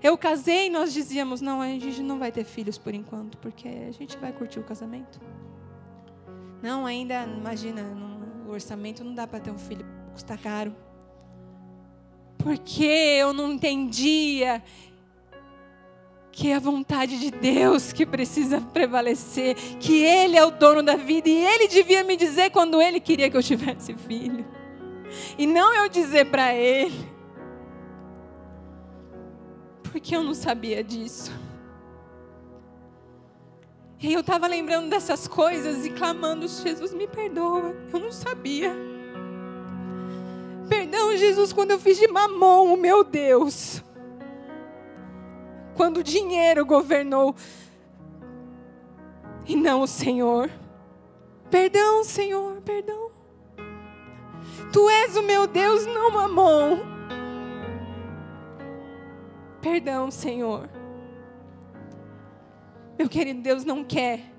Eu 0.02 0.18
casei 0.18 0.68
e 0.68 0.70
nós 0.70 0.94
dizíamos, 0.94 1.42
não, 1.42 1.62
a 1.62 1.68
gente 1.68 2.02
não 2.02 2.18
vai 2.18 2.32
ter 2.32 2.46
filhos 2.46 2.78
por 2.78 2.94
enquanto, 2.94 3.38
porque 3.38 3.68
a 3.68 3.92
gente 3.92 4.18
vai 4.18 4.32
curtir 4.32 4.60
o 4.60 4.64
casamento. 4.64 5.20
Não, 6.62 6.86
ainda, 6.86 7.26
imagina, 7.26 7.82
o 8.48 8.52
orçamento 8.52 9.04
não 9.04 9.14
dá 9.14 9.28
para 9.28 9.40
ter 9.40 9.52
um 9.52 9.58
filho, 9.58 9.86
custa 10.14 10.38
caro. 10.38 10.74
Porque 12.38 12.84
eu 12.84 13.34
não 13.34 13.52
entendia 13.52 14.64
que 16.32 16.52
é 16.52 16.56
a 16.56 16.60
vontade 16.60 17.20
de 17.20 17.32
Deus 17.32 17.92
que 17.92 18.06
precisa 18.06 18.62
prevalecer, 18.62 19.56
que 19.80 20.02
Ele 20.04 20.38
é 20.38 20.46
o 20.46 20.52
dono 20.52 20.82
da 20.82 20.96
vida 20.96 21.28
e 21.28 21.46
Ele 21.46 21.68
devia 21.68 22.02
me 22.06 22.16
dizer 22.16 22.52
quando 22.52 22.82
Ele 22.82 23.02
queria 23.02 23.30
que 23.30 23.36
eu 23.36 23.44
tivesse 23.44 23.94
filho. 23.94 24.46
E 25.38 25.46
não 25.48 25.74
eu 25.74 25.90
dizer 25.90 26.26
para 26.26 26.54
ele. 26.54 27.08
Porque 29.84 30.16
eu 30.16 30.24
não 30.24 30.34
sabia 30.34 30.84
disso. 30.84 31.32
E 34.02 34.14
eu 34.14 34.22
estava 34.22 34.48
lembrando 34.48 34.90
dessas 34.90 35.28
coisas 35.28 35.86
e 35.86 35.90
clamando: 35.90 36.48
Jesus, 36.48 36.94
me 36.94 37.08
perdoa. 37.08 37.76
Eu 37.92 38.00
não 38.00 38.12
sabia. 38.12 38.74
Perdão, 40.70 41.18
Jesus, 41.18 41.52
quando 41.52 41.72
eu 41.72 41.80
fiz 41.80 41.98
de 41.98 42.08
mamão 42.08 42.74
o 42.74 42.78
meu 42.78 43.04
Deus. 43.04 43.84
Quando 45.76 45.98
o 45.98 46.04
dinheiro 46.04 46.66
governou 46.66 47.36
e 49.46 49.56
não 49.56 49.82
o 49.82 49.88
Senhor. 49.88 50.50
Perdão, 51.50 52.04
Senhor, 52.04 52.62
perdão. 52.62 53.09
Tu 54.72 54.90
és 54.90 55.16
o 55.18 55.22
meu 55.22 55.48
Deus, 55.48 55.86
não 55.86 56.12
mamon. 56.12 56.80
Perdão, 59.62 60.10
Senhor. 60.10 60.70
Meu 62.98 63.10
querido 63.10 63.42
Deus 63.42 63.64
não 63.64 63.84
quer 63.84 64.30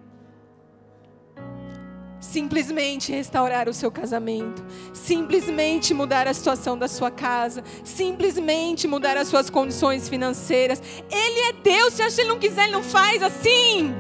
simplesmente 2.21 3.11
restaurar 3.11 3.69
o 3.69 3.73
seu 3.73 3.91
casamento, 3.91 4.65
simplesmente 4.93 5.93
mudar 5.93 6.29
a 6.29 6.35
situação 6.35 6.79
da 6.79 6.87
sua 6.87 7.11
casa, 7.11 7.65
simplesmente 7.83 8.87
mudar 8.87 9.17
as 9.17 9.29
suas 9.29 9.51
condições 9.51 10.09
financeiras. 10.09 10.81
Ele 11.11 11.41
é 11.49 11.53
Deus, 11.55 11.95
se 11.95 12.21
ele 12.21 12.29
não 12.29 12.39
quiser, 12.39 12.65
ele 12.65 12.73
não 12.73 12.83
faz 12.83 13.23
assim. 13.23 13.95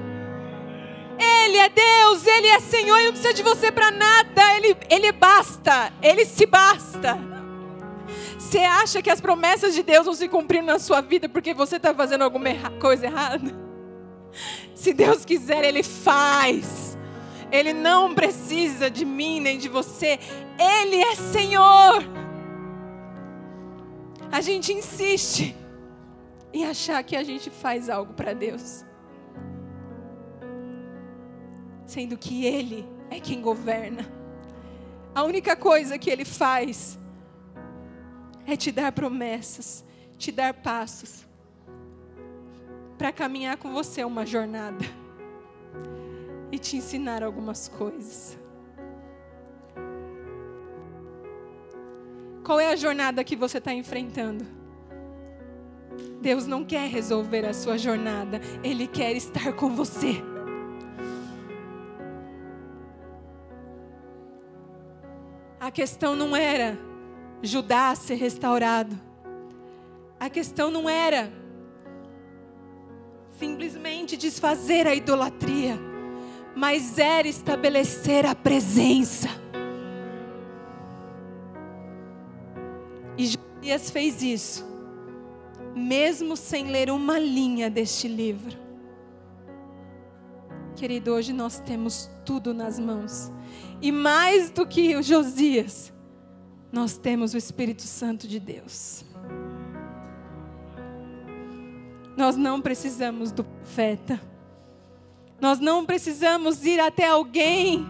Ele 1.20 1.58
é 1.58 1.68
Deus, 1.68 2.26
Ele 2.26 2.46
é 2.48 2.60
Senhor, 2.60 2.96
Ele 2.96 3.06
não 3.06 3.12
precisa 3.12 3.34
de 3.34 3.42
você 3.42 3.70
para 3.70 3.90
nada, 3.90 4.56
ele, 4.56 4.74
ele 4.88 5.12
basta, 5.12 5.92
Ele 6.02 6.24
se 6.24 6.46
basta. 6.46 7.18
Você 8.38 8.58
acha 8.58 9.02
que 9.02 9.10
as 9.10 9.20
promessas 9.20 9.74
de 9.74 9.82
Deus 9.82 10.06
vão 10.06 10.14
se 10.14 10.28
cumprir 10.28 10.62
na 10.62 10.78
sua 10.78 11.00
vida 11.00 11.28
porque 11.28 11.52
você 11.52 11.76
está 11.76 11.94
fazendo 11.94 12.22
alguma 12.22 12.48
erra 12.48 12.70
coisa 12.80 13.06
errada? 13.06 13.54
Se 14.74 14.92
Deus 14.94 15.24
quiser, 15.24 15.62
Ele 15.62 15.82
faz. 15.82 16.96
Ele 17.52 17.72
não 17.72 18.14
precisa 18.14 18.90
de 18.90 19.04
mim 19.04 19.40
nem 19.40 19.58
de 19.58 19.68
você. 19.68 20.18
Ele 20.58 20.96
é 20.96 21.14
Senhor. 21.16 22.02
A 24.32 24.40
gente 24.40 24.72
insiste 24.72 25.54
em 26.52 26.64
achar 26.64 27.02
que 27.02 27.14
a 27.14 27.22
gente 27.22 27.50
faz 27.50 27.90
algo 27.90 28.14
para 28.14 28.32
Deus 28.32 28.84
sendo 31.90 32.16
que 32.16 32.46
Ele 32.46 32.88
é 33.10 33.18
quem 33.18 33.42
governa. 33.42 34.06
A 35.12 35.24
única 35.24 35.56
coisa 35.56 35.98
que 35.98 36.08
Ele 36.08 36.24
faz 36.24 36.96
é 38.46 38.56
te 38.56 38.70
dar 38.70 38.92
promessas, 38.92 39.84
te 40.16 40.30
dar 40.30 40.54
passos 40.54 41.26
para 42.96 43.10
caminhar 43.10 43.56
com 43.56 43.72
você 43.72 44.04
uma 44.04 44.24
jornada 44.24 44.84
e 46.52 46.58
te 46.60 46.76
ensinar 46.76 47.24
algumas 47.24 47.66
coisas. 47.66 48.38
Qual 52.44 52.60
é 52.60 52.68
a 52.68 52.76
jornada 52.76 53.24
que 53.24 53.34
você 53.34 53.58
está 53.58 53.74
enfrentando? 53.74 54.46
Deus 56.20 56.46
não 56.46 56.64
quer 56.64 56.88
resolver 56.88 57.44
a 57.46 57.52
sua 57.52 57.76
jornada, 57.76 58.40
Ele 58.62 58.86
quer 58.86 59.12
estar 59.16 59.52
com 59.54 59.74
você. 59.74 60.29
A 65.70 65.72
questão 65.72 66.16
não 66.16 66.34
era 66.34 66.76
Judá 67.40 67.94
ser 67.94 68.16
restaurado. 68.16 69.00
A 70.18 70.28
questão 70.28 70.68
não 70.68 70.90
era 70.90 71.32
simplesmente 73.38 74.16
desfazer 74.16 74.88
a 74.88 74.96
idolatria, 74.96 75.78
mas 76.56 76.98
era 76.98 77.28
estabelecer 77.28 78.26
a 78.26 78.34
presença. 78.34 79.28
E 83.16 83.26
Josias 83.26 83.90
fez 83.92 84.24
isso, 84.24 84.66
mesmo 85.72 86.36
sem 86.36 86.66
ler 86.66 86.90
uma 86.90 87.16
linha 87.16 87.70
deste 87.70 88.08
livro. 88.08 88.58
Querido, 90.76 91.12
hoje 91.12 91.32
nós 91.32 91.60
temos 91.60 92.08
tudo 92.24 92.54
nas 92.54 92.78
mãos. 92.78 93.30
E 93.82 93.92
mais 93.92 94.50
do 94.50 94.66
que 94.66 94.96
o 94.96 95.02
Josias, 95.02 95.92
nós 96.72 96.96
temos 96.96 97.34
o 97.34 97.36
Espírito 97.36 97.82
Santo 97.82 98.26
de 98.26 98.38
Deus. 98.38 99.04
Nós 102.16 102.36
não 102.36 102.60
precisamos 102.60 103.32
do 103.32 103.44
profeta. 103.44 104.20
Nós 105.40 105.58
não 105.58 105.86
precisamos 105.86 106.64
ir 106.64 106.78
até 106.78 107.08
alguém 107.08 107.86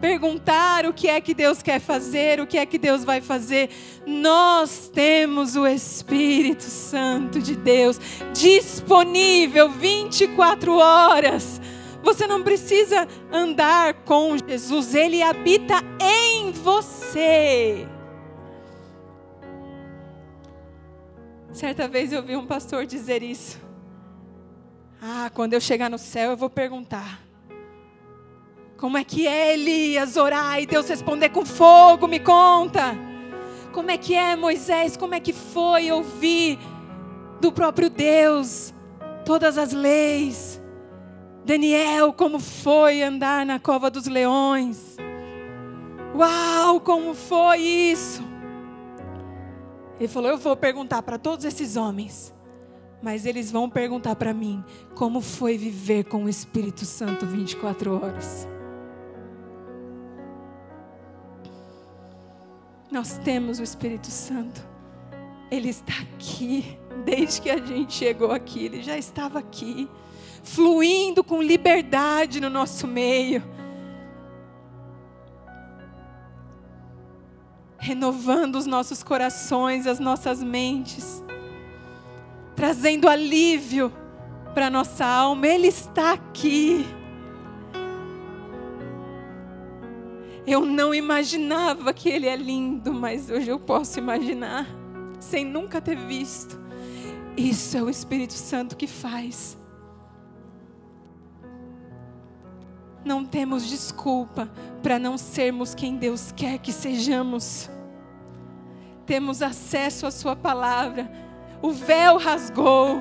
perguntar 0.00 0.84
o 0.84 0.92
que 0.92 1.06
é 1.06 1.20
que 1.20 1.32
Deus 1.32 1.62
quer 1.62 1.78
fazer, 1.78 2.40
o 2.40 2.46
que 2.46 2.58
é 2.58 2.66
que 2.66 2.76
Deus 2.76 3.04
vai 3.04 3.20
fazer. 3.20 3.70
Nós 4.04 4.90
temos 4.92 5.54
o 5.54 5.64
Espírito 5.64 6.64
Santo 6.64 7.40
de 7.40 7.54
Deus 7.54 8.00
disponível 8.34 9.70
24 9.70 10.76
horas 10.76 11.60
você 12.02 12.26
não 12.26 12.42
precisa 12.42 13.06
andar 13.30 13.94
com 14.04 14.36
Jesus, 14.36 14.94
ele 14.94 15.22
habita 15.22 15.76
em 16.00 16.50
você. 16.52 17.86
Certa 21.52 21.86
vez 21.86 22.12
eu 22.12 22.22
vi 22.22 22.36
um 22.36 22.46
pastor 22.46 22.86
dizer 22.86 23.22
isso. 23.22 23.60
Ah, 25.00 25.30
quando 25.34 25.52
eu 25.52 25.60
chegar 25.60 25.90
no 25.90 25.98
céu 25.98 26.30
eu 26.30 26.36
vou 26.36 26.48
perguntar. 26.48 27.20
Como 28.78 28.96
é 28.96 29.04
que 29.04 29.26
é 29.26 29.52
Elias 29.52 30.16
orar 30.16 30.60
e 30.60 30.66
Deus 30.66 30.88
responder 30.88 31.28
com 31.28 31.44
fogo? 31.44 32.08
Me 32.08 32.18
conta. 32.18 32.96
Como 33.72 33.90
é 33.90 33.96
que 33.96 34.14
é 34.14 34.34
Moisés? 34.36 34.96
Como 34.96 35.14
é 35.14 35.20
que 35.20 35.32
foi 35.32 35.90
ouvir 35.90 36.58
do 37.40 37.52
próprio 37.52 37.90
Deus 37.90 38.72
todas 39.24 39.58
as 39.58 39.72
leis? 39.72 40.61
Daniel, 41.44 42.12
como 42.12 42.38
foi 42.38 43.02
andar 43.02 43.44
na 43.44 43.58
cova 43.58 43.90
dos 43.90 44.06
leões? 44.06 44.96
Uau, 46.14 46.80
como 46.80 47.14
foi 47.14 47.58
isso? 47.58 48.22
Ele 49.98 50.08
falou: 50.08 50.30
Eu 50.30 50.38
vou 50.38 50.56
perguntar 50.56 51.02
para 51.02 51.18
todos 51.18 51.44
esses 51.44 51.76
homens, 51.76 52.32
mas 53.02 53.26
eles 53.26 53.50
vão 53.50 53.68
perguntar 53.68 54.14
para 54.14 54.32
mim 54.32 54.64
como 54.94 55.20
foi 55.20 55.58
viver 55.58 56.04
com 56.04 56.24
o 56.24 56.28
Espírito 56.28 56.84
Santo 56.84 57.26
24 57.26 58.00
horas. 58.00 58.48
Nós 62.90 63.18
temos 63.18 63.58
o 63.58 63.62
Espírito 63.62 64.08
Santo, 64.08 64.60
ele 65.50 65.70
está 65.70 65.94
aqui, 66.02 66.78
desde 67.04 67.40
que 67.40 67.50
a 67.50 67.56
gente 67.56 67.94
chegou 67.94 68.30
aqui, 68.30 68.66
ele 68.66 68.82
já 68.82 68.98
estava 68.98 69.38
aqui 69.38 69.88
fluindo 70.42 71.22
com 71.22 71.42
liberdade 71.42 72.40
no 72.40 72.50
nosso 72.50 72.86
meio. 72.86 73.42
Renovando 77.78 78.56
os 78.56 78.66
nossos 78.66 79.02
corações, 79.02 79.86
as 79.86 79.98
nossas 79.98 80.42
mentes, 80.42 81.22
trazendo 82.54 83.08
alívio 83.08 83.92
para 84.54 84.70
nossa 84.70 85.04
alma, 85.04 85.46
Ele 85.46 85.68
está 85.68 86.12
aqui. 86.12 86.86
Eu 90.46 90.64
não 90.66 90.94
imaginava 90.94 91.92
que 91.92 92.08
Ele 92.08 92.26
é 92.26 92.36
lindo, 92.36 92.92
mas 92.92 93.30
hoje 93.30 93.48
eu 93.48 93.58
posso 93.58 93.98
imaginar, 93.98 94.66
sem 95.18 95.44
nunca 95.44 95.80
ter 95.80 95.96
visto. 95.96 96.60
Isso 97.36 97.76
é 97.76 97.82
o 97.82 97.88
Espírito 97.88 98.34
Santo 98.34 98.76
que 98.76 98.86
faz. 98.86 99.56
Não 103.04 103.24
temos 103.24 103.66
desculpa 103.68 104.48
para 104.82 104.98
não 104.98 105.18
sermos 105.18 105.74
quem 105.74 105.96
Deus 105.96 106.32
quer 106.32 106.58
que 106.58 106.72
sejamos. 106.72 107.68
Temos 109.06 109.42
acesso 109.42 110.06
à 110.06 110.10
Sua 110.10 110.36
palavra. 110.36 111.10
O 111.60 111.70
véu 111.70 112.18
rasgou. 112.18 113.00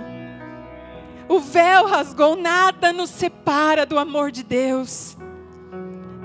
O 1.30 1.40
véu 1.40 1.88
rasgou, 1.88 2.36
nada 2.36 2.92
nos 2.92 3.10
separa 3.10 3.86
do 3.86 3.98
amor 3.98 4.32
de 4.32 4.44
Deus. 4.44 5.16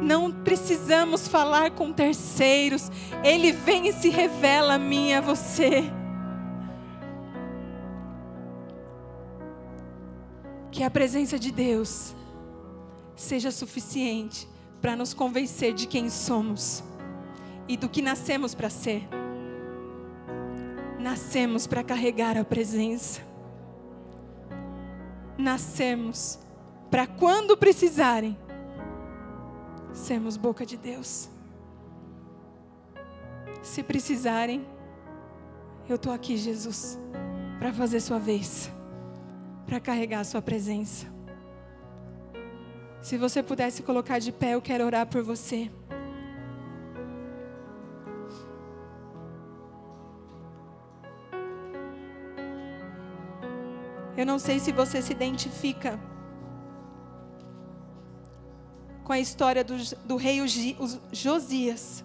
Não 0.00 0.30
precisamos 0.30 1.28
falar 1.28 1.70
com 1.70 1.92
terceiros. 1.92 2.90
Ele 3.22 3.52
vem 3.52 3.88
e 3.88 3.92
se 3.92 4.08
revela 4.08 4.74
a 4.74 4.78
mim 4.78 5.10
e 5.10 5.14
a 5.14 5.20
você. 5.20 5.84
Que 10.70 10.82
a 10.82 10.90
presença 10.90 11.38
de 11.38 11.50
Deus 11.50 12.14
seja 13.16 13.50
suficiente 13.50 14.46
para 14.80 14.94
nos 14.94 15.14
convencer 15.14 15.72
de 15.72 15.86
quem 15.86 16.10
somos 16.10 16.84
e 17.66 17.76
do 17.76 17.88
que 17.88 18.02
nascemos 18.02 18.54
para 18.54 18.70
ser. 18.70 19.08
Nascemos 21.00 21.66
para 21.66 21.82
carregar 21.82 22.36
a 22.36 22.44
presença. 22.44 23.22
Nascemos 25.38 26.38
para 26.90 27.06
quando 27.06 27.56
precisarem 27.56 28.36
sermos 29.92 30.36
boca 30.36 30.64
de 30.66 30.76
Deus. 30.76 31.28
Se 33.62 33.82
precisarem, 33.82 34.64
eu 35.88 35.96
estou 35.96 36.12
aqui, 36.12 36.36
Jesus, 36.36 36.98
para 37.58 37.72
fazer 37.72 38.00
sua 38.00 38.18
vez, 38.18 38.70
para 39.66 39.80
carregar 39.80 40.20
a 40.20 40.24
sua 40.24 40.42
presença. 40.42 41.15
Se 43.06 43.16
você 43.16 43.40
pudesse 43.40 43.84
colocar 43.84 44.18
de 44.18 44.32
pé, 44.32 44.54
eu 44.54 44.60
quero 44.60 44.84
orar 44.84 45.06
por 45.06 45.22
você. 45.22 45.70
Eu 54.16 54.26
não 54.26 54.40
sei 54.40 54.58
se 54.58 54.72
você 54.72 55.00
se 55.00 55.12
identifica 55.12 56.00
com 59.04 59.12
a 59.12 59.20
história 59.20 59.62
do, 59.62 59.76
do 60.04 60.16
rei 60.16 60.40
Josias. 61.12 62.04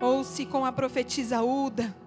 Ou 0.00 0.24
se 0.24 0.46
com 0.46 0.64
a 0.64 0.72
profetisa 0.72 1.42
Uda. 1.42 2.01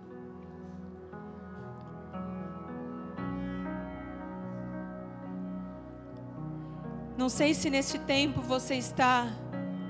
Não 7.17 7.29
sei 7.29 7.53
se 7.53 7.69
neste 7.69 7.97
tempo 7.97 8.41
você 8.41 8.75
está 8.75 9.27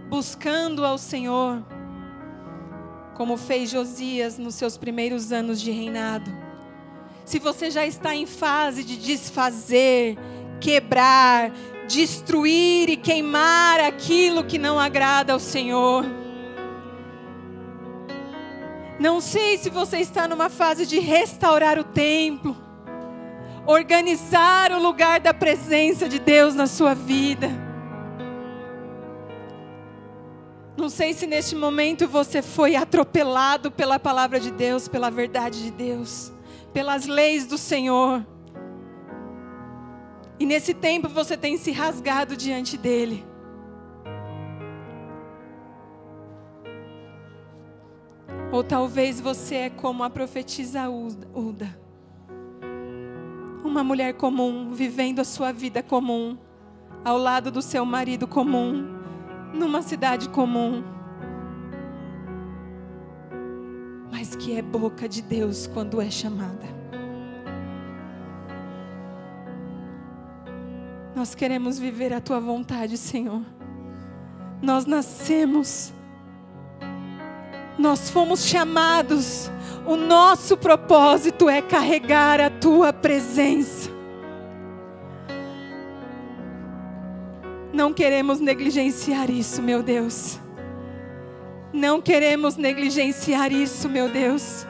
buscando 0.08 0.86
ao 0.86 0.96
Senhor, 0.96 1.64
como 3.16 3.36
fez 3.36 3.72
Josias 3.72 4.38
nos 4.38 4.54
seus 4.54 4.78
primeiros 4.78 5.32
anos 5.32 5.60
de 5.60 5.72
reinado. 5.72 6.32
Se 7.26 7.40
você 7.40 7.72
já 7.72 7.84
está 7.84 8.16
em 8.16 8.28
fase 8.28 8.84
de 8.84 8.96
desfazer, 8.98 10.16
quebrar, 10.62 11.52
destruir 11.88 12.90
e 12.90 12.96
queimar 12.96 13.80
aquilo 13.80 14.44
que 14.44 14.60
não 14.60 14.80
agrada 14.80 15.34
ao 15.34 15.40
Senhor. 15.40 16.06
Não 19.00 19.20
sei 19.20 19.58
se 19.58 19.72
você 19.72 19.98
está 19.98 20.28
numa 20.28 20.48
fase 20.48 20.86
de 20.86 21.00
restaurar 21.00 21.80
o 21.80 21.84
templo 21.84 22.65
organizar 23.66 24.72
o 24.72 24.80
lugar 24.82 25.20
da 25.20 25.34
presença 25.34 26.08
de 26.08 26.20
Deus 26.20 26.54
na 26.54 26.68
sua 26.68 26.94
vida. 26.94 27.50
Não 30.78 30.90
sei 30.90 31.14
se 31.14 31.26
neste 31.26 31.56
momento 31.56 32.08
você 32.08 32.42
foi 32.42 32.76
atropelado 32.76 33.72
pela 33.72 33.98
palavra 33.98 34.40
de 34.40 34.52
Deus, 34.52 34.88
pela 34.88 35.10
verdade 35.10 35.64
de 35.64 35.72
Deus, 35.72 36.32
pelas 36.74 37.08
leis 37.08 37.48
do 37.48 37.58
Senhor. 37.58 38.26
E 40.40 40.46
nesse 40.46 40.74
tempo 40.74 41.08
você 41.08 41.36
tem 41.36 41.58
se 41.58 41.72
rasgado 41.72 42.36
diante 42.36 42.78
dele. 42.78 43.26
Ou 48.52 48.64
talvez 48.64 49.20
você 49.20 49.56
é 49.56 49.70
como 49.70 50.04
a 50.04 50.10
profetisa 50.10 50.88
Uda 50.90 51.85
uma 53.66 53.84
mulher 53.84 54.14
comum, 54.14 54.70
vivendo 54.70 55.20
a 55.20 55.24
sua 55.24 55.52
vida 55.52 55.82
comum, 55.82 56.38
ao 57.04 57.18
lado 57.18 57.52
do 57.52 57.62
seu 57.62 57.86
marido 57.86 58.28
comum, 58.28 58.88
numa 59.54 59.82
cidade 59.82 60.30
comum. 60.30 60.84
Mas 64.12 64.36
que 64.36 64.56
é 64.56 64.62
boca 64.62 65.10
de 65.10 65.22
Deus 65.22 65.68
quando 65.68 66.00
é 66.00 66.10
chamada. 66.10 66.76
Nós 71.16 71.34
queremos 71.34 71.80
viver 71.80 72.14
a 72.14 72.22
tua 72.22 72.40
vontade, 72.40 72.98
Senhor. 72.98 73.42
Nós 74.62 74.86
nascemos, 74.86 75.94
nós 77.78 78.10
fomos 78.10 78.46
chamados 78.46 79.52
o 79.86 79.96
nosso 79.96 80.58
propósito 80.58 81.48
é 81.48 81.62
carregar 81.62 82.42
a 82.42 82.50
tua 82.50 82.92
presença. 82.92 83.92
Não 87.72 87.94
queremos 87.94 88.40
negligenciar 88.40 89.30
isso, 89.30 89.62
meu 89.62 89.84
Deus. 89.84 90.40
Não 91.72 92.02
queremos 92.02 92.56
negligenciar 92.56 93.52
isso, 93.52 93.88
meu 93.88 94.10
Deus. 94.10 94.66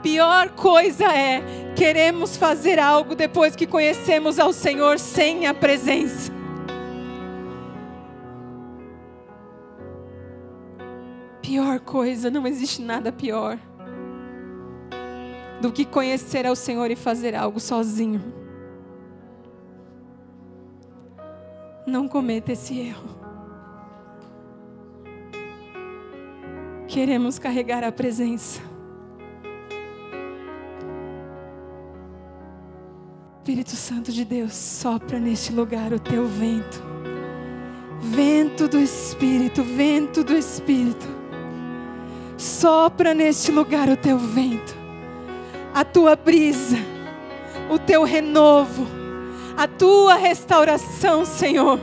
Pior 0.00 0.50
coisa 0.50 1.06
é 1.06 1.42
queremos 1.74 2.36
fazer 2.36 2.78
algo 2.78 3.16
depois 3.16 3.56
que 3.56 3.66
conhecemos 3.66 4.38
ao 4.38 4.52
Senhor 4.52 5.00
sem 5.00 5.48
a 5.48 5.54
presença. 5.54 6.35
Pior 11.46 11.78
coisa, 11.78 12.28
não 12.28 12.44
existe 12.44 12.82
nada 12.82 13.12
pior 13.12 13.56
do 15.60 15.70
que 15.70 15.84
conhecer 15.84 16.44
ao 16.44 16.56
Senhor 16.56 16.90
e 16.90 16.96
fazer 16.96 17.36
algo 17.36 17.60
sozinho. 17.60 18.20
Não 21.86 22.08
cometa 22.08 22.50
esse 22.50 22.80
erro. 22.80 23.16
Queremos 26.88 27.38
carregar 27.38 27.84
a 27.84 27.92
presença. 27.92 28.60
Espírito 33.38 33.76
Santo 33.76 34.10
de 34.10 34.24
Deus, 34.24 34.52
sopra 34.52 35.20
neste 35.20 35.52
lugar 35.52 35.92
o 35.92 36.00
teu 36.00 36.26
vento. 36.26 36.82
Vento 38.00 38.66
do 38.66 38.80
Espírito, 38.80 39.62
vento 39.62 40.24
do 40.24 40.36
Espírito. 40.36 41.15
Sopra 42.36 43.14
neste 43.14 43.50
lugar 43.50 43.88
o 43.88 43.96
teu 43.96 44.18
vento. 44.18 44.76
a 45.74 45.84
tua 45.84 46.16
brisa, 46.16 46.78
o 47.68 47.78
teu 47.78 48.02
renovo, 48.02 48.86
a 49.58 49.68
tua 49.68 50.14
restauração, 50.14 51.22
Senhor. 51.26 51.78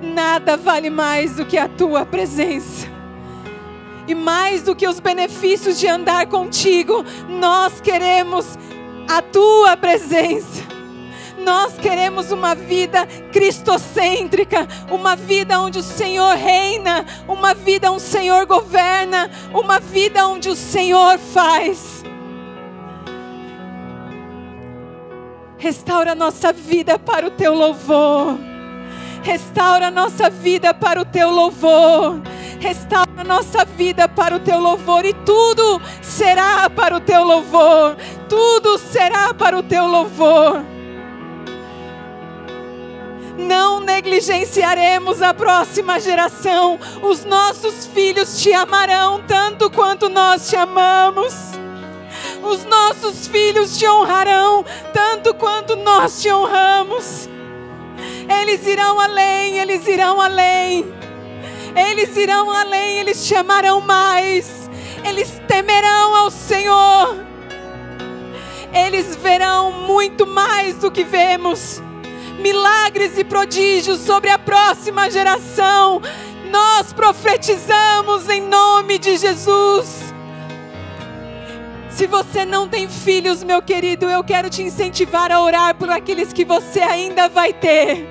Nada 0.00 0.56
vale 0.56 0.90
mais 0.90 1.34
do 1.34 1.44
que 1.44 1.58
a 1.58 1.68
tua 1.68 2.06
presença. 2.06 2.86
E 4.06 4.14
mais 4.14 4.62
do 4.62 4.76
que 4.76 4.86
os 4.86 5.00
benefícios 5.00 5.78
de 5.80 5.88
andar 5.88 6.26
contigo, 6.26 7.04
nós 7.28 7.80
queremos 7.80 8.56
a 9.08 9.20
tua 9.20 9.76
presença. 9.76 10.62
Nós 11.44 11.74
queremos 11.78 12.30
uma 12.30 12.54
vida 12.54 13.06
cristocêntrica, 13.32 14.68
uma 14.90 15.16
vida 15.16 15.60
onde 15.60 15.78
o 15.78 15.82
Senhor 15.82 16.36
reina, 16.36 17.06
uma 17.26 17.54
vida 17.54 17.90
onde 17.90 18.02
o 18.02 18.06
Senhor 18.06 18.46
governa, 18.46 19.30
uma 19.52 19.80
vida 19.80 20.26
onde 20.26 20.48
o 20.48 20.56
Senhor 20.56 21.18
faz. 21.18 22.04
Restaura 25.56 26.14
nossa 26.14 26.52
vida 26.52 26.98
para 26.98 27.26
o 27.26 27.30
teu 27.30 27.54
louvor. 27.54 28.38
Restaura 29.22 29.90
nossa 29.90 30.30
vida 30.30 30.72
para 30.72 31.00
o 31.00 31.04
teu 31.04 31.30
louvor. 31.30 32.20
Restaura 32.58 33.24
nossa 33.24 33.64
vida 33.64 34.08
para 34.08 34.36
o 34.36 34.40
teu 34.40 34.58
louvor 34.58 35.04
e 35.04 35.12
tudo 35.12 35.80
será 36.00 36.68
para 36.70 36.96
o 36.96 37.00
teu 37.00 37.24
louvor. 37.24 37.96
Tudo 38.28 38.78
será 38.78 39.34
para 39.34 39.58
o 39.58 39.62
teu 39.62 39.86
louvor 39.86 40.79
não 43.40 43.80
negligenciaremos 43.80 45.22
a 45.22 45.34
próxima 45.34 45.98
geração. 45.98 46.78
Os 47.02 47.24
nossos 47.24 47.86
filhos 47.86 48.40
te 48.40 48.52
amarão 48.52 49.22
tanto 49.26 49.70
quanto 49.70 50.08
nós 50.08 50.48
te 50.48 50.56
amamos. 50.56 51.34
Os 52.42 52.64
nossos 52.64 53.26
filhos 53.26 53.78
te 53.78 53.86
honrarão 53.86 54.64
tanto 54.92 55.34
quanto 55.34 55.76
nós 55.76 56.22
te 56.22 56.30
honramos. 56.30 57.28
Eles 58.40 58.66
irão 58.66 59.00
além, 59.00 59.58
eles 59.58 59.86
irão 59.86 60.20
além. 60.20 60.86
Eles 61.74 62.16
irão 62.16 62.50
além, 62.50 62.98
eles 62.98 63.26
te 63.26 63.34
amarão 63.34 63.80
mais. 63.80 64.70
Eles 65.04 65.40
temerão 65.48 66.14
ao 66.14 66.30
Senhor. 66.30 67.16
Eles 68.72 69.16
verão 69.16 69.72
muito 69.72 70.26
mais 70.26 70.76
do 70.76 70.90
que 70.90 71.02
vemos 71.02 71.82
milagres 72.40 73.16
e 73.16 73.24
prodígios 73.24 74.00
sobre 74.00 74.30
a 74.30 74.38
próxima 74.38 75.10
geração. 75.10 76.00
Nós 76.50 76.92
profetizamos 76.92 78.28
em 78.28 78.40
nome 78.40 78.98
de 78.98 79.16
Jesus. 79.16 80.12
Se 81.90 82.06
você 82.06 82.44
não 82.44 82.68
tem 82.68 82.88
filhos, 82.88 83.44
meu 83.44 83.60
querido, 83.62 84.06
eu 84.06 84.24
quero 84.24 84.48
te 84.48 84.62
incentivar 84.62 85.30
a 85.30 85.42
orar 85.42 85.74
por 85.74 85.90
aqueles 85.90 86.32
que 86.32 86.44
você 86.44 86.80
ainda 86.80 87.28
vai 87.28 87.52
ter. 87.52 88.08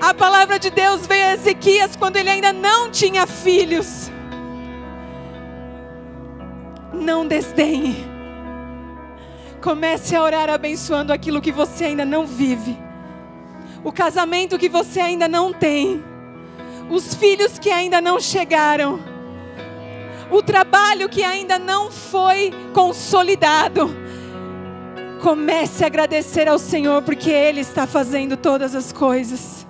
A 0.00 0.12
palavra 0.12 0.58
de 0.58 0.70
Deus 0.70 1.06
veio 1.06 1.24
a 1.24 1.34
Ezequias 1.34 1.96
quando 1.96 2.16
ele 2.16 2.28
ainda 2.28 2.52
não 2.52 2.90
tinha 2.90 3.26
filhos. 3.26 4.10
Não 6.92 7.26
desdenhe 7.26 8.13
Comece 9.64 10.14
a 10.14 10.22
orar 10.22 10.50
abençoando 10.50 11.10
aquilo 11.10 11.40
que 11.40 11.50
você 11.50 11.84
ainda 11.84 12.04
não 12.04 12.26
vive, 12.26 12.76
o 13.82 13.90
casamento 13.90 14.58
que 14.58 14.68
você 14.68 15.00
ainda 15.00 15.26
não 15.26 15.54
tem, 15.54 16.04
os 16.90 17.14
filhos 17.14 17.58
que 17.58 17.70
ainda 17.70 17.98
não 17.98 18.20
chegaram, 18.20 19.00
o 20.30 20.42
trabalho 20.42 21.08
que 21.08 21.24
ainda 21.24 21.58
não 21.58 21.90
foi 21.90 22.52
consolidado. 22.74 23.88
Comece 25.22 25.82
a 25.82 25.86
agradecer 25.86 26.46
ao 26.46 26.58
Senhor, 26.58 27.00
porque 27.00 27.30
Ele 27.30 27.60
está 27.62 27.86
fazendo 27.86 28.36
todas 28.36 28.74
as 28.74 28.92
coisas. 28.92 29.66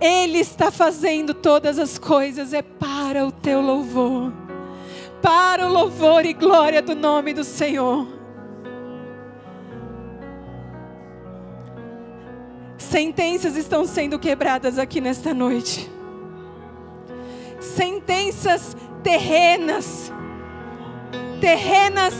Ele 0.00 0.38
está 0.38 0.72
fazendo 0.72 1.32
todas 1.32 1.78
as 1.78 1.96
coisas, 1.96 2.52
é 2.52 2.60
para 2.60 3.24
o 3.24 3.30
teu 3.30 3.60
louvor, 3.60 4.32
para 5.22 5.64
o 5.64 5.72
louvor 5.72 6.26
e 6.26 6.32
glória 6.32 6.82
do 6.82 6.96
nome 6.96 7.32
do 7.32 7.44
Senhor. 7.44 8.18
Sentenças 12.90 13.54
estão 13.54 13.86
sendo 13.86 14.18
quebradas 14.18 14.76
aqui 14.76 15.00
nesta 15.00 15.32
noite. 15.32 15.88
Sentenças 17.60 18.76
terrenas, 19.00 20.12
terrenas 21.40 22.12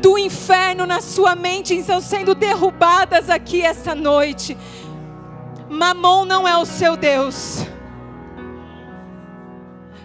do 0.00 0.16
inferno 0.16 0.86
na 0.86 1.02
sua 1.02 1.36
mente 1.36 1.76
estão 1.76 2.00
sendo 2.00 2.34
derrubadas 2.34 3.28
aqui 3.28 3.60
esta 3.60 3.94
noite. 3.94 4.56
Mamon 5.68 6.24
não 6.24 6.48
é 6.48 6.56
o 6.56 6.64
seu 6.64 6.96
Deus. 6.96 7.66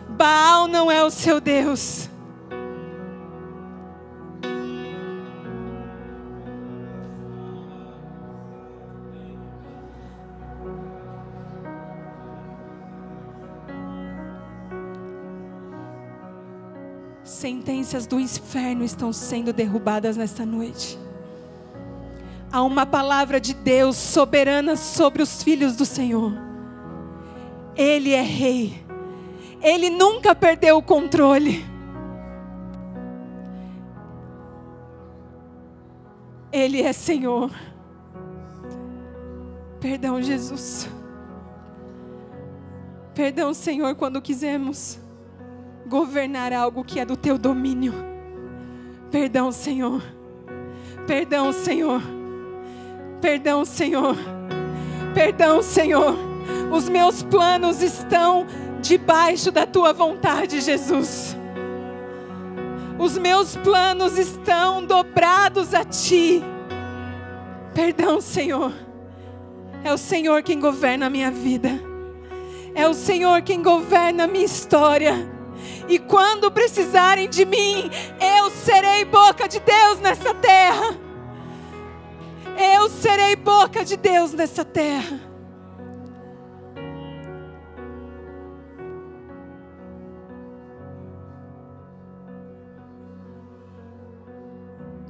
Baal 0.09 0.67
não 0.67 0.91
é 0.91 1.05
o 1.05 1.09
seu 1.09 1.39
Deus. 1.39 2.09
Sentenças 17.35 18.07
do 18.07 18.19
inferno 18.19 18.83
estão 18.83 19.11
sendo 19.11 19.51
derrubadas 19.51 20.17
nesta 20.17 20.45
noite. 20.45 20.97
Há 22.51 22.63
uma 22.63 22.85
palavra 22.85 23.39
de 23.39 23.53
Deus 23.53 23.97
soberana 23.97 24.75
sobre 24.75 25.21
os 25.21 25.43
filhos 25.43 25.75
do 25.75 25.85
Senhor. 25.85 26.31
Ele 27.75 28.13
é 28.13 28.21
rei. 28.21 28.85
Ele 29.61 29.89
nunca 29.89 30.33
perdeu 30.33 30.77
o 30.77 30.81
controle. 30.81 31.65
Ele 36.51 36.81
é 36.81 36.93
Senhor. 36.93 37.51
Perdão, 39.81 40.21
Jesus. 40.21 40.87
Perdão, 43.13 43.53
Senhor, 43.53 43.93
quando 43.95 44.21
quisemos 44.21 45.04
governar 45.85 46.51
algo 46.51 46.83
que 46.83 46.99
é 46.99 47.05
do 47.05 47.15
teu 47.15 47.37
domínio. 47.37 47.93
Perdão, 49.11 49.51
Senhor. 49.51 50.01
Perdão, 51.07 51.51
Senhor. 51.53 52.01
Perdão, 53.21 53.63
Senhor. 53.63 54.15
Perdão, 55.13 55.61
Senhor. 55.61 56.15
Os 56.71 56.89
meus 56.89 57.23
planos 57.23 57.81
estão 57.81 58.45
debaixo 58.81 59.51
da 59.51 59.65
tua 59.65 59.93
vontade, 59.93 60.61
Jesus. 60.61 61.35
Os 62.97 63.17
meus 63.17 63.55
planos 63.57 64.17
estão 64.17 64.85
dobrados 64.85 65.73
a 65.73 65.83
ti. 65.83 66.43
Perdão, 67.73 68.21
Senhor. 68.21 68.73
É 69.83 69.93
o 69.93 69.97
Senhor 69.97 70.41
quem 70.41 70.59
governa 70.59 71.07
a 71.07 71.09
minha 71.09 71.29
vida. 71.29 71.69
É 72.73 72.87
o 72.87 72.93
Senhor 72.93 73.41
quem 73.41 73.61
governa 73.61 74.23
a 74.23 74.27
minha 74.27 74.45
história. 74.45 75.34
E 75.87 75.99
quando 75.99 76.51
precisarem 76.51 77.29
de 77.29 77.45
mim, 77.45 77.89
eu 78.37 78.49
serei 78.51 79.05
boca 79.05 79.47
de 79.47 79.59
Deus 79.59 79.99
nessa 79.99 80.33
terra. 80.33 80.97
Eu 82.57 82.89
serei 82.89 83.35
boca 83.35 83.83
de 83.83 83.97
Deus 83.97 84.33
nessa 84.33 84.63
terra. 84.63 85.19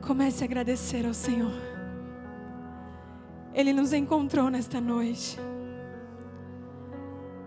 Comece 0.05 0.43
a 0.43 0.45
agradecer 0.45 1.05
ao 1.05 1.13
Senhor. 1.13 1.51
Ele 3.53 3.73
nos 3.73 3.93
encontrou 3.93 4.49
nesta 4.49 4.79
noite. 4.79 5.39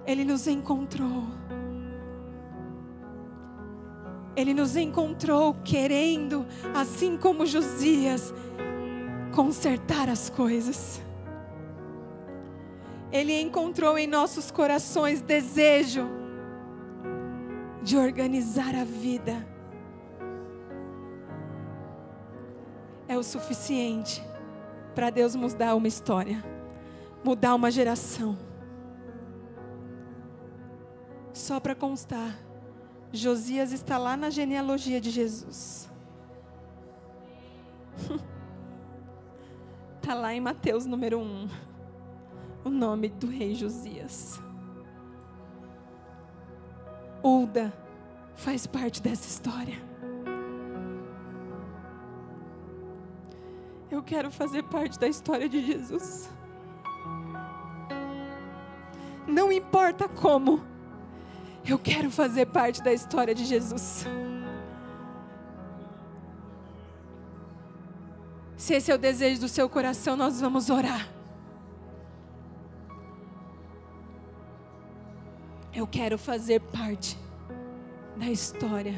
Ele 0.06 0.24
nos 0.24 0.46
encontrou. 0.48 1.24
Ele 4.38 4.54
nos 4.54 4.76
encontrou 4.76 5.52
querendo, 5.64 6.46
assim 6.72 7.16
como 7.16 7.44
Josias, 7.44 8.32
consertar 9.34 10.08
as 10.08 10.30
coisas. 10.30 11.02
Ele 13.10 13.40
encontrou 13.40 13.98
em 13.98 14.06
nossos 14.06 14.52
corações 14.52 15.20
desejo 15.20 16.08
de 17.82 17.96
organizar 17.96 18.76
a 18.76 18.84
vida. 18.84 19.44
É 23.08 23.18
o 23.18 23.24
suficiente 23.24 24.22
para 24.94 25.10
Deus 25.10 25.34
mudar 25.34 25.74
uma 25.74 25.88
história, 25.88 26.44
mudar 27.24 27.56
uma 27.56 27.72
geração. 27.72 28.38
Só 31.32 31.58
para 31.58 31.74
constar, 31.74 32.38
Josias 33.12 33.72
está 33.72 33.96
lá 33.96 34.16
na 34.16 34.30
genealogia 34.30 35.00
de 35.00 35.10
Jesus. 35.10 35.90
Está 39.96 40.14
lá 40.18 40.34
em 40.34 40.40
Mateus 40.40 40.84
número 40.84 41.18
1, 41.18 41.48
o 42.64 42.70
nome 42.70 43.08
do 43.08 43.26
rei 43.26 43.54
Josias. 43.54 44.40
Ulda 47.22 47.72
faz 48.34 48.66
parte 48.66 49.02
dessa 49.02 49.26
história. 49.26 49.88
Eu 53.90 54.02
quero 54.02 54.30
fazer 54.30 54.62
parte 54.64 54.98
da 54.98 55.08
história 55.08 55.48
de 55.48 55.64
Jesus. 55.64 56.30
Não 59.26 59.50
importa 59.50 60.08
como, 60.08 60.62
eu 61.68 61.78
quero 61.78 62.10
fazer 62.10 62.46
parte 62.46 62.82
da 62.82 62.92
história 62.92 63.34
de 63.34 63.44
Jesus. 63.44 64.06
Se 68.56 68.74
esse 68.74 68.90
é 68.90 68.94
o 68.94 68.98
desejo 68.98 69.40
do 69.40 69.48
seu 69.48 69.68
coração, 69.68 70.16
nós 70.16 70.40
vamos 70.40 70.70
orar. 70.70 71.08
Eu 75.74 75.86
quero 75.86 76.18
fazer 76.18 76.60
parte 76.60 77.16
da 78.16 78.26
história 78.26 78.94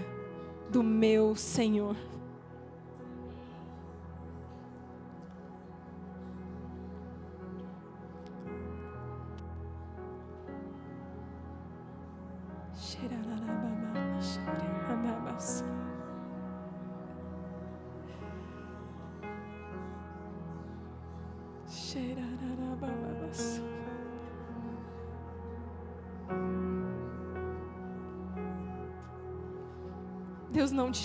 do 0.70 0.82
meu 0.82 1.36
Senhor. 1.36 1.96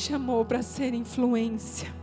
Chamou 0.06 0.45
para 0.45 0.62
ser 0.62 0.93
influência. 0.93 1.93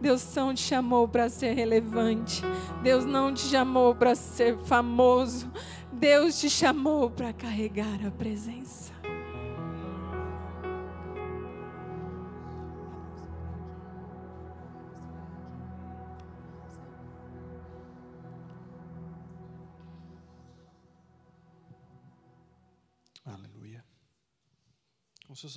Deus 0.00 0.34
não 0.34 0.54
te 0.54 0.60
chamou 0.60 1.08
para 1.08 1.28
ser 1.28 1.54
relevante. 1.54 2.42
Deus 2.82 3.04
não 3.04 3.32
te 3.32 3.40
chamou 3.40 3.94
para 3.94 4.14
ser 4.14 4.56
famoso. 4.58 5.50
Deus 5.92 6.38
te 6.38 6.48
chamou 6.48 7.10
para 7.10 7.32
carregar 7.32 8.06
a 8.06 8.10
presença. 8.10 8.97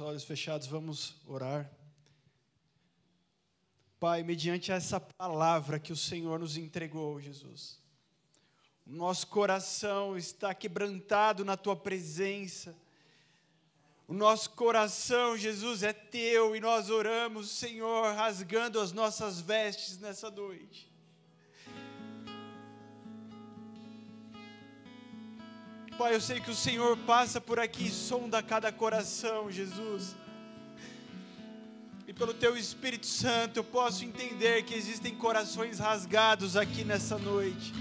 Olhos 0.02 0.24
fechados, 0.24 0.68
vamos 0.68 1.16
orar. 1.26 1.72
Pai, 4.00 4.24
mediante 4.24 4.72
essa 4.72 5.00
palavra 5.00 5.80
que 5.80 5.94
o 5.94 5.96
Senhor 5.96 6.40
nos 6.40 6.58
entregou, 6.58 7.22
Jesus, 7.22 7.80
nosso 8.86 9.28
coração 9.28 10.18
está 10.18 10.54
quebrantado 10.54 11.46
na 11.46 11.56
tua 11.56 11.76
presença. 11.76 12.76
O 14.08 14.14
nosso 14.14 14.50
coração, 14.50 15.38
Jesus, 15.38 15.84
é 15.84 15.94
teu 15.94 16.54
e 16.56 16.60
nós 16.60 16.90
oramos, 16.90 17.50
Senhor, 17.52 18.14
rasgando 18.14 18.82
as 18.82 18.92
nossas 18.92 19.40
vestes 19.40 19.98
nessa 20.00 20.30
noite. 20.30 20.91
Pai, 26.02 26.16
eu 26.16 26.20
sei 26.20 26.40
que 26.40 26.50
o 26.50 26.56
Senhor 26.56 26.98
passa 27.06 27.40
por 27.40 27.60
aqui 27.60 27.86
e 27.86 27.92
sonda 27.92 28.42
cada 28.42 28.72
coração, 28.72 29.52
Jesus. 29.52 30.16
E 32.08 32.12
pelo 32.12 32.34
Teu 32.34 32.58
Espírito 32.58 33.06
Santo 33.06 33.58
eu 33.58 33.64
posso 33.64 34.04
entender 34.04 34.64
que 34.64 34.74
existem 34.74 35.14
corações 35.14 35.78
rasgados 35.78 36.58
aqui 36.58 36.84
nessa 36.84 37.20
noite. 37.20 37.72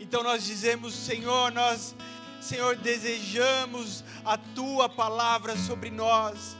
Então 0.00 0.24
nós 0.24 0.44
dizemos, 0.44 0.94
Senhor, 0.94 1.52
nós, 1.52 1.94
Senhor, 2.40 2.74
desejamos 2.74 4.02
a 4.24 4.36
Tua 4.36 4.88
palavra 4.88 5.56
sobre 5.56 5.92
nós. 5.92 6.56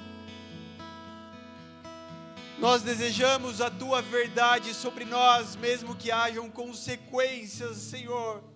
Nós 2.60 2.82
desejamos 2.82 3.60
a 3.60 3.68
Tua 3.68 4.00
verdade 4.00 4.72
sobre 4.72 5.04
nós, 5.04 5.56
mesmo 5.56 5.96
que 5.96 6.12
hajam 6.12 6.48
consequências, 6.48 7.78
Senhor 7.78 8.54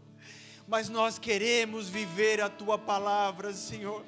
mas 0.71 0.89
nós 0.89 1.19
queremos 1.19 1.89
viver 1.89 2.41
a 2.41 2.49
tua 2.49 2.79
palavra, 2.79 3.53
Senhor. 3.53 4.05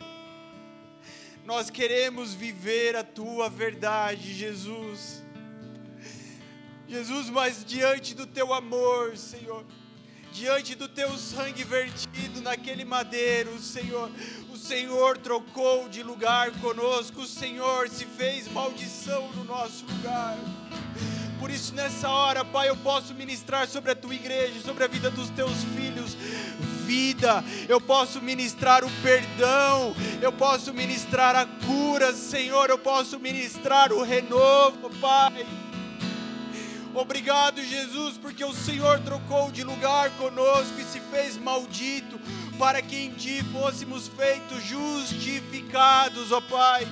Nós 1.45 1.69
queremos 1.69 2.35
viver 2.35 2.95
a 2.95 3.03
tua 3.03 3.51
verdade, 3.51 4.33
Jesus. 4.33 5.21
Jesus, 6.87 7.29
mas 7.31 7.65
diante 7.65 8.15
do 8.15 8.29
teu 8.29 8.55
amor, 8.55 9.17
Senhor, 9.17 9.65
diante 10.31 10.77
do 10.77 10.87
teu 10.87 11.11
sangue 11.19 11.65
vertido 11.65 12.41
naquele 12.41 12.85
madeiro, 12.85 13.59
Senhor, 13.59 14.09
o 14.53 14.57
Senhor 14.57 15.19
trocou 15.19 15.89
de 15.89 16.05
lugar 16.05 16.53
conosco, 16.61 17.23
o 17.23 17.27
Senhor 17.27 17.89
se 17.89 18.07
fez 18.07 18.47
maldição 18.47 19.33
no 19.33 19.43
nosso 19.43 19.85
lugar. 19.85 20.39
Por 21.43 21.51
isso, 21.51 21.75
nessa 21.75 22.09
hora, 22.09 22.45
Pai, 22.45 22.69
eu 22.69 22.77
posso 22.77 23.13
ministrar 23.15 23.67
sobre 23.67 23.91
a 23.91 23.97
tua 23.97 24.15
igreja, 24.15 24.61
sobre 24.65 24.85
a 24.85 24.87
vida 24.87 25.11
dos 25.11 25.29
teus 25.31 25.65
filhos, 25.75 26.15
vida, 26.87 27.43
eu 27.69 27.81
posso 27.81 28.23
ministrar 28.23 28.85
o 28.85 28.91
perdão, 29.03 29.93
eu 30.21 30.31
posso 30.31 30.73
ministrar 30.73 31.35
a 31.35 31.45
cura, 31.67 32.13
Senhor, 32.13 32.71
eu 32.71 32.79
posso 32.79 33.19
ministrar 33.19 33.93
o 33.93 34.05
renovo, 34.05 34.89
Pai. 35.01 35.45
Obrigado, 36.95 37.61
Jesus, 37.61 38.17
porque 38.19 38.45
o 38.45 38.55
Senhor 38.55 39.01
trocou 39.01 39.51
de 39.51 39.65
lugar 39.65 40.11
conosco 40.11 40.79
e 40.79 40.85
se 40.85 41.01
fez 41.11 41.37
maldito, 41.37 42.21
para 42.57 42.81
que 42.81 42.97
em 42.97 43.11
Ti 43.11 43.43
fôssemos 43.51 44.07
feitos 44.07 44.63
justificados, 44.63 46.31
ó 46.31 46.41
Pai. 46.41 46.87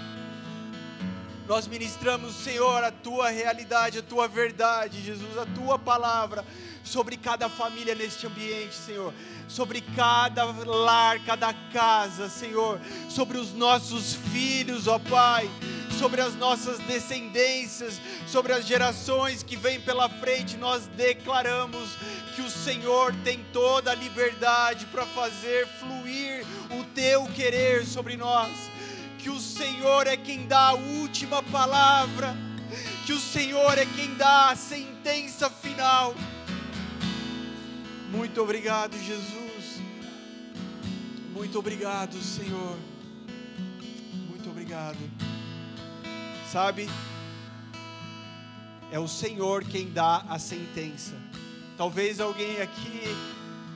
Nós 1.50 1.66
ministramos, 1.66 2.36
Senhor, 2.36 2.84
a 2.84 2.92
tua 2.92 3.28
realidade, 3.28 3.98
a 3.98 4.02
tua 4.02 4.28
verdade, 4.28 5.02
Jesus, 5.02 5.36
a 5.36 5.44
tua 5.44 5.76
palavra 5.76 6.44
sobre 6.84 7.16
cada 7.16 7.48
família 7.48 7.92
neste 7.92 8.24
ambiente, 8.24 8.76
Senhor, 8.76 9.12
sobre 9.48 9.80
cada 9.80 10.44
lar, 10.44 11.18
cada 11.24 11.52
casa, 11.72 12.28
Senhor, 12.28 12.80
sobre 13.08 13.36
os 13.36 13.52
nossos 13.52 14.14
filhos, 14.32 14.86
ó 14.86 15.00
Pai, 15.00 15.50
sobre 15.98 16.20
as 16.20 16.36
nossas 16.36 16.78
descendências, 16.78 18.00
sobre 18.28 18.52
as 18.52 18.64
gerações 18.64 19.42
que 19.42 19.56
vêm 19.56 19.80
pela 19.80 20.08
frente, 20.08 20.56
nós 20.56 20.86
declaramos 20.96 21.96
que 22.36 22.42
o 22.42 22.48
Senhor 22.48 23.12
tem 23.24 23.44
toda 23.52 23.90
a 23.90 23.96
liberdade 23.96 24.86
para 24.86 25.04
fazer 25.04 25.66
fluir 25.80 26.46
o 26.70 26.84
teu 26.94 27.26
querer 27.34 27.84
sobre 27.84 28.16
nós. 28.16 28.70
Que 29.18 29.28
o 29.28 29.38
Senhor 29.38 29.79
é 30.06 30.16
quem 30.16 30.46
dá 30.46 30.68
a 30.68 30.74
última 30.74 31.42
palavra, 31.42 32.36
que 33.06 33.12
o 33.12 33.18
Senhor 33.18 33.78
é 33.78 33.86
quem 33.86 34.14
dá 34.14 34.50
a 34.50 34.56
sentença 34.56 35.50
final. 35.50 36.14
Muito 38.10 38.40
obrigado, 38.42 38.96
Jesus. 38.98 39.80
Muito 41.32 41.58
obrigado, 41.58 42.20
Senhor. 42.20 42.76
Muito 44.28 44.50
obrigado. 44.50 44.98
Sabe, 46.50 46.88
é 48.90 48.98
o 48.98 49.06
Senhor 49.06 49.64
quem 49.64 49.90
dá 49.92 50.24
a 50.28 50.38
sentença. 50.38 51.14
Talvez 51.76 52.20
alguém 52.20 52.60
aqui, 52.60 53.02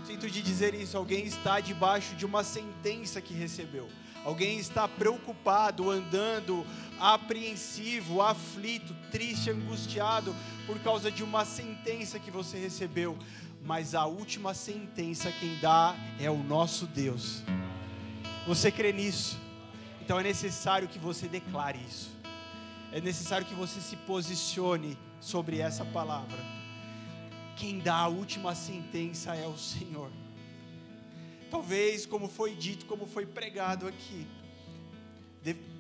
sinto 0.05 0.29
de 0.29 0.43
dizer 0.43 0.75
isso, 0.75 0.97
alguém 0.97 1.25
está 1.25 1.61
debaixo 1.61 2.15
de 2.17 2.27
uma 2.27 2.43
sentença 2.43 3.21
que 3.21 3.33
recebeu. 3.33 3.89
Alguém 4.25 4.59
está 4.59 4.89
preocupado, 4.89 5.91
andando 5.91 6.67
apreensivo, 6.99 8.23
aflito, 8.23 8.95
triste, 9.11 9.51
angustiado 9.51 10.35
por 10.67 10.79
causa 10.81 11.11
de 11.11 11.23
uma 11.23 11.45
sentença 11.45 12.19
que 12.19 12.31
você 12.31 12.59
recebeu. 12.59 13.19
Mas 13.63 13.95
a 13.95 14.07
última 14.07 14.55
sentença 14.55 15.31
quem 15.33 15.59
dá 15.61 15.95
é 16.19 16.31
o 16.31 16.43
nosso 16.43 16.87
Deus. 16.87 17.43
Você 18.47 18.71
crê 18.71 18.93
nisso? 18.93 19.39
Então 20.01 20.19
é 20.19 20.23
necessário 20.23 20.89
que 20.89 20.99
você 20.99 21.29
declare 21.29 21.79
isso. 21.87 22.11
É 22.93 23.01
necessário 23.01 23.47
que 23.47 23.55
você 23.55 23.81
se 23.81 23.97
posicione 23.97 24.97
sobre 25.21 25.59
essa 25.59 25.85
palavra. 25.85 26.39
Quem 27.57 27.79
dá 27.79 27.97
a 27.97 28.09
última 28.09 28.55
sentença 28.55 29.35
é 29.35 29.47
o 29.47 29.57
Senhor. 29.57 30.11
Talvez, 31.55 32.05
como 32.05 32.27
foi 32.27 32.53
dito, 32.53 32.85
como 32.85 33.07
foi 33.07 33.25
pregado 33.25 33.87
aqui, 33.87 34.27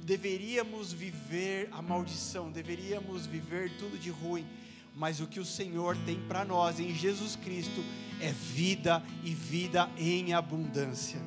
deveríamos 0.04 0.92
viver 0.92 1.68
a 1.72 1.82
maldição, 1.82 2.48
deveríamos 2.48 3.26
viver 3.26 3.76
tudo 3.76 3.98
de 3.98 4.08
ruim, 4.08 4.46
mas 4.94 5.18
o 5.18 5.26
que 5.26 5.40
o 5.40 5.44
Senhor 5.44 5.96
tem 6.06 6.20
para 6.28 6.44
nós 6.44 6.78
em 6.78 6.94
Jesus 6.94 7.34
Cristo 7.34 7.82
é 8.20 8.30
vida 8.30 9.02
e 9.24 9.34
vida 9.34 9.90
em 9.98 10.32
abundância. 10.32 11.20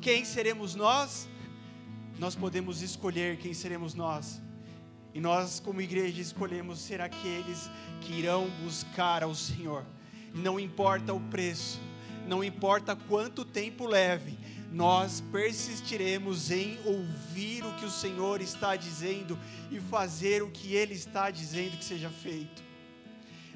Quem 0.00 0.24
seremos 0.24 0.74
nós? 0.74 1.28
Nós 2.18 2.34
podemos 2.34 2.80
escolher 2.80 3.36
quem 3.36 3.52
seremos 3.52 3.92
nós. 3.92 4.40
E 5.12 5.20
nós, 5.20 5.60
como 5.60 5.82
igreja, 5.82 6.22
escolhemos 6.22 6.78
ser 6.78 7.02
aqueles 7.02 7.68
que 8.00 8.10
irão 8.14 8.48
buscar 8.64 9.22
ao 9.22 9.34
Senhor. 9.34 9.84
Não 10.34 10.58
importa 10.58 11.12
o 11.12 11.20
preço, 11.20 11.78
não 12.26 12.42
importa 12.42 12.96
quanto 12.96 13.44
tempo 13.44 13.86
leve, 13.86 14.38
nós 14.70 15.22
persistiremos 15.32 16.50
em 16.50 16.78
ouvir 16.84 17.64
o 17.64 17.72
que 17.74 17.84
o 17.84 17.90
Senhor 17.90 18.40
está 18.40 18.76
dizendo 18.76 19.38
e 19.70 19.80
fazer 19.80 20.42
o 20.42 20.50
que 20.50 20.74
Ele 20.74 20.94
está 20.94 21.30
dizendo 21.30 21.76
que 21.78 21.84
seja 21.84 22.10
feito. 22.10 22.62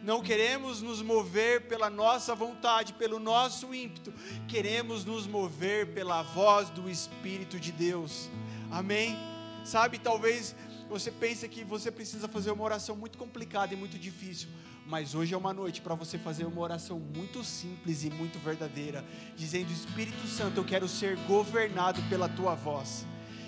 Não 0.02 0.20
queremos 0.20 0.82
nos 0.82 1.00
mover 1.00 1.68
pela 1.68 1.88
nossa 1.88 2.34
vontade, 2.34 2.92
pelo 2.94 3.20
nosso 3.20 3.72
ímpeto, 3.72 4.12
queremos 4.48 5.04
nos 5.04 5.26
mover 5.26 5.94
pela 5.94 6.22
voz 6.22 6.70
do 6.70 6.90
Espírito 6.90 7.60
de 7.60 7.70
Deus. 7.70 8.28
Amém? 8.70 9.16
Sabe, 9.64 9.98
talvez 9.98 10.56
você 10.88 11.10
pense 11.10 11.48
que 11.48 11.62
você 11.62 11.90
precisa 11.90 12.26
fazer 12.26 12.50
uma 12.50 12.64
oração 12.64 12.96
muito 12.96 13.16
complicada 13.16 13.72
e 13.72 13.76
muito 13.76 13.98
difícil, 13.98 14.48
mas 14.92 15.14
hoje 15.14 15.32
é 15.32 15.36
uma 15.38 15.54
noite 15.54 15.80
para 15.80 15.94
você 15.94 16.18
fazer 16.18 16.44
uma 16.44 16.60
oração 16.60 17.00
muito 17.00 17.42
simples 17.42 18.04
e 18.04 18.10
muito 18.10 18.38
verdadeira, 18.38 19.02
dizendo: 19.34 19.72
Espírito 19.72 20.26
Santo, 20.26 20.58
eu 20.60 20.64
quero 20.64 20.86
ser 20.86 21.16
governado 21.26 22.02
pela 22.10 22.28
tua 22.28 22.54
voz. 22.54 23.06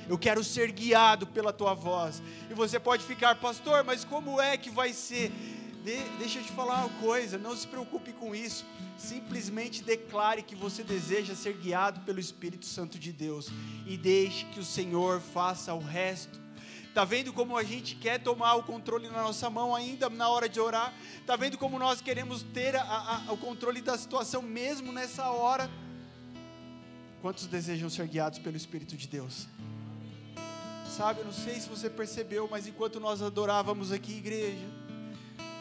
Eu 0.09 0.17
quero 0.17 0.43
ser 0.43 0.73
guiado 0.73 1.27
pela 1.27 1.53
tua 1.53 1.75
voz. 1.75 2.23
E 2.51 2.55
você 2.55 2.81
pode 2.81 3.05
ficar, 3.05 3.35
pastor, 3.35 3.85
mas 3.85 4.07
como 4.07 4.41
é 4.41 4.57
que 4.57 4.71
vai 4.71 4.95
ser? 4.95 5.31
De, 5.85 6.03
deixa 6.19 6.39
eu 6.39 6.45
te 6.45 6.51
falar 6.51 6.87
uma 6.87 6.99
coisa, 6.99 7.37
não 7.37 7.55
se 7.55 7.69
preocupe 7.69 8.15
com 8.15 8.35
isso. 8.35 8.65
Simplesmente 8.97 9.85
declare 9.85 10.43
que 10.43 10.57
você 10.57 10.83
deseja 10.83 11.35
ser 11.35 11.53
guiado 11.59 12.01
pelo 12.07 12.19
Espírito 12.19 12.65
Santo 12.65 12.99
de 12.99 13.13
Deus 13.13 13.51
e 13.87 13.99
deixe 13.99 14.47
que 14.47 14.61
o 14.61 14.65
Senhor 14.65 15.21
faça 15.21 15.75
o 15.75 15.79
resto. 15.79 16.44
Está 16.95 17.05
vendo 17.05 17.33
como 17.33 17.57
a 17.57 17.65
gente 17.65 17.97
quer 17.97 18.21
tomar 18.21 18.55
o 18.55 18.63
controle 18.63 19.09
na 19.09 19.21
nossa 19.21 19.51
mão 19.51 19.75
ainda 19.75 20.09
na 20.09 20.29
hora 20.29 20.49
de 20.49 20.61
orar? 20.61 20.95
Está 21.21 21.35
vendo 21.35 21.59
como 21.59 21.77
nós 21.77 22.01
queremos 22.01 22.45
ter 22.55 22.77
a, 22.77 22.83
a, 23.27 23.33
o 23.33 23.37
controle 23.37 23.81
da 23.81 23.99
situação 23.99 24.41
mesmo 24.41 24.93
nessa 24.93 25.29
hora? 25.29 25.69
Quantos 27.21 27.49
desejam 27.49 27.91
ser 27.91 28.07
guiados 28.07 28.39
pelo 28.39 28.57
Espírito 28.57 28.97
de 28.97 29.09
Deus? 29.09 29.49
Sabe, 30.89 31.19
eu 31.19 31.25
não 31.25 31.33
sei 31.33 31.59
se 31.59 31.69
você 31.69 31.91
percebeu, 31.91 32.47
mas 32.49 32.69
enquanto 32.69 33.01
nós 33.01 33.23
adorávamos 33.23 33.91
aqui, 33.91 34.13
igreja, 34.13 34.65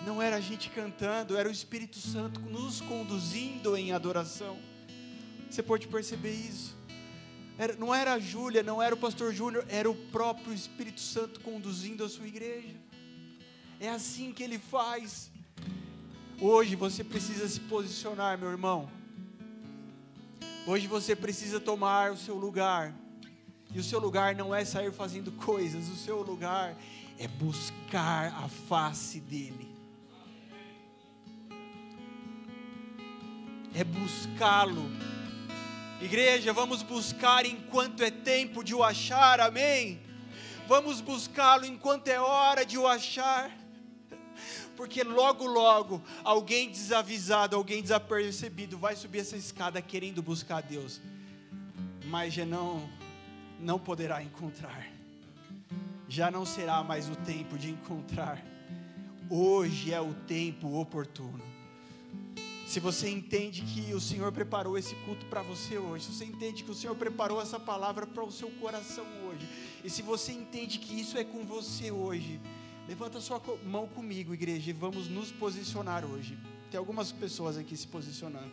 não 0.06 0.22
era 0.22 0.36
a 0.36 0.40
gente 0.40 0.70
cantando, 0.70 1.36
era 1.36 1.50
o 1.50 1.52
Espírito 1.52 1.98
Santo 1.98 2.40
nos 2.42 2.80
conduzindo 2.80 3.76
em 3.76 3.92
adoração. 3.92 4.56
Você 5.50 5.64
pode 5.64 5.88
perceber 5.88 6.34
isso? 6.34 6.76
Era, 7.58 7.76
não 7.76 7.94
era 7.94 8.14
a 8.14 8.20
Júlia, 8.20 8.64
não 8.64 8.82
era 8.82 8.96
o 8.96 8.98
pastor 8.98 9.34
Júnior, 9.34 9.66
era 9.70 9.90
o 9.90 9.96
próprio 9.96 10.54
Espírito 10.54 11.00
Santo 11.00 11.40
conduzindo 11.40 12.04
a 12.04 12.10
sua 12.10 12.28
igreja. 12.28 12.76
É 13.80 13.90
assim 13.90 14.32
que 14.32 14.44
ele 14.44 14.58
faz. 14.58 15.32
Hoje 16.40 16.76
você 16.76 17.04
precisa 17.04 17.48
se 17.48 17.60
posicionar, 17.60 18.38
meu 18.38 18.50
irmão. 18.50 18.90
Hoje 20.66 20.88
você 20.88 21.16
precisa 21.16 21.60
tomar 21.60 22.12
o 22.12 22.18
seu 22.18 22.36
lugar. 22.36 22.94
E 23.74 23.80
o 23.80 23.84
seu 23.84 24.00
lugar 24.00 24.36
não 24.36 24.54
é 24.54 24.64
sair 24.66 24.92
fazendo 24.92 25.32
coisas, 25.38 25.90
o 25.90 25.96
seu 25.96 26.22
lugar 26.22 26.76
é 27.20 27.28
buscar 27.28 28.34
a 28.44 28.48
face 28.48 29.20
dEle. 29.20 29.74
é 33.76 33.84
buscá-lo. 33.84 34.90
Igreja, 36.02 36.52
vamos 36.52 36.84
buscar 36.84 37.46
enquanto 37.46 38.02
é 38.02 38.12
tempo 38.12 38.64
de 38.64 38.76
o 38.76 38.84
achar, 38.84 39.40
amém? 39.40 40.02
Vamos 40.68 41.02
buscá-lo 41.02 41.66
enquanto 41.66 42.08
é 42.08 42.20
hora 42.20 42.66
de 42.66 42.78
o 42.78 42.88
achar, 42.88 43.52
porque 44.76 45.04
logo, 45.04 45.46
logo, 45.46 46.02
alguém 46.24 46.70
desavisado, 46.70 47.56
alguém 47.56 47.82
desapercebido 47.82 48.78
vai 48.78 48.96
subir 48.96 49.20
essa 49.20 49.38
escada 49.38 49.82
querendo 49.82 50.22
buscar 50.22 50.62
Deus, 50.62 51.00
mas 52.06 52.34
já 52.34 52.46
não, 52.46 52.90
não 53.60 53.78
poderá 53.78 54.24
encontrar, 54.24 54.88
já 56.08 56.32
não 56.32 56.46
será 56.46 56.84
mais 56.84 57.10
o 57.10 57.16
tempo 57.16 57.58
de 57.58 57.70
encontrar, 57.70 58.44
hoje 59.30 59.94
é 59.94 60.02
o 60.02 60.14
tempo 60.14 60.80
oportuno. 60.80 61.42
Se 62.74 62.80
você 62.80 63.08
entende 63.08 63.62
que 63.62 63.94
o 63.94 64.02
Senhor 64.02 64.32
preparou 64.32 64.76
esse 64.76 64.96
culto 65.06 65.24
para 65.28 65.44
você 65.44 65.78
hoje, 65.78 66.06
se 66.06 66.12
você 66.12 66.26
entende 66.26 66.64
que 66.64 66.72
o 66.72 66.74
Senhor 66.74 66.96
preparou 66.96 67.40
essa 67.40 67.60
palavra 67.60 68.08
para 68.08 68.24
o 68.24 68.32
seu 68.32 68.50
coração 68.50 69.06
hoje, 69.28 69.48
e 69.84 69.90
se 69.92 70.02
você 70.02 70.32
entende 70.32 70.80
que 70.80 71.00
isso 71.00 71.16
é 71.16 71.24
com 71.24 71.46
você 71.46 71.92
hoje, 71.92 72.42
levanta 72.88 73.22
sua 73.22 73.40
mão 73.64 73.88
comigo, 73.88 74.34
igreja, 74.34 74.72
e 74.72 74.74
vamos 74.74 75.08
nos 75.08 75.32
posicionar 75.32 76.04
hoje. 76.04 76.36
Tem 76.72 76.80
algumas 76.80 77.12
pessoas 77.12 77.60
aqui 77.60 77.78
se 77.78 77.86
posicionando. 77.86 78.52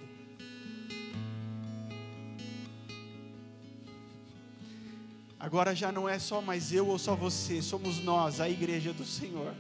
Agora 5.39 5.75
já 5.75 5.91
não 5.91 6.07
é 6.07 6.19
só 6.19 6.43
mais 6.43 6.75
eu 6.75 6.89
ou 6.89 6.99
só 6.99 7.17
você, 7.17 7.63
somos 7.63 8.05
nós, 8.05 8.39
a 8.39 8.51
igreja 8.51 8.93
do 8.93 9.07
Senhor. 9.07 9.55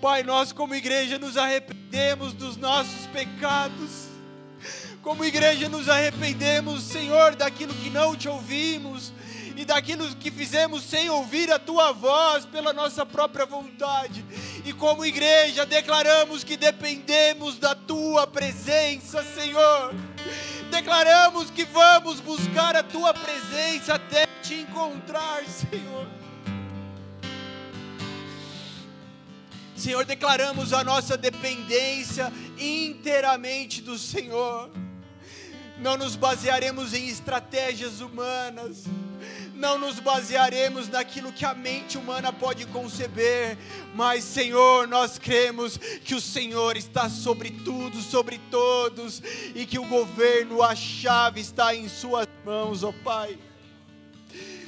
Pai, 0.00 0.22
nós 0.22 0.52
como 0.52 0.76
igreja 0.76 1.18
nos 1.18 1.36
arrependemos 1.36 2.32
dos 2.32 2.56
nossos 2.56 3.06
pecados. 3.12 4.06
Como 5.02 5.24
igreja 5.24 5.68
nos 5.68 5.88
arrependemos, 5.88 6.84
Senhor, 6.84 7.34
daquilo 7.34 7.74
que 7.74 7.90
não 7.90 8.14
te 8.14 8.28
ouvimos 8.28 9.12
e 9.56 9.64
daquilo 9.64 10.06
que 10.14 10.30
fizemos 10.30 10.84
sem 10.84 11.10
ouvir 11.10 11.50
a 11.50 11.58
tua 11.58 11.90
voz 11.90 12.46
pela 12.46 12.72
nossa 12.72 13.04
própria 13.04 13.44
vontade. 13.44 14.24
E 14.64 14.72
como 14.72 15.04
igreja 15.04 15.66
declaramos 15.66 16.44
que 16.44 16.56
dependemos 16.56 17.58
da 17.58 17.74
tua 17.74 18.24
presença, 18.24 19.24
Senhor. 19.24 19.92
Declaramos 20.70 21.50
que 21.50 21.64
vamos 21.64 22.20
buscar 22.20 22.76
a 22.76 22.84
tua 22.84 23.12
presença 23.12 23.94
até 23.94 24.26
te 24.42 24.54
encontrar, 24.54 25.42
Senhor. 25.46 26.06
Senhor, 29.78 30.04
declaramos 30.04 30.72
a 30.72 30.82
nossa 30.82 31.16
dependência 31.16 32.32
inteiramente 32.58 33.80
do 33.80 33.96
Senhor. 33.96 34.68
Não 35.78 35.96
nos 35.96 36.16
basearemos 36.16 36.92
em 36.92 37.06
estratégias 37.06 38.00
humanas, 38.00 38.86
não 39.54 39.78
nos 39.78 40.00
basearemos 40.00 40.88
naquilo 40.88 41.32
que 41.32 41.44
a 41.44 41.54
mente 41.54 41.96
humana 41.96 42.32
pode 42.32 42.66
conceber, 42.66 43.56
mas, 43.94 44.24
Senhor, 44.24 44.88
nós 44.88 45.16
cremos 45.16 45.76
que 45.76 46.16
o 46.16 46.20
Senhor 46.20 46.76
está 46.76 47.08
sobre 47.08 47.52
tudo, 47.52 48.02
sobre 48.02 48.40
todos, 48.50 49.22
e 49.54 49.64
que 49.64 49.78
o 49.78 49.86
governo, 49.86 50.60
a 50.60 50.74
chave 50.74 51.40
está 51.40 51.72
em 51.72 51.88
Suas 51.88 52.26
mãos, 52.44 52.82
ó 52.82 52.92
Pai. 53.04 53.38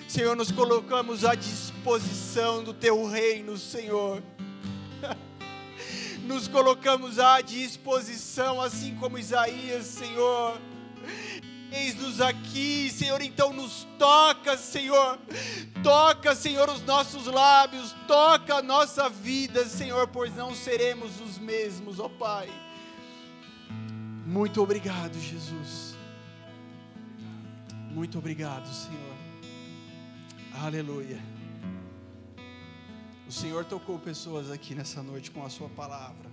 Senhor, 0.06 0.36
nos 0.36 0.52
colocamos 0.52 1.24
à 1.24 1.34
disposição 1.34 2.62
do 2.62 2.72
Teu 2.72 3.04
reino, 3.08 3.58
Senhor 3.58 4.22
nos 6.24 6.48
colocamos 6.48 7.18
à 7.18 7.40
disposição, 7.40 8.60
assim 8.60 8.94
como 8.96 9.18
Isaías, 9.18 9.86
Senhor. 9.86 10.60
Eis-nos 11.72 12.20
aqui, 12.20 12.90
Senhor, 12.90 13.22
então 13.22 13.52
nos 13.52 13.86
toca, 13.98 14.56
Senhor. 14.56 15.18
Toca, 15.82 16.34
Senhor, 16.34 16.68
os 16.68 16.82
nossos 16.82 17.26
lábios, 17.26 17.94
toca 18.08 18.56
a 18.56 18.62
nossa 18.62 19.08
vida, 19.08 19.64
Senhor, 19.66 20.08
pois 20.08 20.34
não 20.34 20.54
seremos 20.54 21.20
os 21.20 21.38
mesmos, 21.38 22.00
ó 22.00 22.08
Pai. 22.08 22.48
Muito 24.26 24.62
obrigado, 24.62 25.18
Jesus. 25.18 25.96
Muito 27.90 28.18
obrigado, 28.18 28.66
Senhor. 28.66 29.16
Aleluia. 30.62 31.29
O 33.30 33.32
Senhor 33.32 33.64
tocou 33.64 33.96
pessoas 33.96 34.50
aqui 34.50 34.74
nessa 34.74 35.04
noite 35.04 35.30
com 35.30 35.46
a 35.46 35.48
Sua 35.48 35.68
palavra. 35.68 36.28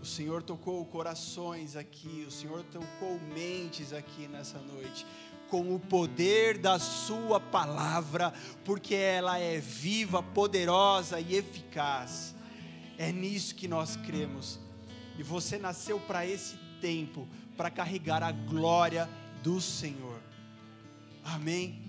O 0.00 0.06
Senhor 0.06 0.40
tocou 0.40 0.86
corações 0.86 1.74
aqui. 1.74 2.24
O 2.28 2.30
Senhor 2.30 2.62
tocou 2.70 3.18
mentes 3.34 3.92
aqui 3.92 4.28
nessa 4.28 4.60
noite. 4.60 5.04
Com 5.50 5.74
o 5.74 5.80
poder 5.80 6.58
da 6.58 6.78
Sua 6.78 7.40
palavra, 7.40 8.32
porque 8.64 8.94
ela 8.94 9.36
é 9.40 9.58
viva, 9.58 10.22
poderosa 10.22 11.18
e 11.18 11.34
eficaz. 11.34 12.36
É 12.96 13.10
nisso 13.10 13.56
que 13.56 13.66
nós 13.66 13.96
cremos. 13.96 14.60
E 15.18 15.24
você 15.24 15.58
nasceu 15.58 15.98
para 15.98 16.24
esse 16.24 16.56
tempo 16.80 17.26
para 17.56 17.68
carregar 17.68 18.22
a 18.22 18.30
glória 18.30 19.10
do 19.42 19.60
Senhor. 19.60 20.20
Amém. 21.24 21.83